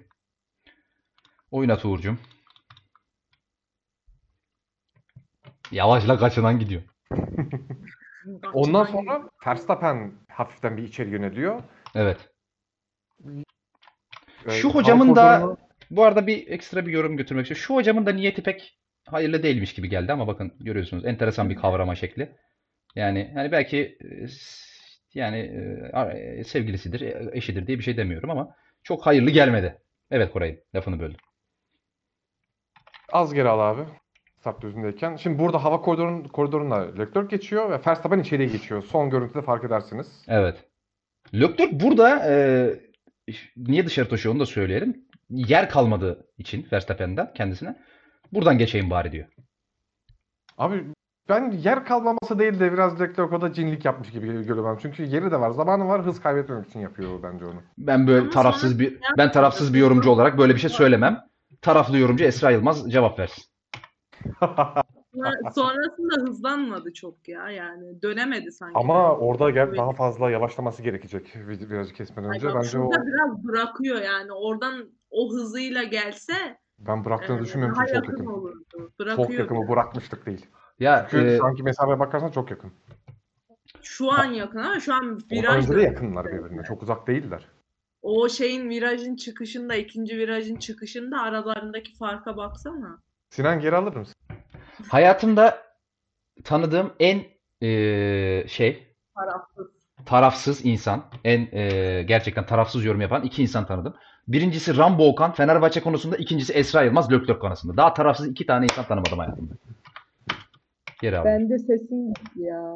[1.51, 2.19] Oynat Uğur'cum.
[5.71, 6.81] Yavaşla kaçınan gidiyor.
[8.53, 11.63] Ondan sonra Verstappen hafiften bir içeri yöneliyor.
[11.95, 12.29] Evet.
[14.45, 15.57] Ee, Şu hocamın da
[15.91, 17.63] bu arada bir ekstra bir yorum götürmek istiyorum.
[17.63, 21.95] Şu hocamın da niyeti pek hayırlı değilmiş gibi geldi ama bakın görüyorsunuz enteresan bir kavrama
[21.95, 22.35] şekli.
[22.95, 24.25] Yani hani belki e,
[25.13, 25.37] yani
[26.37, 29.81] e, sevgilisidir, e, eşidir diye bir şey demiyorum ama çok hayırlı gelmedi.
[30.11, 31.17] Evet Koray, lafını böldüm.
[33.11, 33.81] Az geri al abi.
[34.47, 35.15] Start düzündeyken.
[35.15, 38.83] Şimdi burada hava koridorun, koridorunda Leclerc geçiyor ve Verstappen içeriye geçiyor.
[38.83, 40.07] Son görüntüde fark edersiniz.
[40.27, 40.55] Evet.
[41.33, 42.35] Leclerc burada e,
[43.57, 45.05] niye dışarı taşıyor onu da söyleyelim.
[45.29, 47.75] Yer kalmadığı için Verstappen'den kendisine
[48.31, 49.27] buradan geçeyim bari diyor.
[50.57, 50.83] Abi
[51.29, 54.77] ben yer kalmaması değil de biraz Leclerc o da cinlik yapmış gibi görüyorum ben.
[54.81, 57.61] Çünkü yeri de var, zamanı var, hız kaybetmemek için yapıyor bence onu.
[57.77, 61.19] Ben böyle Ama tarafsız bir ben tarafsız bir yorumcu olarak böyle bir şey söylemem.
[61.61, 63.43] Taraflı yorumcu Esra Yılmaz cevap versin.
[65.15, 68.73] Sonra- Sonrasında hızlanmadı çok ya yani dönemedi sanki.
[68.79, 72.47] Ama orada gel daha fazla yavaşlaması gerekecek virajı kesmeden Ay önce.
[72.47, 76.33] bak Bence o biraz bırakıyor yani oradan o hızıyla gelse
[76.79, 78.91] ben bıraktığını e, düşünmüyorum daha çünkü çok yakın olurdu.
[78.99, 79.27] Bırakıyor.
[79.27, 80.45] Çok yakın bu bırakmışlık değil.
[80.79, 82.71] Ya Çünkü e, şu anki mesafeye bakarsan çok yakın.
[83.81, 86.63] Şu an yakın ama şu an viraj da- yakınlar birbirine.
[86.63, 87.47] Çok uzak değiller.
[88.01, 92.99] O şeyin virajın çıkışında, ikinci virajın çıkışında aralarındaki farka baksana.
[93.29, 94.15] Sinan geri alır mısın?
[94.89, 95.57] hayatımda
[96.43, 97.23] tanıdığım en
[97.61, 97.67] e,
[98.47, 99.67] şey Tarafsız.
[100.05, 103.95] tarafsız insan, en e, gerçekten tarafsız yorum yapan iki insan tanıdım.
[104.27, 107.77] Birincisi Rambo Okan Fenerbahçe konusunda, ikincisi Esra Yılmaz Leclerc konusunda.
[107.77, 109.53] Daha tarafsız iki tane insan tanımadım hayatımda.
[111.01, 111.31] Geri aldım.
[111.31, 112.73] Ben de sesim ya.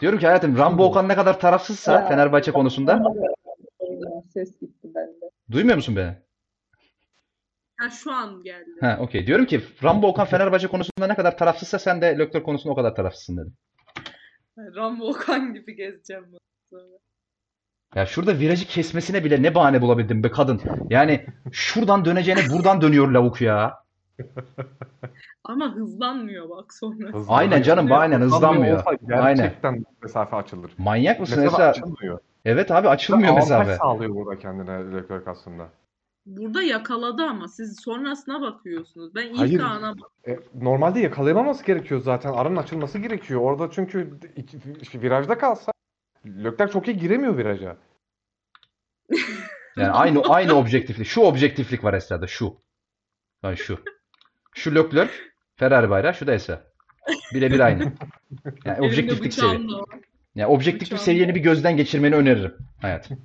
[0.00, 3.02] Diyorum ki hayatım Rambo Okan ne kadar tarafsızsa Fenerbahçe konusunda
[4.34, 5.30] Ses gitti bende.
[5.50, 6.16] duymuyor musun beni?
[7.80, 8.70] Ha şu an geldi.
[8.80, 9.26] Ha, okey.
[9.26, 12.94] Diyorum ki Rambo Okan Fenerbahçe konusunda ne kadar tarafsızsa sen de Leclerc konusunda o kadar
[12.94, 13.54] tarafsızsın dedim.
[14.76, 16.38] Rambo Okan gibi gezeceğim ben
[16.70, 16.98] sonra.
[17.94, 20.60] Ya şurada virajı kesmesine bile ne bahane bulabildin be kadın.
[20.90, 23.86] Yani şuradan döneceğine buradan dönüyor lavuk ya.
[25.44, 27.10] Ama hızlanmıyor bak sonra.
[27.28, 28.82] Aynen canım, aynen hızlanmıyor.
[29.10, 29.36] Aynen.
[29.36, 30.72] Gerçekten mesafe açılır.
[30.78, 31.70] Manyak mısın Mesafe Esra?
[31.70, 32.18] açılmıyor.
[32.44, 33.74] Evet abi açılmıyor Avantaj mesafe.
[33.76, 35.68] sağlıyor burada kendine Leclerc aslında.
[36.26, 39.14] Burada yakaladı ama siz sonrasına bakıyorsunuz.
[39.14, 39.60] Ben ilk Hayır.
[39.60, 39.94] ana
[40.26, 42.32] E, normalde yakalayamaması gerekiyor zaten.
[42.32, 43.40] Aranın açılması gerekiyor.
[43.40, 45.72] Orada çünkü iki, işte virajda kalsa
[46.26, 47.76] Leclerc çok iyi giremiyor viraja.
[49.76, 51.06] Yani aynı aynı objektiflik.
[51.06, 52.56] Şu objektiflik var Esra'da şu.
[53.42, 53.78] Yani şu.
[54.54, 55.12] Şu Leclerc,
[55.56, 56.64] Ferrari bayrağı, şu da Esra.
[57.34, 57.92] Birebir aynı.
[58.64, 59.52] Yani objektiflik seviye.
[59.52, 60.00] bıçağım da var.
[60.34, 63.18] Yani objektiflik Bıçağım seviyeni bir gözden geçirmeni öneririm hayatım.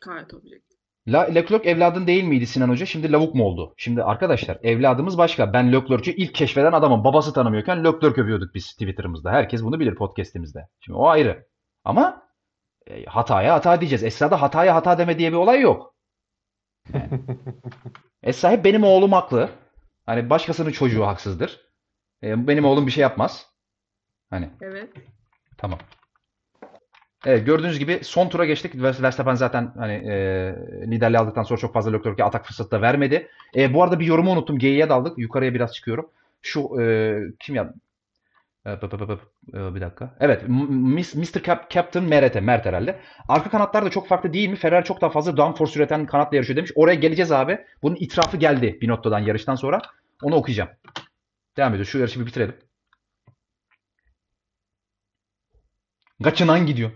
[0.00, 0.80] Gayet objektif.
[1.08, 2.86] La Leclerc evladın değil miydi Sinan Hoca?
[2.86, 3.74] Şimdi lavuk mu oldu?
[3.76, 5.52] Şimdi arkadaşlar evladımız başka.
[5.52, 7.04] Ben Leclerc'ü ilk keşfeden adamım.
[7.04, 9.30] Babası tanımıyorken Leclerc övüyorduk biz Twitter'ımızda.
[9.30, 10.68] Herkes bunu bilir podcast'imizde.
[10.80, 11.46] Şimdi o ayrı.
[11.84, 12.22] Ama
[12.86, 14.04] e, hataya hata diyeceğiz.
[14.04, 15.94] Esra'da hataya hata deme diye bir olay yok.
[16.94, 17.08] Yani.
[18.22, 19.50] Esra hep benim oğlum haklı.
[20.06, 21.60] Hani başkasının çocuğu haksızdır.
[22.22, 23.46] E, benim oğlum bir şey yapmaz.
[24.30, 24.90] Hani Evet.
[25.58, 25.78] Tamam.
[27.26, 28.74] Evet gördüğünüz gibi son tura geçtik.
[28.82, 30.12] Verstappen zaten hani e,
[30.86, 33.28] liderliği aldıktan sonra çok fazla Leclerc'e atak fırsatı da vermedi.
[33.56, 34.58] E, bu arada bir yorumu unuttum.
[34.58, 35.18] G'ye daldık.
[35.18, 36.10] Yukarıya biraz çıkıyorum.
[36.42, 37.74] Şu e, kim ya?
[38.66, 38.70] E.
[38.72, 40.16] E, bir dakika.
[40.20, 40.42] Evet.
[40.48, 41.42] Mr.
[41.42, 43.00] Cap- Captain Meret, Mert herhalde.
[43.28, 44.56] Arka kanatlar da çok farklı değil mi?
[44.56, 46.72] Ferrari çok daha fazla downforce üreten kanatla yarışıyor demiş.
[46.74, 47.58] Oraya geleceğiz abi.
[47.82, 49.78] Bunun itirafı geldi Binotto'dan yarıştan sonra.
[50.22, 50.70] Onu okuyacağım.
[51.56, 51.90] Devam ediyoruz.
[51.90, 52.54] Şu yarışı bir bitirelim.
[56.24, 56.90] Kaçınan gidiyor.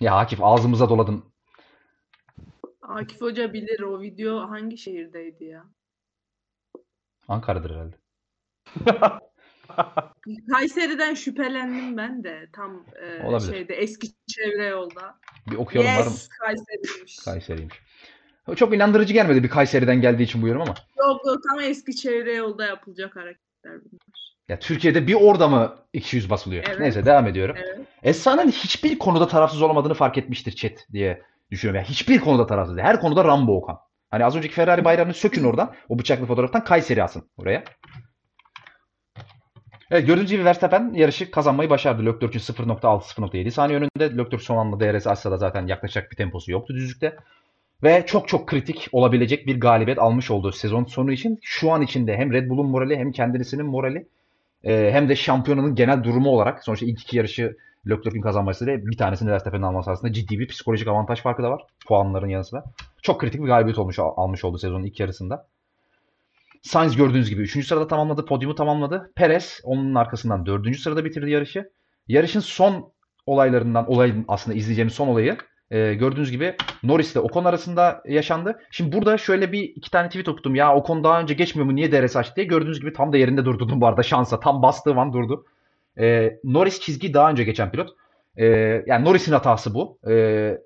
[0.00, 1.24] Ya Akif ağzımıza doladın.
[2.82, 5.64] Akif Hoca bilir o video hangi şehirdeydi ya?
[7.28, 7.96] Ankara'dır herhalde.
[10.52, 13.52] Kayseri'den şüphelendim ben de tam e, Olabilir.
[13.52, 15.18] şeyde eski çevre yolda.
[15.50, 16.10] Bir okuyalım var mı?
[16.10, 17.16] Yes Kayseri'ymiş.
[17.16, 17.80] Kayseri'ymiş.
[18.56, 20.74] Çok inandırıcı gelmedi bir Kayseri'den geldiği için bu yorum ama.
[20.98, 24.13] Yok yok tam eski çevre yolda yapılacak hareketler bunlar.
[24.48, 26.64] Ya Türkiye'de bir orada mı 200 basılıyor?
[26.68, 26.80] Evet.
[26.80, 27.56] Neyse devam ediyorum.
[27.58, 27.78] Evet.
[28.02, 31.76] Esra'nın hiçbir konuda tarafsız olamadığını fark etmiştir chat diye düşünüyorum.
[31.76, 32.86] Yani hiçbir konuda tarafsız değil.
[32.86, 33.78] Her konuda Rambo Okan.
[34.10, 35.74] Hani az önceki Ferrari bayrağını sökün oradan.
[35.88, 37.64] O bıçaklı fotoğraftan Kayseri asın oraya.
[39.90, 42.06] Evet gördüğünüz gibi Verstappen yarışı kazanmayı başardı.
[42.06, 44.16] Leclerc'in 0.6-0.7 saniye önünde.
[44.18, 47.16] Leclerc son anda DRS açsa da zaten yaklaşacak bir temposu yoktu düzlükte.
[47.82, 52.16] Ve çok çok kritik olabilecek bir galibiyet almış olduğu sezon sonu için şu an içinde
[52.16, 54.08] hem Red Bull'un morali hem kendisinin morali
[54.64, 57.56] e, hem de şampiyonanın genel durumu olarak sonuçta ilk iki yarışı
[57.88, 61.62] Leclerc'in kazanmasıyla bir tanesini Verstappen'in alması arasında ciddi bir psikolojik avantaj farkı da var.
[61.86, 62.64] Puanların yanı sıra.
[63.02, 65.46] Çok kritik bir galibiyet olmuş almış oldu sezonun ilk yarısında.
[66.62, 67.66] Sainz gördüğünüz gibi 3.
[67.66, 68.26] sırada tamamladı.
[68.26, 69.12] Podyumu tamamladı.
[69.16, 70.76] Perez onun arkasından 4.
[70.76, 71.70] sırada bitirdi yarışı.
[72.08, 72.92] Yarışın son
[73.26, 75.36] olaylarından, olayın aslında izleyeceğimiz son olayı
[75.70, 78.58] e, gördüğünüz gibi Norris ile Ocon arasında yaşandı.
[78.70, 80.54] Şimdi burada şöyle bir iki tane tweet okudum.
[80.54, 81.74] Ya Ocon daha önce geçmiyor mu?
[81.74, 82.46] Niye DRS açtı diye.
[82.46, 84.40] Gördüğünüz gibi tam da yerinde durdurdum bu arada şansa.
[84.40, 85.46] Tam bastığı an durdu.
[85.98, 87.90] E, Norris çizgi daha önce geçen pilot.
[88.36, 88.46] E,
[88.86, 89.98] yani Norris'in hatası bu.
[90.10, 90.58] E,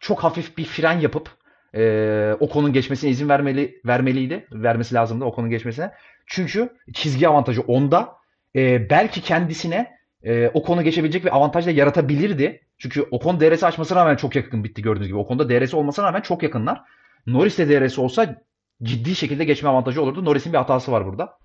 [0.00, 1.30] çok hafif bir fren yapıp
[1.74, 4.46] e, Ocon'un geçmesine izin vermeli vermeliydi.
[4.52, 5.92] Vermesi lazımdı Ocon'un geçmesine.
[6.26, 8.12] Çünkü çizgi avantajı onda.
[8.56, 12.63] E, belki kendisine e, Ocon'u geçebilecek bir avantaj da yaratabilirdi.
[12.78, 15.18] Çünkü Ocon DRS açmasına rağmen çok yakın bitti gördüğünüz gibi.
[15.18, 16.82] Ocon'da DRS olmasına rağmen çok yakınlar.
[17.26, 18.42] Norris'te DRS olsa
[18.82, 20.24] ciddi şekilde geçme avantajı olurdu.
[20.24, 21.38] Norris'in bir hatası var burada.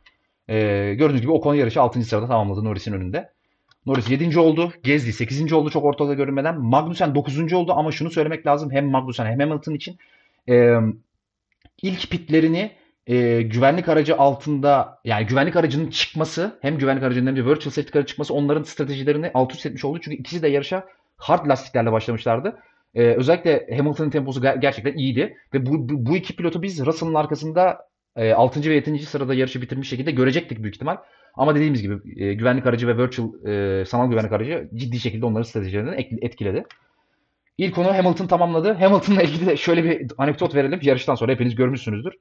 [0.47, 0.57] E,
[0.93, 2.03] gördüğünüz gibi Ocon yarışı 6.
[2.03, 3.29] sırada tamamladı Norris'in önünde.
[3.85, 4.39] Norris 7.
[4.39, 4.73] oldu.
[4.83, 5.53] Gezdi 8.
[5.53, 6.61] oldu çok ortada görünmeden.
[6.61, 7.53] Magnussen 9.
[7.53, 9.97] oldu ama şunu söylemek lazım hem Magnussen hem Hamilton için.
[10.49, 10.75] E,
[11.81, 12.71] ilk pitlerini
[13.07, 17.93] e, güvenlik aracı altında yani güvenlik aracının çıkması hem güvenlik aracının hem de virtual safety
[17.93, 19.99] car'ın çıkması onların stratejilerini alt üst etmiş oldu.
[20.01, 20.87] Çünkü ikisi de yarışa
[21.19, 22.59] hard lastiklerle başlamışlardı.
[22.93, 25.37] E, özellikle Hamilton'ın temposu ger- gerçekten iyiydi.
[25.53, 27.77] Ve bu, bu, bu iki pilotu biz Russell'ın arkasında
[28.15, 28.69] e, 6.
[28.69, 28.99] ve 7.
[28.99, 30.97] sırada yarışı bitirmiş şekilde görecektik büyük ihtimal.
[31.35, 35.43] Ama dediğimiz gibi e, güvenlik aracı ve virtual e, sanal güvenlik aracı ciddi şekilde onların
[35.43, 36.65] stratejilerinden etkiledi.
[37.57, 38.73] İlk onu Hamilton tamamladı.
[38.73, 40.79] Hamilton'la ilgili de şöyle bir anekdot verelim.
[40.81, 42.13] Yarıştan sonra hepiniz görmüşsünüzdür.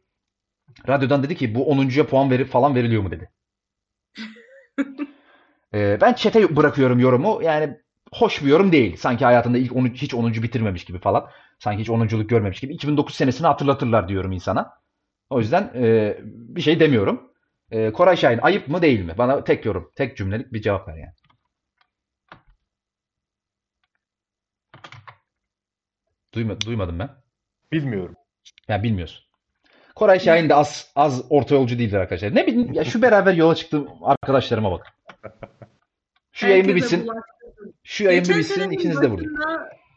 [0.89, 3.31] Radyodan dedi ki bu 10.ya puan veri falan veriliyor mu dedi.
[5.75, 7.41] ee, ben çete bırakıyorum yorumu.
[7.43, 7.77] Yani
[8.13, 8.97] hoş bir yorum değil.
[8.97, 10.33] Sanki hayatında ilk 10, hiç 10.
[10.33, 11.31] bitirmemiş gibi falan.
[11.59, 12.75] Sanki hiç 10.luk görmemiş gibi.
[12.75, 14.73] 2009 senesini hatırlatırlar diyorum insana.
[15.31, 17.33] O yüzden e, bir şey demiyorum.
[17.71, 19.15] E, Koray Şahin ayıp mı değil mi?
[19.19, 21.13] Bana tek yorum, tek cümlelik bir cevap ver yani.
[26.35, 27.11] Duyma, duymadım ben.
[27.73, 28.15] Bilmiyorum.
[28.69, 29.25] Ya bilmiyorsun.
[29.95, 32.35] Koray Şahin de az az orta yolcu değildir arkadaşlar.
[32.35, 34.87] Ne bileyim ya şu beraber yola çıktığım arkadaşlarıma bak.
[36.33, 37.09] Şu yayın bir bitsin.
[37.85, 39.35] Şu yayın bitsin ikiniz de vurayım.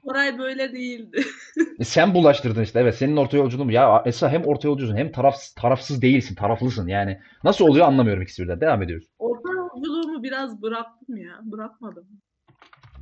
[0.03, 1.23] Koray böyle değildi.
[1.79, 2.79] E sen bulaştırdın işte.
[2.79, 3.71] Evet senin orta yolculuğun bu.
[3.71, 6.35] Ya Esra hem orta yolcusun hem taraf, tarafsız değilsin.
[6.35, 7.19] Taraflısın yani.
[7.43, 8.61] Nasıl oluyor anlamıyorum ikisi birden.
[8.61, 9.07] Devam ediyoruz.
[9.19, 11.39] Orta yolculuğumu biraz bıraktım ya.
[11.43, 12.07] Bırakmadım.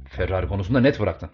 [0.09, 1.29] Ferrari konusunda net bıraktın.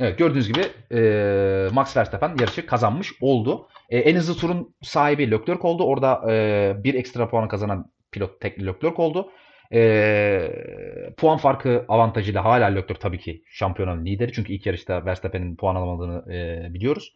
[0.00, 0.60] Evet gördüğünüz gibi
[0.92, 3.68] e, Max Verstappen yarışı kazanmış oldu.
[3.90, 5.84] E, en hızlı turun sahibi Leclerc oldu.
[5.84, 9.30] Orada e, bir ekstra puan kazanan pilot tek Leclerc oldu.
[9.72, 14.32] E, puan farkı avantajıyla hala Leclerc tabii ki şampiyonanın lideri.
[14.32, 17.14] Çünkü ilk yarışta Verstappen'in puan alamadığını e, biliyoruz.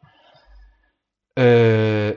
[1.39, 2.16] E,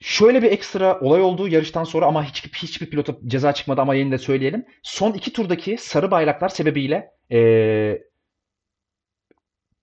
[0.00, 4.10] şöyle bir ekstra olay oldu yarıştan sonra ama hiç, hiçbir pilota ceza çıkmadı ama yine
[4.10, 4.66] de söyleyelim.
[4.82, 7.38] Son iki turdaki sarı bayraklar sebebiyle e,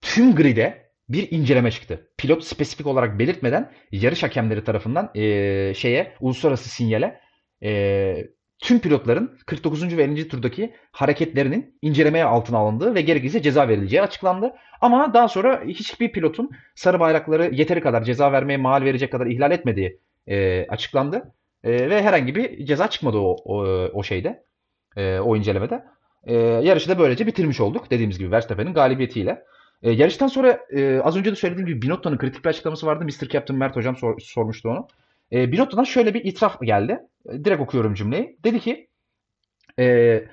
[0.01, 2.11] tüm grid'e bir inceleme çıktı.
[2.17, 7.21] Pilot spesifik olarak belirtmeden yarış hakemleri tarafından e, şeye uluslararası sinyale
[7.63, 8.27] e,
[8.61, 9.97] tüm pilotların 49.
[9.97, 10.27] ve 50.
[10.27, 14.53] turdaki hareketlerinin incelemeye altına alındığı ve gerekirse ceza verileceği açıklandı.
[14.81, 19.51] Ama daha sonra hiçbir pilotun sarı bayrakları yeteri kadar ceza vermeye mal verecek kadar ihlal
[19.51, 21.33] etmediği e, açıklandı.
[21.63, 23.63] E, ve herhangi bir ceza çıkmadı o, o,
[23.93, 24.43] o şeyde,
[24.97, 25.83] e, o incelemede.
[26.23, 27.91] E, yarışı da böylece bitirmiş olduk.
[27.91, 29.43] Dediğimiz gibi Verstappen'in galibiyetiyle.
[29.83, 33.05] E, yarıştan sonra e, az önce de söylediğim gibi Binotto'nun kritik bir açıklaması vardı.
[33.05, 33.29] Mr.
[33.29, 34.87] Captain Mert hocam sor, sormuştu onu.
[35.31, 36.99] E, Binotto'dan şöyle bir itiraf geldi.
[37.29, 38.37] E, direkt okuyorum cümleyi.
[38.43, 38.89] Dedi ki
[39.79, 40.23] e,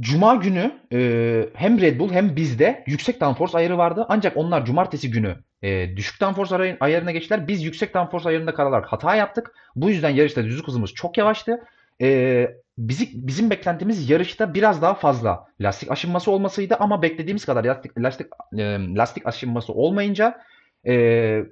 [0.00, 4.06] Cuma günü e, hem Red Bull hem bizde yüksek downforce ayarı vardı.
[4.08, 7.48] Ancak onlar cumartesi günü e, düşük downforce ayarı, ayarına geçtiler.
[7.48, 9.54] Biz yüksek downforce ayarında kalarak hata yaptık.
[9.76, 11.60] Bu yüzden yarışta düzlük hızımız çok yavaştı.
[12.00, 17.98] E, bizi, bizim beklentimiz yarışta biraz daha fazla lastik aşınması olmasıydı ama beklediğimiz kadar lastik
[17.98, 18.26] lastik
[18.58, 18.62] e,
[18.94, 20.40] lastik aşınması olmayınca
[20.86, 21.44] e,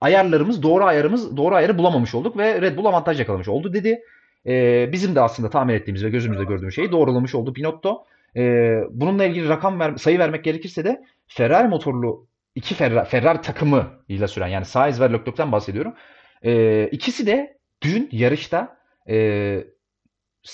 [0.00, 4.00] ayarlarımız doğru ayarımız doğru ayarı bulamamış olduk ve Red Bull avantaj yakalamış oldu dedi.
[4.46, 8.04] E, bizim de aslında tahmin ettiğimiz ve gözümüzde gördüğümüz şeyi doğrulamış oldu Binotto.
[8.36, 14.04] Ee, bununla ilgili rakam ver, sayı vermek gerekirse de Ferrari motorlu iki Ferrari, Ferrari takımı
[14.08, 15.94] ile süren yani Sainz ve Leclerc'ten bahsediyorum.
[16.42, 18.76] Ee, ikisi de dün yarışta
[19.08, 19.64] e,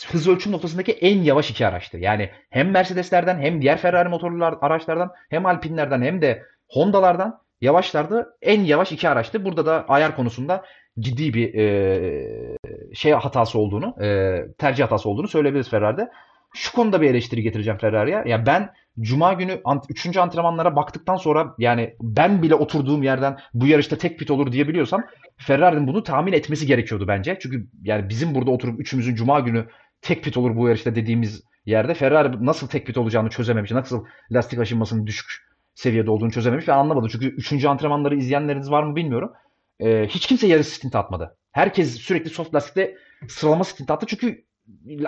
[0.06, 1.98] hız ölçüm noktasındaki en yavaş iki araçtı.
[1.98, 8.36] Yani hem Mercedeslerden hem diğer Ferrari motorlu araçlardan hem Alpine'lerden hem de Honda'lardan yavaşlardı.
[8.42, 9.44] En yavaş iki araçtı.
[9.44, 10.64] Burada da ayar konusunda
[10.98, 12.56] ciddi bir e,
[12.94, 16.08] şey hatası olduğunu, e, tercih hatası olduğunu söyleyebiliriz Ferrari'de.
[16.54, 18.22] Şu konuda bir eleştiri getireceğim Ferrari'ye.
[18.26, 18.70] Yani ben
[19.00, 20.16] Cuma günü 3.
[20.16, 25.04] antrenmanlara baktıktan sonra yani ben bile oturduğum yerden bu yarışta tek pit olur diyebiliyorsam
[25.36, 27.38] Ferrari'nin bunu tahmin etmesi gerekiyordu bence.
[27.42, 29.66] Çünkü yani bizim burada oturup üçümüzün Cuma günü
[30.02, 33.70] tek pit olur bu yarışta dediğimiz yerde Ferrari nasıl tek pit olacağını çözememiş.
[33.70, 35.49] Nasıl lastik aşınmasının düşük
[35.80, 37.08] seviyede olduğunu çözememiş ve anlamadı.
[37.12, 37.64] Çünkü 3.
[37.64, 39.32] antrenmanları izleyenleriniz var mı bilmiyorum.
[39.80, 41.36] Ee, hiç kimse yarış stint atmadı.
[41.52, 42.96] Herkes sürekli soft lastikte
[43.28, 44.06] sıralama stint attı.
[44.06, 44.44] Çünkü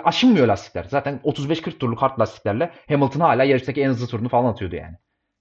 [0.03, 0.85] aşınmıyor lastikler.
[0.89, 4.95] Zaten 35-40 turluk hard lastiklerle Hamilton hala yarıştaki en hızlı turunu falan atıyordu yani.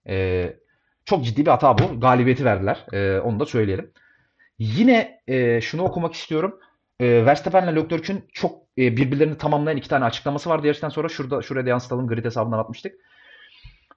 [0.09, 0.57] Ee,
[1.05, 2.01] çok ciddi bir hata bu.
[2.01, 2.87] Galibiyeti verdiler.
[2.93, 3.93] Ee, onu da söyleyelim.
[4.59, 6.59] Yine e, şunu okumak istiyorum.
[7.01, 11.09] E, Verstappen ile Leclerc'ün çok e, birbirlerini tamamlayan iki tane açıklaması vardı yarıştan sonra.
[11.09, 12.07] Şurada şuraya da yansıtalım.
[12.07, 12.95] Grid hesabından atmıştık.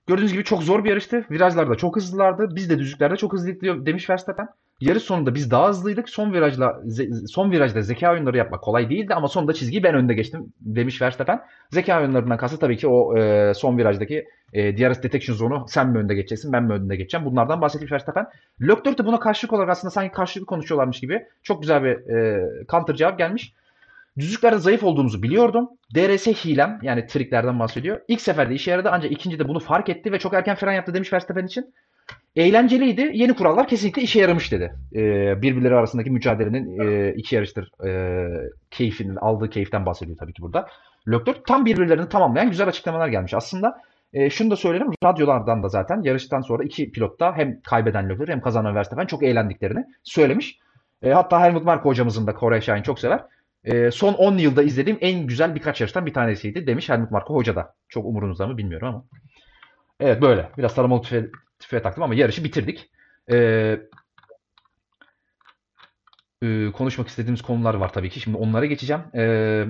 [0.08, 1.26] Gördüğünüz gibi çok zor bir yarıştı.
[1.32, 2.56] Virajlarda çok hızlılardı.
[2.56, 4.48] Biz de düzlüklerde çok hızlıydık demiş Verstappen.
[4.82, 6.10] Yarış sonunda biz daha hızlıydık.
[6.10, 6.82] Son virajla
[7.28, 11.42] son virajda zeka oyunları yapmak kolay değildi ama sonunda çizgiyi ben önde geçtim demiş Verstappen.
[11.70, 15.98] Zeka oyunlarından kastı tabii ki o e, son virajdaki e, DRS detection zone'u sen mi
[15.98, 17.26] önde geçeceksin ben mi önde geçeceğim.
[17.26, 18.28] Bunlardan bahsetmiş Verstappen.
[18.62, 22.96] Leclerc de buna karşılık olarak aslında sanki karşılıklı konuşuyorlarmış gibi çok güzel bir e, counter
[22.96, 23.54] cevap gelmiş.
[24.20, 25.70] Düzlüklerde zayıf olduğumuzu biliyordum.
[25.96, 28.02] DRS hilem yani triklerden bahsediyor.
[28.08, 30.94] İlk seferde işe yaradı ancak ikinci de bunu fark etti ve çok erken fren yaptı
[30.94, 31.74] demiş Verstappen için.
[32.36, 33.12] Eğlenceliydi.
[33.14, 34.74] Yeni kurallar kesinlikle işe yaramış dedi.
[34.96, 40.68] Ee, birbirleri arasındaki mücadelenin e, iki yarıştır e, keyfinin aldığı keyiften bahsediyor tabii ki burada.
[41.08, 43.34] Leclerc tam birbirlerini tamamlayan güzel açıklamalar gelmiş.
[43.34, 43.82] Aslında
[44.14, 44.92] e, şunu da söyleyelim.
[45.04, 49.24] Radyolardan da zaten yarıştan sonra iki pilot da hem kaybeden Leclerc hem kazanan Verstappen çok
[49.24, 50.60] eğlendiklerini söylemiş.
[51.02, 53.22] E, hatta Helmut Marko hocamızın da Koray Şahin çok sever.
[53.66, 57.56] E, son 10 yılda izlediğim en güzel birkaç yarıştan bir tanesiydi demiş Helmut Marko hoca
[57.56, 57.76] da.
[57.90, 59.06] Çok umurunuzda mı bilmiyorum ama.
[60.00, 60.52] Evet böyle.
[60.58, 61.30] Biraz taramalı tüfe,
[61.60, 62.90] tüfeğe taktım ama yarışı bitirdik.
[63.32, 63.80] Ee,
[66.44, 68.20] e, konuşmak istediğimiz konular var tabii ki.
[68.20, 69.02] Şimdi onlara geçeceğim.
[69.16, 69.66] Ee,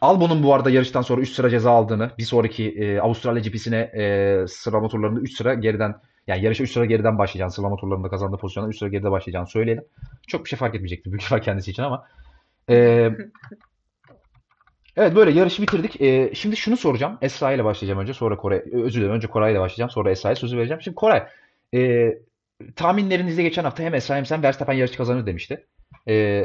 [0.00, 4.44] Albon'un bu arada yarıştan sonra 3 sıra ceza aldığını, bir sonraki e, Avustralya GP'sine e,
[4.48, 5.94] sıralama turlarında 3 sıra geriden
[6.26, 9.84] yani yarışa 3 sıra geriden başlayacağını, sıralama turlarında kazandığı pozisyonda 3 sıra geride başlayacağını söyleyelim.
[10.26, 12.06] Çok bir şey fark etmeyecektir büyük ihtimal kendisi için ama.
[12.70, 13.10] E,
[14.96, 16.00] Evet böyle yarışı bitirdik.
[16.00, 17.18] Ee, şimdi şunu soracağım.
[17.22, 18.14] Esra ile başlayacağım önce.
[18.14, 18.62] Sonra Koray.
[18.72, 19.14] Özür dilerim.
[19.14, 19.90] Önce Koray ile başlayacağım.
[19.90, 20.82] Sonra Esra'ya sözü vereceğim.
[20.82, 21.26] Şimdi Koray.
[21.74, 22.10] E,
[22.76, 25.66] tahminlerinizde geçen hafta hem Esra hem sen Verstappen yarışı kazanır demişti.
[26.08, 26.44] E,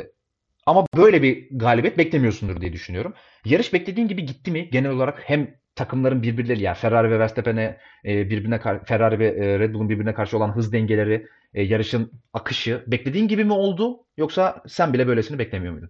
[0.66, 3.14] ama böyle bir galibiyet beklemiyorsundur diye düşünüyorum.
[3.46, 4.70] Yarış beklediğin gibi gitti mi?
[4.70, 9.74] Genel olarak hem takımların birbirleri yani Ferrari ve Verstappen'e e, birbirine Ferrari ve e, Red
[9.74, 14.06] Bull'un birbirine karşı olan hız dengeleri, e, yarışın akışı beklediğin gibi mi oldu?
[14.18, 15.90] Yoksa sen bile böylesini beklemiyor muydun?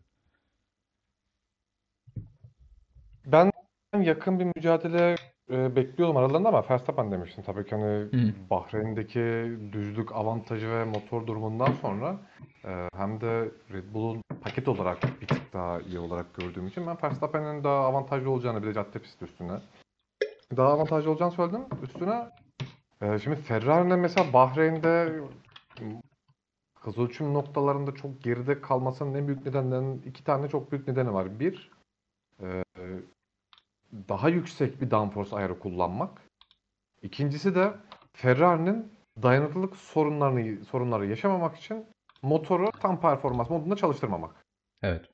[3.26, 3.52] Ben
[3.99, 5.15] yakın bir mücadele
[5.52, 7.43] e, bekliyordum aralarında ama Verstappen demiştim.
[7.43, 8.34] Tabii ki hani Hı.
[8.49, 9.19] Bahreyn'deki
[9.72, 12.18] düzlük avantajı ve motor durumundan sonra
[12.65, 16.97] e, hem de Red Bull'un paket olarak bir tık daha iyi olarak gördüğüm için ben
[17.03, 19.60] Verstappen'in daha avantajlı olacağını bir de cadde pisti üstüne
[20.57, 21.65] daha avantajlı olacağını söyledim.
[21.84, 22.30] Üstüne
[23.02, 25.22] e, şimdi Ferrari'nin mesela Bahreyn'de
[26.80, 31.39] hız ölçüm noktalarında çok geride kalmasının en büyük nedenlerinin iki tane çok büyük nedeni var.
[31.39, 31.72] Bir,
[32.41, 32.65] e,
[34.09, 36.22] daha yüksek bir downforce ayarı kullanmak.
[37.01, 37.73] İkincisi de
[38.13, 38.91] Ferrari'nin
[39.22, 41.85] dayanıklılık sorunlarını sorunları yaşamamak için
[42.22, 44.45] motoru tam performans modunda çalıştırmamak.
[44.84, 45.09] Evet.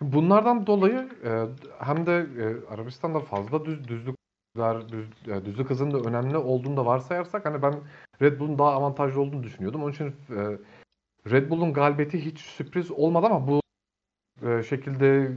[0.00, 1.46] Bunlardan dolayı e,
[1.84, 6.86] hem de e, Arabistan'da fazla düz düzlükler düz, e, düzlük hızının da önemli olduğunu da
[6.86, 7.74] varsayarsak hani ben
[8.22, 9.82] Red Bull'un daha avantajlı olduğunu düşünüyordum.
[9.82, 10.58] Onun için e,
[11.30, 13.60] Red Bull'un galibiyeti hiç sürpriz olmadı ama bu
[14.42, 15.32] e, şekilde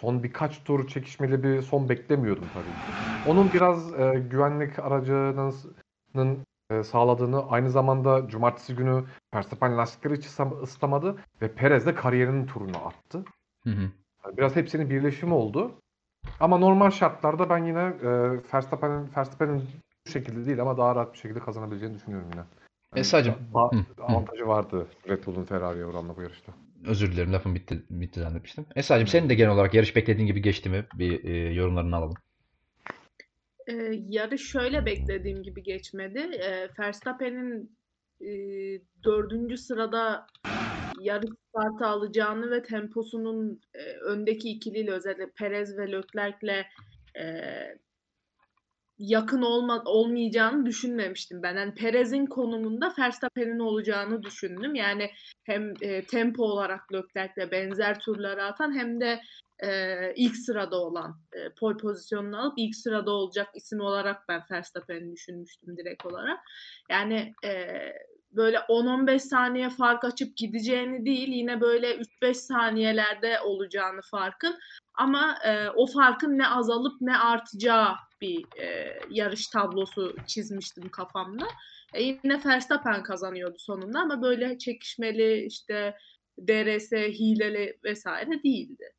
[0.00, 3.30] son birkaç tur çekişmeli bir son beklemiyordum tabii.
[3.30, 9.04] Onun biraz e, güvenlik aracının e, sağladığını aynı zamanda cumartesi günü
[9.34, 10.26] Verstappen lastikleri hiç
[10.62, 13.24] ıslamadı ve Perez de kariyerinin turunu attı.
[13.64, 13.90] Hı hı.
[14.36, 15.72] Biraz hepsinin birleşimi oldu.
[16.40, 18.08] Ama normal şartlarda ben yine e,
[18.54, 19.62] Verstappen'in Verstappen'in
[20.06, 22.42] bu şekilde değil ama daha rahat bir şekilde kazanabileceğini düşünüyorum yine.
[22.94, 23.04] Yani
[23.54, 24.04] ba- Hı, hı.
[24.04, 26.52] avantajı vardı Red Bull'un Ferrari'ye oranla bu yarışta.
[26.86, 28.66] Özür dilerim lafım bitti, bitti zannetmiştim.
[28.76, 30.86] Esra'cığım senin de genel olarak yarış beklediğin gibi geçti mi?
[30.94, 32.16] Bir e, yorumlarını alalım.
[33.66, 36.18] Ee, yarış şöyle beklediğim gibi geçmedi.
[36.18, 37.76] Ee, Verstappen'in
[38.20, 38.30] e,
[39.04, 40.26] dördüncü sırada
[41.00, 46.66] yarış startı alacağını ve temposunun e, öndeki ikiliyle özellikle Perez ve Leclerc'le
[47.18, 47.24] e,
[48.98, 51.56] yakın olma, olmayacağını düşünmemiştim ben.
[51.56, 54.74] Yani Perez'in konumunda Verstappen'in olacağını düşündüm.
[54.74, 55.10] Yani
[55.44, 59.20] hem e, tempo olarak Leclerc'le benzer turları atan hem de
[59.62, 65.12] e, ilk sırada olan e, pole pozisyonunu alıp ilk sırada olacak isim olarak ben Verstappen'i
[65.12, 66.38] düşünmüştüm direkt olarak.
[66.90, 67.66] Yani e,
[68.32, 74.58] böyle 10-15 saniye fark açıp gideceğini değil yine böyle 3-5 saniyelerde olacağını farkın
[74.94, 77.88] ama e, o farkın ne azalıp ne artacağı
[78.20, 81.46] bir e, yarış tablosu çizmiştim kafamda.
[81.94, 85.96] E, yine Verstappen kazanıyordu sonunda ama böyle çekişmeli işte
[86.38, 88.92] DRS hileli vesaire değildi.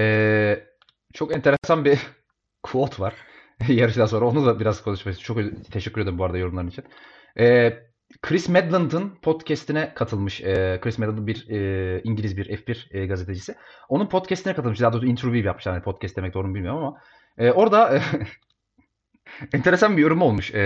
[0.00, 0.66] Ee,
[1.14, 1.98] çok enteresan bir
[2.62, 3.14] quote var
[3.68, 4.26] yarıştan sonra.
[4.26, 5.54] Onu da biraz konuşmak istiyorum.
[5.62, 6.84] Çok teşekkür ederim bu arada yorumların için.
[7.38, 7.85] Ee,
[8.22, 10.40] Chris Medland'ın podcastine katılmış.
[10.40, 13.54] Ee, Chris Medland bir e, İngiliz bir F1 e, gazetecisi.
[13.88, 14.80] Onun podcastine katılmış.
[14.80, 15.72] Daha doğrusu interview yapmışlar.
[15.72, 17.00] Yani podcast demek doğru mu bilmiyorum ama.
[17.38, 18.00] E, orada
[19.52, 20.54] enteresan bir yorum olmuş.
[20.54, 20.60] E,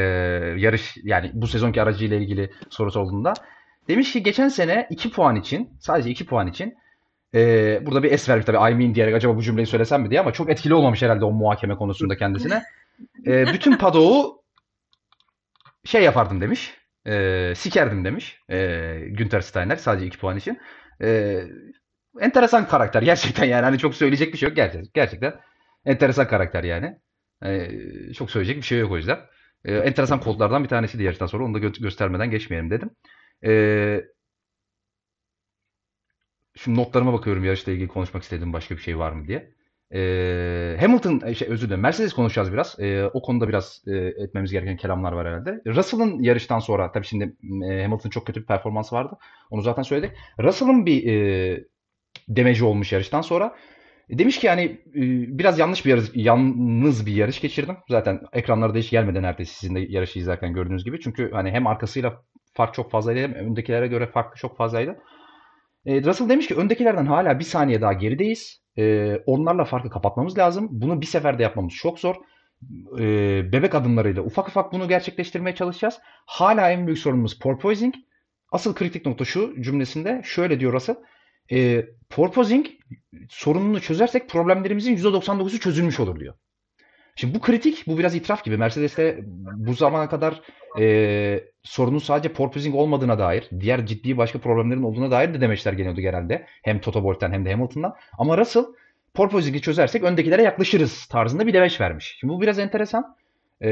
[0.57, 3.35] yarış yani bu sezonki aracıyla ilgili sorusu olduğunda.
[3.89, 6.75] Demiş ki geçen sene 2 puan için sadece 2 puan için
[7.35, 10.21] e, burada bir es vermiş tabii I mean diyerek acaba bu cümleyi söylesem mi diye
[10.21, 12.63] ama çok etkili olmamış herhalde o muhakeme konusunda kendisine.
[13.27, 14.43] E, bütün padoğu
[15.85, 16.80] şey yapardım demiş.
[17.07, 18.41] E, sikerdim demiş.
[18.51, 20.59] E, Günter Steiner sadece 2 puan için.
[21.03, 21.41] E,
[22.21, 24.91] enteresan karakter gerçekten yani hani çok söyleyecek bir şey yok gerçekten.
[24.95, 25.35] Gerçekten
[25.85, 26.99] enteresan karakter yani.
[27.45, 27.71] E,
[28.15, 29.19] çok söyleyecek bir şey yok o yüzden.
[29.65, 32.91] E, enteresan kodlardan bir tanesi de yarıştan sonra onu da gö- göstermeden geçmeyelim dedim.
[33.47, 33.51] E,
[36.57, 39.55] Şimdi notlarıma bakıyorum yarışla ilgili konuşmak istediğim başka bir şey var mı diye.
[39.95, 41.83] Ee, Hamilton, şey, özür dilerim.
[41.83, 42.77] Mercedes konuşacağız biraz.
[42.81, 45.63] Ee, o konuda biraz e, etmemiz gereken kelamlar var herhalde.
[45.67, 47.25] Russell'ın yarıştan sonra, tabii şimdi
[47.65, 49.19] e, Hamilton'ın çok kötü bir performansı vardı.
[49.51, 50.17] Onu zaten söyledik.
[50.43, 51.65] Russell'ın bir e,
[52.29, 53.57] demeci olmuş yarıştan sonra.
[54.11, 54.63] Demiş ki yani
[54.95, 55.01] e,
[55.39, 57.77] biraz yanlış bir yarış, yalnız bir yarış geçirdim.
[57.89, 61.01] Zaten ekranlarda hiç gelmedi neredeyse sizin de yarışı izlerken gördüğünüz gibi.
[61.01, 62.23] Çünkü hani hem arkasıyla
[62.55, 64.97] fark çok fazlaydı hem öndekilere göre fark çok fazlaydı.
[65.87, 68.63] E, Russell demiş ki öndekilerden hala bir saniye daha gerideyiz.
[68.81, 70.69] E, onlarla farkı kapatmamız lazım.
[70.71, 72.17] Bunu bir seferde yapmamız çok zor.
[72.99, 73.05] E,
[73.53, 75.99] bebek adımlarıyla ufak ufak bunu gerçekleştirmeye çalışacağız.
[76.27, 77.95] Hala en büyük sorunumuz porpoising.
[78.53, 80.97] Asıl kritik nokta şu cümlesinde şöyle diyor Russell.
[81.53, 82.67] E, porpoising
[83.29, 86.35] sorununu çözersek problemlerimizin %99'u çözülmüş olur diyor.
[87.21, 88.57] Şimdi bu kritik, bu biraz itiraf gibi.
[88.57, 89.21] Mercedes'te
[89.57, 90.41] bu zamana kadar
[90.79, 96.01] e, sorunun sadece porpoising olmadığına dair, diğer ciddi başka problemlerin olduğuna dair de demeçler geliyordu
[96.01, 96.47] genelde.
[96.63, 97.95] Hem Toto Wolff'ten hem de Hamilton'dan.
[98.19, 98.65] Ama Russell
[99.15, 102.17] porpoising'i çözersek öndekilere yaklaşırız tarzında bir demeç vermiş.
[102.21, 103.17] Şimdi bu biraz enteresan.
[103.63, 103.71] E,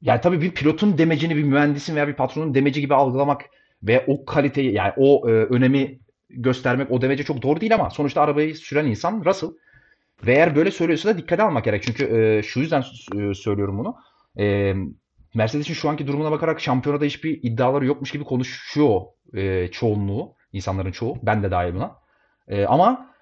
[0.00, 3.42] yani tabii bir pilotun demecini bir mühendisin veya bir patronun demeci gibi algılamak
[3.82, 5.98] ve o kaliteyi yani o e, önemi
[6.30, 9.50] göstermek o demece çok doğru değil ama sonuçta arabayı süren insan Russell.
[10.26, 11.82] Ve eğer böyle söylüyorsa da dikkate almak gerek.
[11.82, 12.84] Çünkü e, şu yüzden
[13.16, 13.96] e, söylüyorum bunu.
[14.38, 14.74] E,
[15.34, 19.00] Mercedes'in şu anki durumuna bakarak şampiyonada hiçbir iddiaları yokmuş gibi konuşuyor
[19.34, 20.34] e, çoğunluğu.
[20.52, 21.18] insanların çoğu.
[21.22, 21.96] Ben de dahil buna.
[22.48, 23.14] E, ama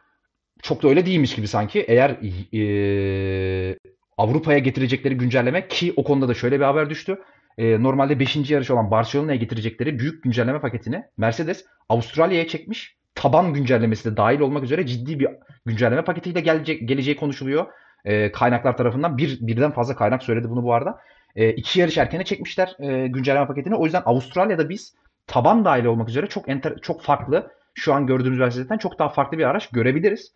[0.62, 1.80] çok da öyle değilmiş gibi sanki.
[1.80, 2.10] Eğer
[2.54, 3.78] e,
[4.16, 7.18] Avrupa'ya getirecekleri güncelleme ki o konuda da şöyle bir haber düştü.
[7.58, 8.50] E, normalde 5.
[8.50, 14.64] yarış olan Barcelona'ya getirecekleri büyük güncelleme paketini Mercedes Avustralya'ya çekmiş taban güncellemesi de dahil olmak
[14.64, 15.28] üzere ciddi bir
[15.66, 17.66] güncelleme paketiyle gelecek, geleceği konuşuluyor.
[18.04, 20.98] E, kaynaklar tarafından bir birden fazla kaynak söyledi bunu bu arada.
[21.36, 23.74] E, iki yarış erkene çekmişler e, güncelleme paketini.
[23.74, 24.94] O yüzden Avustralya'da biz
[25.26, 29.38] taban dahil olmak üzere çok enter, çok farklı şu an gördüğünüz versiyondan çok daha farklı
[29.38, 30.32] bir araç görebiliriz.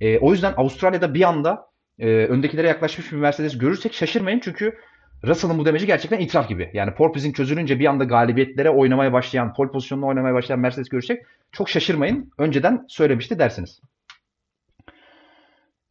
[0.00, 1.66] E, o yüzden Avustralya'da bir anda
[1.98, 4.78] e, öndekilere yaklaşmış bir Mercedes görürsek şaşırmayın çünkü
[5.24, 6.70] Russell'ın bu demeci gerçekten itiraf gibi.
[6.74, 11.22] Yani porpoising çözülünce bir anda galibiyetlere oynamaya başlayan, pole pozisyonuna oynamaya başlayan Mercedes görürsek
[11.52, 12.32] çok şaşırmayın.
[12.38, 13.80] Önceden söylemişti dersiniz.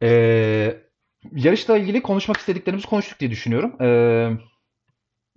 [0.02, 0.76] Ee,
[1.32, 3.82] yarışla ilgili konuşmak istediklerimizi konuştuk diye düşünüyorum.
[3.82, 4.30] Ee,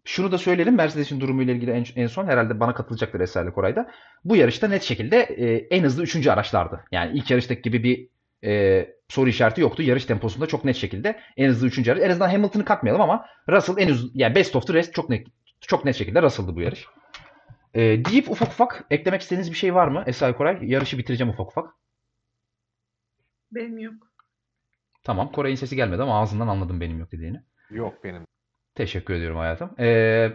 [0.06, 0.76] şunu da söyleyelim.
[0.76, 3.92] Mercedes'in durumuyla ilgili en, en son herhalde bana katılacaktır Eserli Koray'da.
[4.26, 6.28] Bu yarışta net şekilde e, en hızlı 3.
[6.28, 6.84] araçlardı.
[6.92, 8.10] Yani ilk yarıştaki gibi bir
[8.44, 9.84] e, soru işareti yoktu.
[9.84, 11.88] Yarış temposunda çok net şekilde en hızlı 3.
[11.88, 12.02] araç.
[12.04, 15.28] En azından Hamilton'ı katmayalım ama Russell en hızlı yani best of the rest çok net
[15.62, 16.86] çok net şekilde Russell'dı bu yarış.
[17.74, 20.04] E, deyip ufak ufak eklemek istediğiniz bir şey var mı?
[20.08, 21.76] Esra Koray yarışı bitireceğim ufak ufak.
[23.52, 23.94] Benim yok.
[25.04, 25.32] Tamam.
[25.32, 27.42] Koray'ın sesi gelmedi ama ağzından anladım benim yok dediğini.
[27.70, 28.26] Yok benim.
[28.76, 29.72] Teşekkür ediyorum hayatım.
[29.80, 30.32] Ee,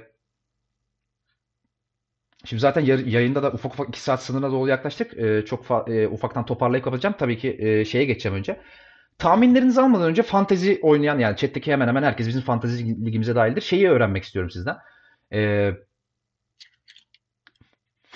[2.46, 5.18] şimdi zaten yayında da ufak ufak 2 saat sınırına doğru yaklaştık.
[5.18, 7.14] Ee, çok e, ufaktan toparlayıp kapatacağım.
[7.18, 8.60] Tabii ki e, şeye geçeceğim önce.
[9.18, 13.60] Tahminlerinizi almadan önce fantezi oynayan yani chat'teki hemen hemen herkes bizim fantezi ligimize dahildir.
[13.60, 14.76] Şeyi öğrenmek istiyorum sizden.
[15.32, 15.72] Ee,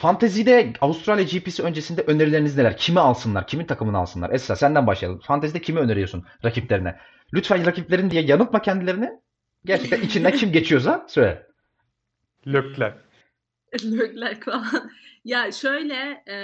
[0.00, 2.76] Fantezide Avustralya GP'si öncesinde önerileriniz neler?
[2.76, 3.46] Kimi alsınlar?
[3.46, 4.30] Kimin takımını alsınlar?
[4.30, 5.20] Esra senden başlayalım.
[5.20, 6.96] Fantezide kimi öneriyorsun rakiplerine?
[7.34, 9.10] Lütfen rakiplerin diye yanıltma kendilerini.
[9.64, 11.46] Gerçekten içinden kim geçiyorsa söyle.
[12.46, 12.94] Lökler.
[13.84, 14.90] Leclerc falan.
[15.24, 16.36] Ya şöyle e,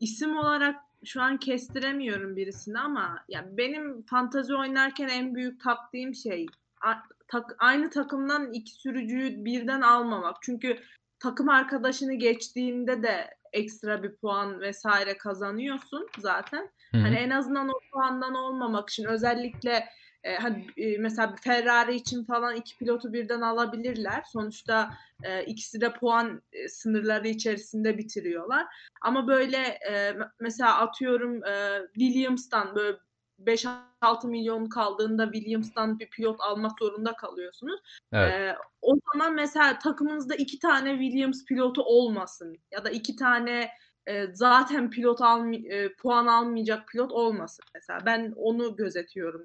[0.00, 6.46] isim olarak şu an kestiremiyorum birisini ama ya benim fantazi oynarken en büyük taktiğim şey
[6.80, 10.36] a- tak- aynı takımdan iki sürücüyü birden almamak.
[10.42, 10.78] Çünkü
[11.18, 16.70] takım arkadaşını geçtiğinde de ekstra bir puan vesaire kazanıyorsun zaten.
[16.90, 17.02] Hı hı.
[17.02, 19.88] Hani en azından o puandan olmamak için özellikle
[20.24, 24.22] e, hani e, mesela Ferrari için falan iki pilotu birden alabilirler.
[24.32, 24.90] Sonuçta
[25.22, 28.66] e, ikisi de puan e, sınırları içerisinde bitiriyorlar.
[29.02, 29.58] Ama böyle
[29.90, 32.98] e, mesela atıyorum e, Williams'tan böyle
[33.38, 37.80] 5-6 milyon kaldığında Williams'tan bir pilot almak zorunda kalıyorsunuz.
[38.12, 38.34] Evet.
[38.34, 43.70] E, o zaman mesela takımınızda iki tane Williams pilotu olmasın ya da iki tane
[44.06, 48.06] e, zaten pilot almay- e, puan almayacak pilot olmasın mesela.
[48.06, 49.44] Ben onu gözetiyorum.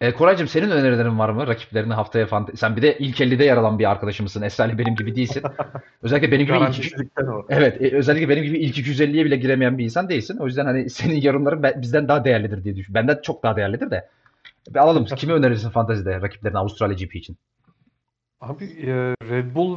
[0.00, 1.46] E, Koraycığım senin önerilerin var mı?
[1.46, 4.42] Rakiplerini haftaya fante- Sen bir de ilk 50'de yer alan bir arkadaşımızsın.
[4.42, 5.42] Esra ile benim gibi değilsin.
[6.02, 7.12] Özellikle benim gibi ilk...
[7.48, 10.38] Evet, e, özellikle benim gibi ilk 250'ye bile giremeyen bir insan değilsin.
[10.38, 13.08] O yüzden hani senin yorumların ben- bizden daha değerlidir diye düşünüyorum.
[13.08, 14.08] Benden çok daha değerlidir de.
[14.68, 15.04] Bir alalım.
[15.16, 17.36] Kimi önerirsin fantezide rakiplerine Avustralya GP için?
[18.40, 18.92] Abi e,
[19.30, 19.76] Red Bull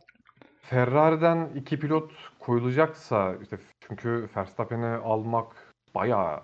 [0.62, 3.58] Ferrari'den iki pilot koyulacaksa işte
[3.88, 6.42] çünkü Verstappen'i almak bayağı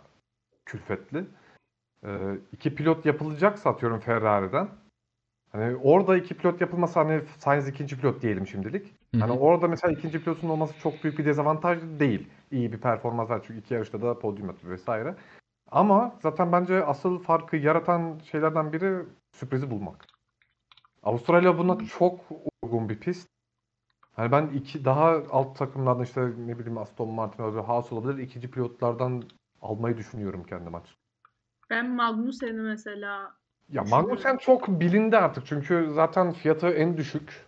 [0.66, 1.26] külfetli.
[2.06, 2.10] E,
[2.52, 4.70] iki pilot yapılacaksa atıyorum Ferrari'den.
[5.52, 8.94] Hani orada iki pilot yapılmasa hani Sainz ikinci pilot diyelim şimdilik.
[9.20, 12.30] Hani orada mesela ikinci pilotun olması çok büyük bir dezavantaj değil.
[12.52, 15.16] İyi bir performans var çünkü iki yarışta da podyum yaptı vesaire.
[15.72, 20.06] Ama zaten bence asıl farkı yaratan şeylerden biri sürprizi bulmak.
[21.04, 22.20] Avustralya buna çok
[22.62, 23.30] uygun bir pist.
[24.16, 28.24] Hani ben iki daha alt takımlardan işte ne bileyim Aston Martin olabilir, Haas olabilir.
[28.24, 29.24] ikinci pilotlardan
[29.62, 31.03] almayı düşünüyorum kendim açıkçası.
[31.70, 33.34] Ben Magnussen'i mesela
[33.70, 37.46] Ya Magnussen çok bilindi artık çünkü zaten fiyatı en düşük.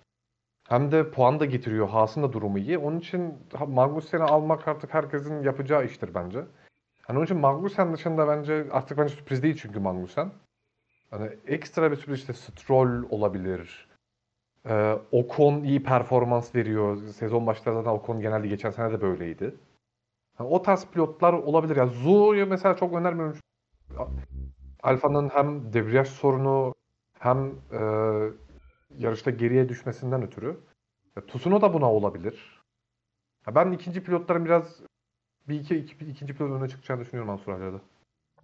[0.67, 1.89] Hem de puan da getiriyor.
[1.89, 2.77] Haas'ın da durumu iyi.
[2.77, 3.33] Onun için
[3.67, 6.45] Magnussen'i almak artık herkesin yapacağı iştir bence.
[7.01, 10.31] Hani onun için Magnussen dışında bence artık bence sürpriz değil çünkü Magnussen.
[11.09, 13.87] Hani ekstra bir sürpriz işte Stroll olabilir.
[14.65, 16.97] Ee, Ocon iyi performans veriyor.
[16.97, 19.55] Sezon başlarında da Ocon genelde geçen sene de böyleydi.
[20.35, 21.75] Ha, o tarz pilotlar olabilir.
[21.75, 23.37] Yani Zhou'yu mesela çok önermiyorum.
[24.83, 26.73] Alfa'nın hem debriyaj sorunu
[27.19, 27.79] hem e,
[28.97, 30.59] yarışta geriye düşmesinden ötürü.
[31.15, 32.61] Ya, Tsunoda buna olabilir.
[33.47, 34.81] Ya ben ikinci pilotların biraz
[35.47, 37.81] bir iki, iki ikinci pilot öne çıkacağını düşünüyorum Avustralya'da.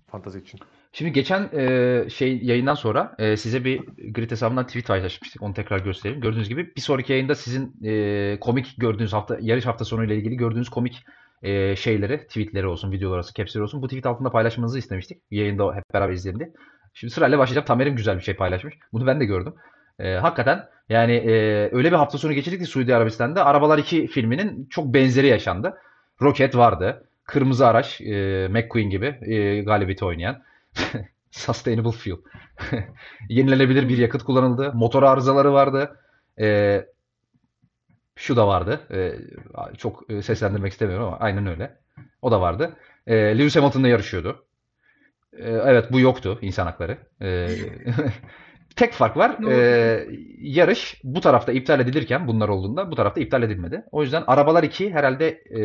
[0.08, 0.60] Fantazi için.
[0.92, 3.80] Şimdi geçen e, şey yayından sonra e, size bir
[4.14, 5.42] grid hesabından tweet paylaşmıştık.
[5.42, 6.22] Onu tekrar göstereyim.
[6.22, 10.38] Gördüğünüz gibi bir sonraki yayında sizin e, komik gördüğünüz hafta yarış hafta sonu ile ilgili
[10.38, 11.06] gördüğünüz komik
[11.44, 13.82] e, şeyleri, tweetleri olsun, videolar olsun, capsleri olsun.
[13.82, 15.22] Bu tweet altında paylaşmanızı istemiştik.
[15.32, 16.54] Yayında hep beraber izleyelim.
[16.94, 17.66] Şimdi sırayla başlayacağım.
[17.66, 18.76] Tamer'im güzel bir şey paylaşmış.
[18.94, 19.54] Bunu ben de gördüm.
[20.00, 21.32] E, hakikaten yani e,
[21.72, 25.78] öyle bir hafta sonu geçirdik ki Suudi Arabistan'da Arabalar 2 filminin çok benzeri yaşandı.
[26.22, 27.08] Roket vardı.
[27.24, 30.44] Kırmızı araç, e, McQueen gibi e, galibiyeti oynayan.
[31.32, 32.18] Sustainable fuel.
[33.30, 34.72] Yenilenebilir bir yakıt kullanıldı.
[34.74, 36.00] Motor arızaları vardı.
[36.40, 36.86] E,
[38.16, 38.88] şu da vardı.
[38.92, 39.16] E,
[39.78, 41.78] çok e, seslendirmek istemiyorum ama aynen öyle.
[42.22, 42.76] O da vardı.
[43.08, 44.46] E, Lewis Hamilton'la yarışıyordu.
[45.34, 46.98] E, evet bu yoktu insan hakları.
[47.22, 47.48] E,
[48.76, 49.52] tek fark var.
[49.52, 50.08] E,
[50.38, 53.84] yarış bu tarafta iptal edilirken bunlar olduğunda bu tarafta iptal edilmedi.
[53.92, 55.64] O yüzden Arabalar 2 herhalde e,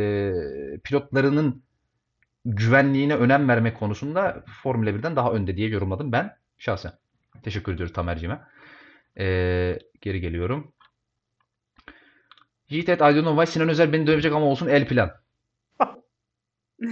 [0.78, 1.62] pilotlarının
[2.44, 6.93] güvenliğine önem vermek konusunda Formula 1'den daha önde diye yorumladım ben şahsen.
[7.43, 8.40] Teşekkür ediyoruz Tamer'cime.
[9.18, 10.73] Ee, geri geliyorum.
[12.68, 15.10] Yiğitet I don't know why Sinan Özel beni dövecek ama olsun el plan.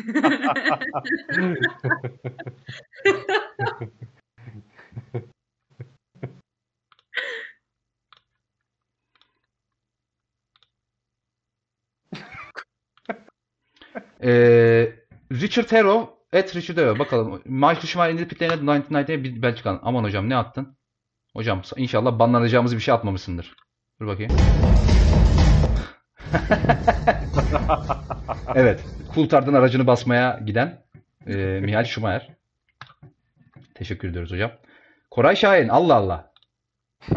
[14.23, 14.93] Ee,
[15.33, 16.99] Richard Harrow et Richard Harrow.
[16.99, 17.43] Bakalım.
[17.45, 19.81] Michael Schumacher indirip pitlerine 1990'ya bir Belçika'nın.
[19.83, 20.77] Aman hocam ne attın?
[21.37, 23.55] Hocam inşallah banlanacağımız bir şey atmamışsındır.
[24.01, 24.33] Dur bakayım.
[28.55, 28.85] evet.
[29.15, 30.82] Coulthard'ın aracını basmaya giden
[31.27, 32.28] e, Michael Schumacher.
[33.74, 34.52] Teşekkür ediyoruz hocam.
[35.11, 35.69] Koray Şahin.
[35.69, 36.32] Allah Allah.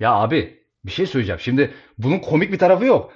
[0.00, 1.40] Ya abi bir şey söyleyeceğim.
[1.40, 3.12] Şimdi bunun komik bir tarafı yok.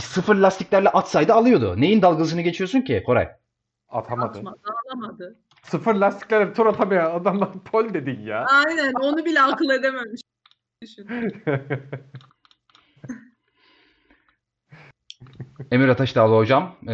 [0.00, 1.80] Sıfır lastiklerle atsaydı alıyordu.
[1.80, 3.28] Neyin dalgasını geçiyorsun ki Koray?
[3.88, 4.38] Atamadı.
[4.38, 4.58] atmadı,
[4.88, 5.38] alamadı.
[5.64, 8.46] Sıfır lastiklerle tur atamayan adamlar pol dedin ya.
[8.46, 10.20] Aynen onu bile akıl edememiş.
[10.82, 11.08] Düşün.
[15.70, 16.76] Emir Ataşdağlı hocam.
[16.88, 16.92] e,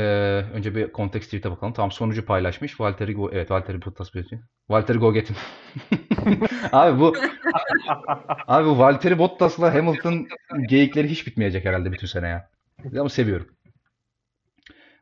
[0.55, 1.73] önce bir kontekst tweet'e bakalım.
[1.73, 2.81] Tam sonucu paylaşmış.
[2.81, 4.27] Valtteri Go evet Valtteri Bottas bir
[4.69, 5.37] Valtteri Goget'in.
[6.73, 7.15] Abi bu
[8.47, 10.29] abi bu Valtteri Bottas'la Hamilton
[10.69, 12.51] geyikleri hiç bitmeyecek herhalde bütün sene ya.
[13.01, 13.49] Ama seviyorum.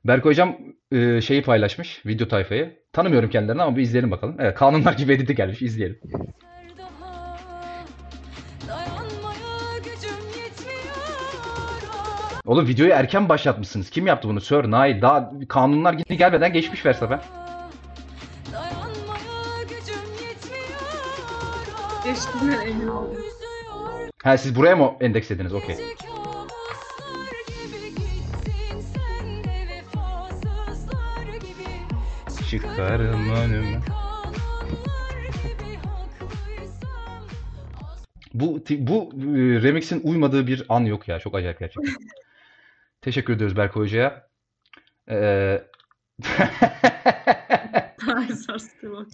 [0.04, 0.56] Berk hocam
[0.92, 2.06] e, şeyi paylaşmış.
[2.06, 2.78] Video tayfayı.
[2.92, 4.36] Tanımıyorum kendilerini ama bir izleyelim bakalım.
[4.38, 5.62] Evet kanunlar gibi editi gelmiş.
[5.62, 6.00] izleyelim.
[12.46, 13.90] Oğlum videoyu erken başlatmışsınız.
[13.90, 14.40] Kim yaptı bunu?
[14.40, 15.02] Sir, Nail.
[15.02, 17.20] Daha kanunlar gitti gelmeden geçmiş Verstappen.
[22.04, 23.16] Geçtiğinden emin oldum.
[24.22, 25.54] Ha siz buraya mı endekslediniz?
[25.54, 25.76] Okey.
[32.50, 33.80] Çıkarım önüme.
[38.34, 41.18] Bu bu e, remix'in uymadığı bir an yok ya.
[41.18, 41.94] Çok acayip gerçekten.
[43.00, 44.28] Teşekkür ediyoruz Berkay Hoca'ya.
[45.10, 45.62] Ee.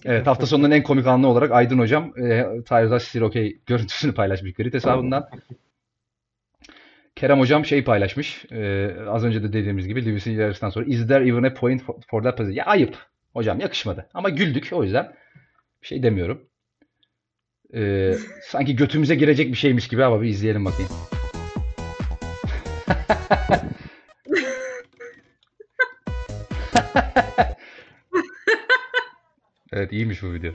[0.05, 4.53] Evet hafta sonunun en komik anı olarak Aydın hocam e, Tyler'da Still Okay görüntüsünü paylaşmış
[4.53, 5.29] Grid hesabından.
[7.15, 8.45] Kerem hocam şey paylaşmış.
[8.51, 11.95] e, az önce de dediğimiz gibi Lewis'in yarıştan sonra Is there even a point for,
[12.07, 12.57] for that position?
[12.57, 12.97] Ya ayıp.
[13.35, 14.09] Hocam yakışmadı.
[14.13, 15.15] Ama güldük o yüzden
[15.81, 16.49] bir şey demiyorum.
[17.73, 18.13] E,
[18.43, 20.91] sanki götümüze girecek bir şeymiş gibi ama bir izleyelim bakayım.
[29.73, 30.51] Evet iyiymiş bu video.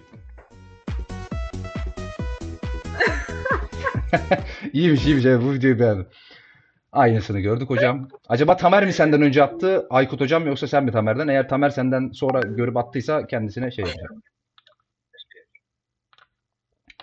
[4.72, 6.06] iyiymiş iyiymiş evet bu videoyu beğendim.
[6.92, 8.08] Aynısını gördük hocam.
[8.28, 11.28] Acaba Tamer mi senden önce attı Aykut hocam yoksa sen mi Tamer'den?
[11.28, 14.10] Eğer Tamer senden sonra görüp attıysa kendisine şey yapacak.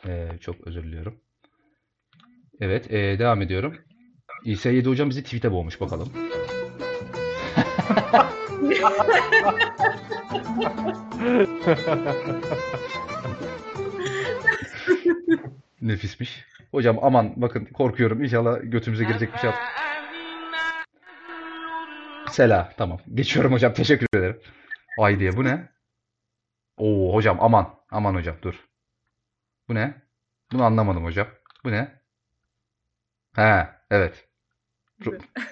[0.07, 1.21] Ee, çok özür diliyorum.
[2.59, 3.77] Evet ee, devam ediyorum.
[4.45, 6.09] İsa7 hocam bizi tweet'e boğmuş bakalım.
[15.81, 16.45] Nefismiş.
[16.71, 19.51] Hocam aman bakın korkuyorum inşallah götümüze girecek bir şey.
[22.31, 22.99] Sela tamam.
[23.13, 24.39] Geçiyorum hocam teşekkür ederim.
[24.99, 25.69] Ay diye bu ne?
[26.77, 28.67] Oo hocam aman aman hocam dur.
[29.69, 30.01] Bu ne?
[30.51, 31.27] Bunu anlamadım hocam.
[31.63, 32.01] Bu ne?
[33.35, 34.27] He evet.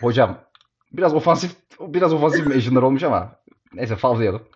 [0.02, 0.44] Hocam
[0.92, 3.40] biraz ofansif biraz ofansif mentionlar olmuş ama
[3.74, 4.48] neyse favlayalım.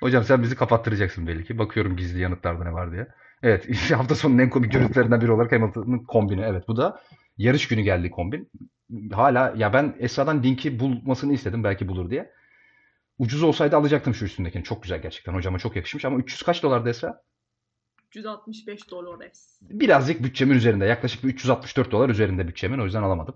[0.00, 1.58] Hocam sen bizi kapattıracaksın belli ki.
[1.58, 3.08] Bakıyorum gizli yanıtlarda ne var diye.
[3.42, 6.42] Evet hafta sonunun en komik görüntülerinden biri olarak Hamilton'ın kombini.
[6.42, 7.00] Evet bu da
[7.38, 8.50] yarış günü geldi kombin.
[9.12, 12.32] Hala ya ben Esra'dan linki bulmasını istedim belki bulur diye.
[13.18, 14.64] Ucuz olsaydı alacaktım şu üstündekini.
[14.64, 15.34] Çok güzel gerçekten.
[15.34, 17.22] Hocama çok yakışmış ama 300 kaç dolardı Esra?
[18.08, 19.30] 365 dolar.
[19.62, 20.84] Birazcık bütçemin üzerinde.
[20.84, 22.78] Yaklaşık bir 364 dolar üzerinde bütçemin.
[22.78, 23.34] O yüzden alamadım.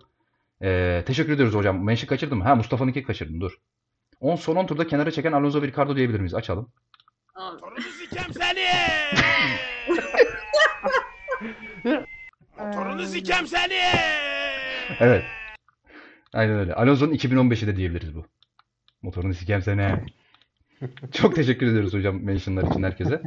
[0.62, 1.84] Ee, teşekkür ediyoruz hocam.
[1.84, 2.44] Menşi kaçırdım mı?
[2.44, 3.40] Ha Mustafa'nınki kaçırdım.
[3.40, 3.52] Dur.
[4.20, 6.34] 10 son 10 turda kenara çeken Alonso ve Ricardo diyebilir miyiz?
[6.34, 6.72] Açalım.
[7.34, 7.82] Abi.
[7.82, 8.66] Sikem seni!
[12.58, 13.80] Motorunu sikem seni!
[15.00, 15.24] Evet.
[16.32, 16.74] Aynen öyle.
[16.74, 18.26] Alonso'nun 2015'i de diyebiliriz bu.
[19.02, 20.04] Motorunu sikem sene.
[21.12, 23.22] Çok teşekkür ediyoruz hocam mentionlar için herkese.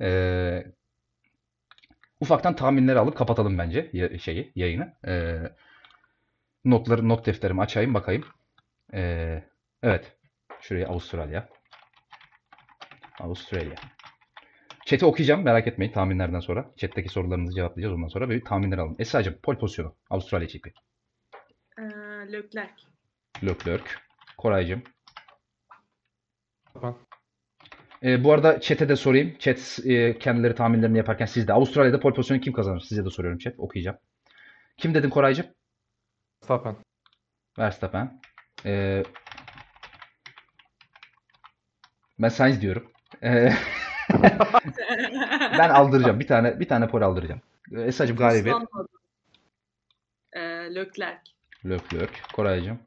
[0.00, 0.66] Ee,
[2.20, 4.92] ufaktan tahminleri alıp kapatalım bence ya- şeyi, yayını.
[5.06, 5.38] Ee,
[6.64, 8.24] notları, not defterimi açayım bakayım.
[8.94, 9.44] Ee,
[9.82, 10.15] evet.
[10.68, 11.48] Şuraya Avustralya.
[13.20, 13.74] Avustralya.
[14.86, 16.72] Chat'i okuyacağım merak etmeyin tahminlerden sonra.
[16.76, 18.28] Chat'teki sorularınızı cevaplayacağız ondan sonra.
[18.28, 18.96] Böyle tahminler alalım.
[18.98, 19.94] Esra'cığım pole pozisyonu.
[20.10, 20.72] Avustralya çipi.
[21.78, 21.82] Ee,
[22.32, 22.72] Leclerc.
[23.44, 23.84] Leclerc.
[24.38, 24.82] Koraycığım.
[26.74, 26.98] Tamam.
[28.02, 29.38] Ee, bu arada chat'e de sorayım.
[29.38, 31.52] Chat e, kendileri tahminlerini yaparken siz de.
[31.52, 32.80] Avustralya'da pole pozisyonu kim kazanır?
[32.80, 33.54] Size de soruyorum chat.
[33.58, 33.98] Okuyacağım.
[34.76, 35.46] Kim dedin Koraycığım?
[36.42, 36.76] Verstappen.
[37.58, 38.20] Verstappen.
[38.64, 39.02] Ee,
[42.18, 42.92] ben Sainz diyorum.
[43.22, 43.52] Ee,
[45.58, 46.20] ben aldıracağım.
[46.20, 47.40] Bir tane bir tane pole aldıracağım.
[47.72, 48.56] Ee, Esra'cığım galibiyet.
[48.56, 48.88] Islanmadı.
[50.32, 50.40] Ee,
[50.74, 51.20] Leclerc.
[51.64, 52.12] Leclerc.
[52.32, 52.78] Koraycığım.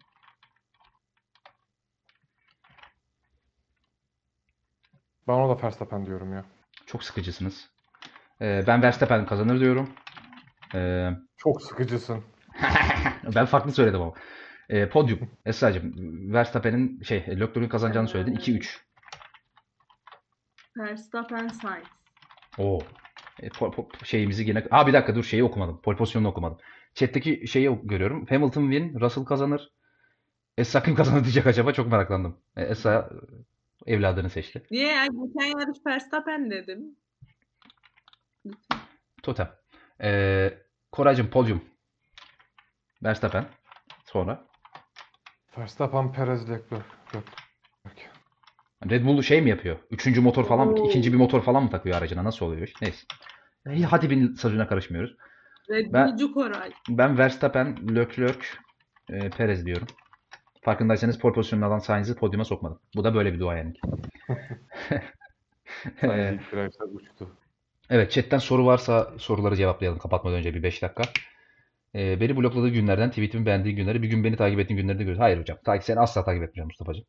[5.28, 6.46] Ben ona da Verstappen diyorum ya.
[6.86, 7.70] Çok sıkıcısınız.
[8.42, 9.90] Ee, ben Verstappen kazanır diyorum.
[10.76, 12.24] Ee, Çok sıkıcısın.
[13.36, 14.14] ben farklı söyledim ama.
[14.70, 15.32] Ee, podyum.
[15.46, 15.94] Esra'cığım.
[16.34, 18.36] Verstappen'in şey Leclerc'in kazanacağını söyledin.
[18.36, 18.89] 2-3.
[20.80, 21.88] Verstappen Sainz.
[22.58, 22.80] Oo.
[23.40, 24.68] E, po- po- şeyimizi yine...
[24.72, 25.82] Aa bir dakika dur şeyi okumadım.
[25.82, 26.58] Pole pozisyonunu okumadım.
[26.94, 28.26] Chat'teki şeyi görüyorum.
[28.30, 29.00] Hamilton win.
[29.00, 29.72] Russell kazanır.
[30.58, 32.38] Essa kim kazanır diyecek acaba çok meraklandım.
[32.56, 33.10] E, Essa
[33.86, 34.64] evladını seçti.
[34.72, 35.06] Niye ya?
[35.06, 36.96] Geçen yarış Verstappen dedim.
[39.24, 39.52] Totem.
[40.02, 40.54] Ee,
[40.92, 41.62] Koraycığım podyum.
[43.04, 43.46] Verstappen.
[44.06, 44.46] Sonra.
[45.58, 46.86] Verstappen, Perez, Leclerc.
[47.08, 47.32] Leclerc.
[48.90, 49.78] Red Bull şey mi yapıyor?
[49.92, 50.88] Üçüncü motor falan mı?
[50.88, 52.24] İkinci bir motor falan mı takıyor aracına?
[52.24, 52.74] Nasıl oluyor iş?
[52.82, 53.06] Neyse.
[53.70, 55.16] E, hadi bin sözüne karışmıyoruz.
[55.70, 56.72] Red Ben- Koray.
[56.90, 58.40] Ben Verstappen, Leclerc,
[59.10, 59.88] e, Perez diyorum.
[60.62, 62.80] Farkındaysanız pole pozisyonunu alan Sainz'i podyuma sokmadım.
[62.96, 63.80] Bu da böyle bir duayenlik.
[66.02, 67.36] Sainz ilk virajda uçtu.
[67.90, 71.04] Evet, chatten soru varsa soruları cevaplayalım kapatmadan önce bir 5 dakika.
[71.96, 75.22] Ee, beni blokladığı günlerden, tweetimi beğendiği günleri, bir gün beni takip ettiğin günleri de görüyoruz.
[75.22, 77.06] Hayır hocam, takip, seni asla takip etmeyeceğim Mustafa'cığım.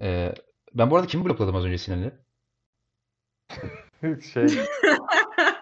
[0.00, 0.34] Ee,
[0.74, 2.12] ben bu arada kimi blokladım az önce Sinan'ı?
[4.32, 4.46] şey.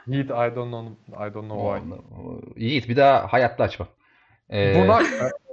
[0.07, 0.97] Yiğit, I don't know,
[1.29, 2.65] I don't know why.
[2.65, 3.89] Yiğit bir daha hayatta açma.
[4.53, 5.03] Ee, Buna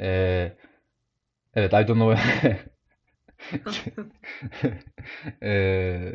[0.00, 0.56] Ee,
[1.54, 2.16] evet, I don't know.
[5.42, 6.14] Ee,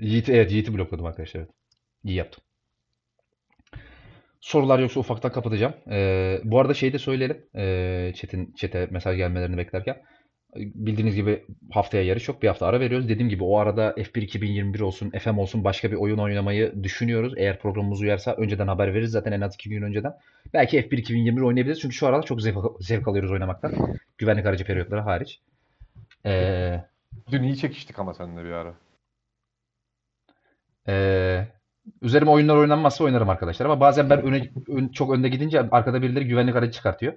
[0.00, 1.40] Yiğit, evet Yiğit'i blokladım arkadaşlar.
[1.40, 1.50] Evet.
[2.04, 2.44] İyi yaptım.
[4.44, 5.74] Sorular yoksa ufaktan kapatacağım.
[5.90, 7.46] Ee, bu arada şeyi de söyleyelim.
[7.56, 10.02] Ee, chat'in, chat'e mesaj gelmelerini beklerken.
[10.56, 12.42] Bildiğiniz gibi haftaya yarış yok.
[12.42, 13.08] Bir hafta ara veriyoruz.
[13.08, 17.34] Dediğim gibi o arada F1 2021 olsun, FM olsun başka bir oyun oynamayı düşünüyoruz.
[17.36, 20.12] Eğer programımız uyarsa önceden haber veririz zaten en az iki gün önceden.
[20.54, 21.80] Belki F1 2021 oynayabiliriz.
[21.80, 23.72] Çünkü şu arada çok zevk, zevk alıyoruz oynamaktan.
[24.18, 25.40] Güvenlik aracı periyotları hariç.
[26.26, 26.84] Ee,
[27.30, 28.74] dün iyi çekiştik ama seninle bir ara.
[30.88, 31.46] Ee,
[32.02, 33.66] üzerime oyunlar oynanmazsa oynarım arkadaşlar.
[33.66, 37.12] Ama bazen ben öne, ön- çok önde gidince arkada birileri güvenlik aracı çıkartıyor.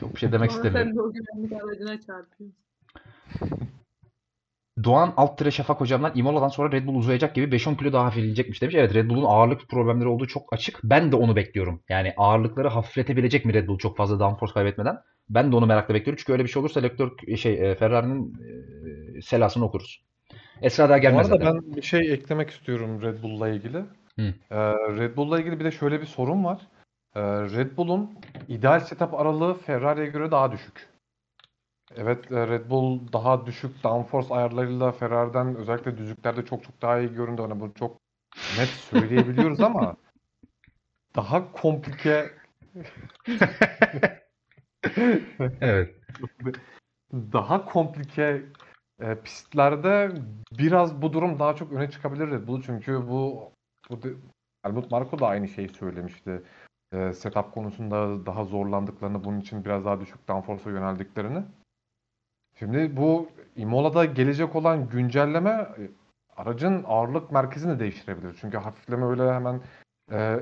[0.00, 0.90] Çok bir şey demek Sonra istemiyorum.
[0.90, 2.54] sen de o güvenlik aracına çarpıyorsun.
[4.84, 8.74] Doğan Alttire Şafak hocamdan Imola'dan sonra Red Bull uzayacak gibi 5-10 kilo daha hafifleyecekmiş demiş.
[8.74, 10.80] Evet Red Bull'un ağırlık problemleri olduğu çok açık.
[10.84, 11.82] Ben de onu bekliyorum.
[11.88, 14.96] Yani ağırlıkları hafifletebilecek mi Red Bull çok fazla downforce kaybetmeden?
[15.30, 16.18] Ben de onu merakla bekliyorum.
[16.20, 18.34] Çünkü öyle bir şey olursa Leclerc şey e, Ferrari'nin
[19.16, 20.02] e, selasını okuruz.
[20.62, 21.62] Esra daha Bu gelmez arada zaten.
[21.62, 23.78] ben bir şey eklemek istiyorum Red Bull'la ilgili.
[24.18, 24.34] Hı.
[24.50, 24.56] Ee,
[24.96, 26.60] Red Bull'la ilgili bir de şöyle bir sorun var.
[27.14, 28.18] Ee, Red Bull'un
[28.48, 30.88] ideal setup aralığı Ferrari'ye göre daha düşük.
[31.96, 37.14] Evet e, Red Bull daha düşük downforce ayarlarıyla Ferrari'den özellikle düzlüklerde çok çok daha iyi
[37.14, 37.42] göründü.
[37.42, 38.00] Hani bunu çok
[38.58, 39.96] net söyleyebiliyoruz ama
[41.16, 42.30] daha komplike
[45.60, 45.94] Evet.
[47.12, 48.42] daha komplike
[49.04, 50.10] e, pistlerde
[50.58, 52.62] biraz bu durum daha çok öne çıkabilir Red Bull.
[52.62, 53.50] Çünkü bu,
[53.90, 54.14] bu de-
[54.62, 56.42] Helmut Marko da aynı şeyi söylemişti.
[56.92, 61.42] E, setup konusunda daha zorlandıklarını, bunun için biraz daha düşük downforce'a yöneldiklerini.
[62.58, 65.90] Şimdi bu Imola'da gelecek olan güncelleme e,
[66.36, 68.36] aracın ağırlık merkezini değiştirebilir.
[68.40, 69.60] Çünkü hafifleme öyle hemen
[70.12, 70.40] e,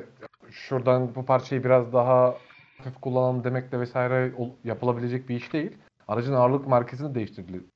[0.50, 2.34] şuradan bu parçayı biraz daha
[2.78, 4.32] hafif kullanalım demekle vesaire
[4.64, 5.78] yapılabilecek bir iş değil.
[6.08, 7.14] Aracın ağırlık merkezini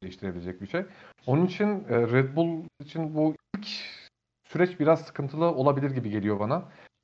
[0.02, 0.82] değiştirebilecek bir şey.
[1.26, 3.66] Onun için e, Red Bull için bu ilk
[4.48, 6.62] süreç biraz sıkıntılı olabilir gibi geliyor bana.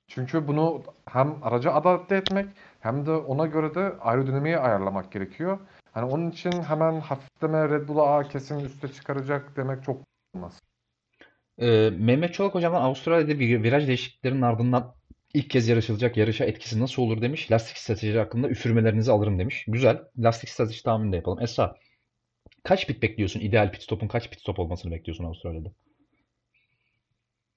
[0.09, 2.47] Çünkü bunu hem araca adapte etmek
[2.81, 5.59] hem de ona göre de aerodinamiği ayarlamak gerekiyor.
[5.93, 10.01] Hani onun için hemen hafifleme Red Bull'u Aa, kesin üste çıkaracak demek çok
[10.35, 10.63] olmaz.
[11.59, 14.95] Ee, Mehmet Çolak hocamdan Avustralya'da bir viraj değişikliklerinin ardından
[15.35, 17.51] ilk kez yarışılacak yarışa etkisi nasıl olur demiş.
[17.51, 19.65] Lastik strateji hakkında üfürmelerinizi alırım demiş.
[19.69, 20.05] Güzel.
[20.19, 21.41] Lastik strateji tahmini de yapalım.
[21.43, 21.77] Esra,
[22.63, 23.41] kaç pit bekliyorsun?
[23.41, 25.73] İdeal pit stopun kaç pit stop olmasını bekliyorsun Avustralya'da?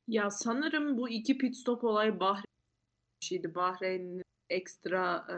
[0.07, 3.55] Ya sanırım bu iki pit stop olayı Bahreyn.
[3.55, 5.37] Bahreyn'in ekstra e,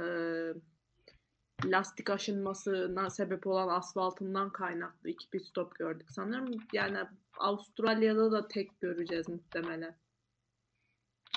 [1.66, 6.12] lastik aşınmasına sebep olan asfaltından kaynaklı iki pit stop gördük.
[6.12, 6.98] Sanırım yani
[7.40, 9.96] Avustralya'da da tek göreceğiz muhtemelen.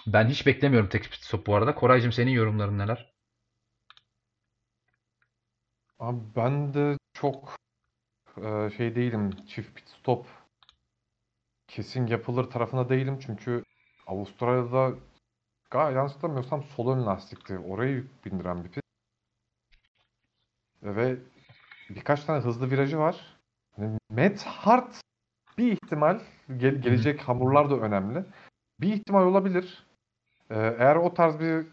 [0.06, 1.74] Ben hiç beklemiyorum tek pit stop bu arada.
[1.74, 3.12] Koraycığım senin yorumların neler?
[5.98, 7.56] Abi ben de çok
[8.36, 9.30] e, şey değilim.
[9.46, 10.26] Çift pit stop
[11.68, 13.18] kesin yapılır tarafına değilim.
[13.26, 13.64] Çünkü
[14.06, 14.94] Avustralya'da
[15.70, 17.58] gayet yanlış hatırlamıyorsam sol ön lastikti.
[17.58, 18.84] Oraya yük bindiren bir pist.
[20.82, 21.16] Ve
[21.90, 23.36] birkaç tane hızlı virajı var.
[23.76, 25.00] Hani Matt Hart
[25.58, 26.20] bir ihtimal
[26.56, 28.24] gel- gelecek hamurlar da önemli.
[28.80, 29.89] Bir ihtimal olabilir.
[30.50, 31.66] Ee, eğer o tarz bir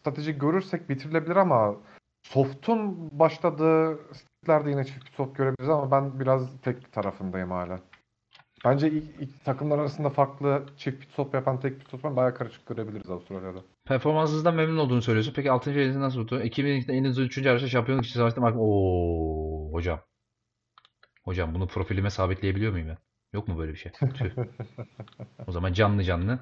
[0.00, 1.76] strateji görürsek bitirilebilir ama
[2.22, 7.80] Soft'un başladığı stilerde yine çift stop görebiliriz ama ben biraz tek tarafındayım hala.
[8.64, 12.66] Bence ilk, ilk takımlar arasında farklı çift pit stop yapan tek pit stop bayağı karışık
[12.66, 13.58] görebiliriz Avustralya'da.
[13.84, 15.32] Performansınızdan memnun olduğunu söylüyorsun.
[15.36, 15.70] Peki 6.
[15.70, 16.40] ayınızı nasıl tuttu?
[16.40, 17.50] 2002'de en hızlı 3.
[17.50, 18.44] araçta şampiyonluk için savaştım.
[18.44, 20.00] Oo hocam.
[21.24, 22.98] Hocam bunu profilime sabitleyebiliyor muyum ben?
[23.32, 23.92] Yok mu böyle bir şey?
[25.46, 26.38] O zaman canlı canlı.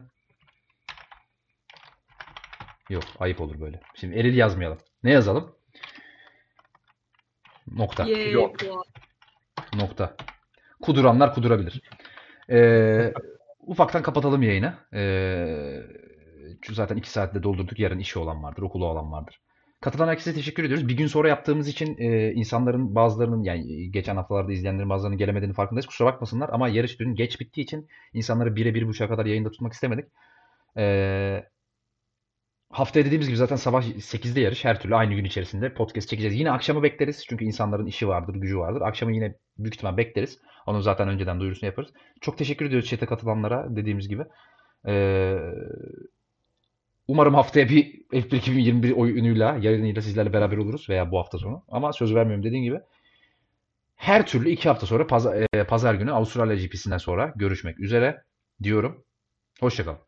[2.91, 3.81] Yok, ayıp olur böyle.
[3.95, 4.79] Şimdi eril yazmayalım.
[5.03, 5.57] Ne yazalım?
[7.73, 8.05] Nokta.
[8.05, 8.57] Yay Yok.
[9.75, 10.17] Nokta.
[10.83, 11.83] Kuduranlar kudurabilir.
[12.51, 13.13] Ee,
[13.61, 14.75] ufaktan kapatalım yayını.
[14.95, 15.83] Ee,
[16.63, 17.79] çünkü zaten iki saatte doldurduk.
[17.79, 19.41] Yarın işi olan vardır, okulu olan vardır.
[19.81, 20.89] Katılan herkese teşekkür ediyoruz.
[20.89, 25.87] Bir gün sonra yaptığımız için e, insanların bazılarının yani geçen haftalarda izleyenlerin bazılarının gelemediğini farkındayız.
[25.87, 30.05] Kusura bakmasınlar ama yarış dün geç bittiği için insanları 1'e 1.30'a kadar yayında tutmak istemedik.
[30.77, 31.45] Ee,
[32.71, 34.65] haftaya dediğimiz gibi zaten sabah 8'de yarış.
[34.65, 36.39] Her türlü aynı gün içerisinde podcast çekeceğiz.
[36.39, 37.25] Yine akşamı bekleriz.
[37.29, 38.81] Çünkü insanların işi vardır, gücü vardır.
[38.81, 40.39] Akşamı yine büyük ihtimal bekleriz.
[40.67, 41.91] Onu zaten önceden duyurusunu yaparız.
[42.21, 44.23] Çok teşekkür ediyoruz chat'e katılanlara dediğimiz gibi.
[44.87, 45.39] Ee,
[47.09, 51.65] umarım haftaya bir F1 2021 oyunuyla, yayınıyla sizlerle beraber oluruz veya bu hafta sonu.
[51.69, 52.81] Ama söz vermiyorum dediğim gibi.
[53.97, 58.23] Her türlü iki hafta sonra pazar, e, pazar günü Avustralya GP'sinden sonra görüşmek üzere
[58.63, 59.05] diyorum.
[59.61, 59.99] Hoşçakalın.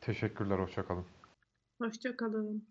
[0.00, 1.21] Teşekkürler, hoşça kalın.
[1.82, 2.68] Hoşça kalın.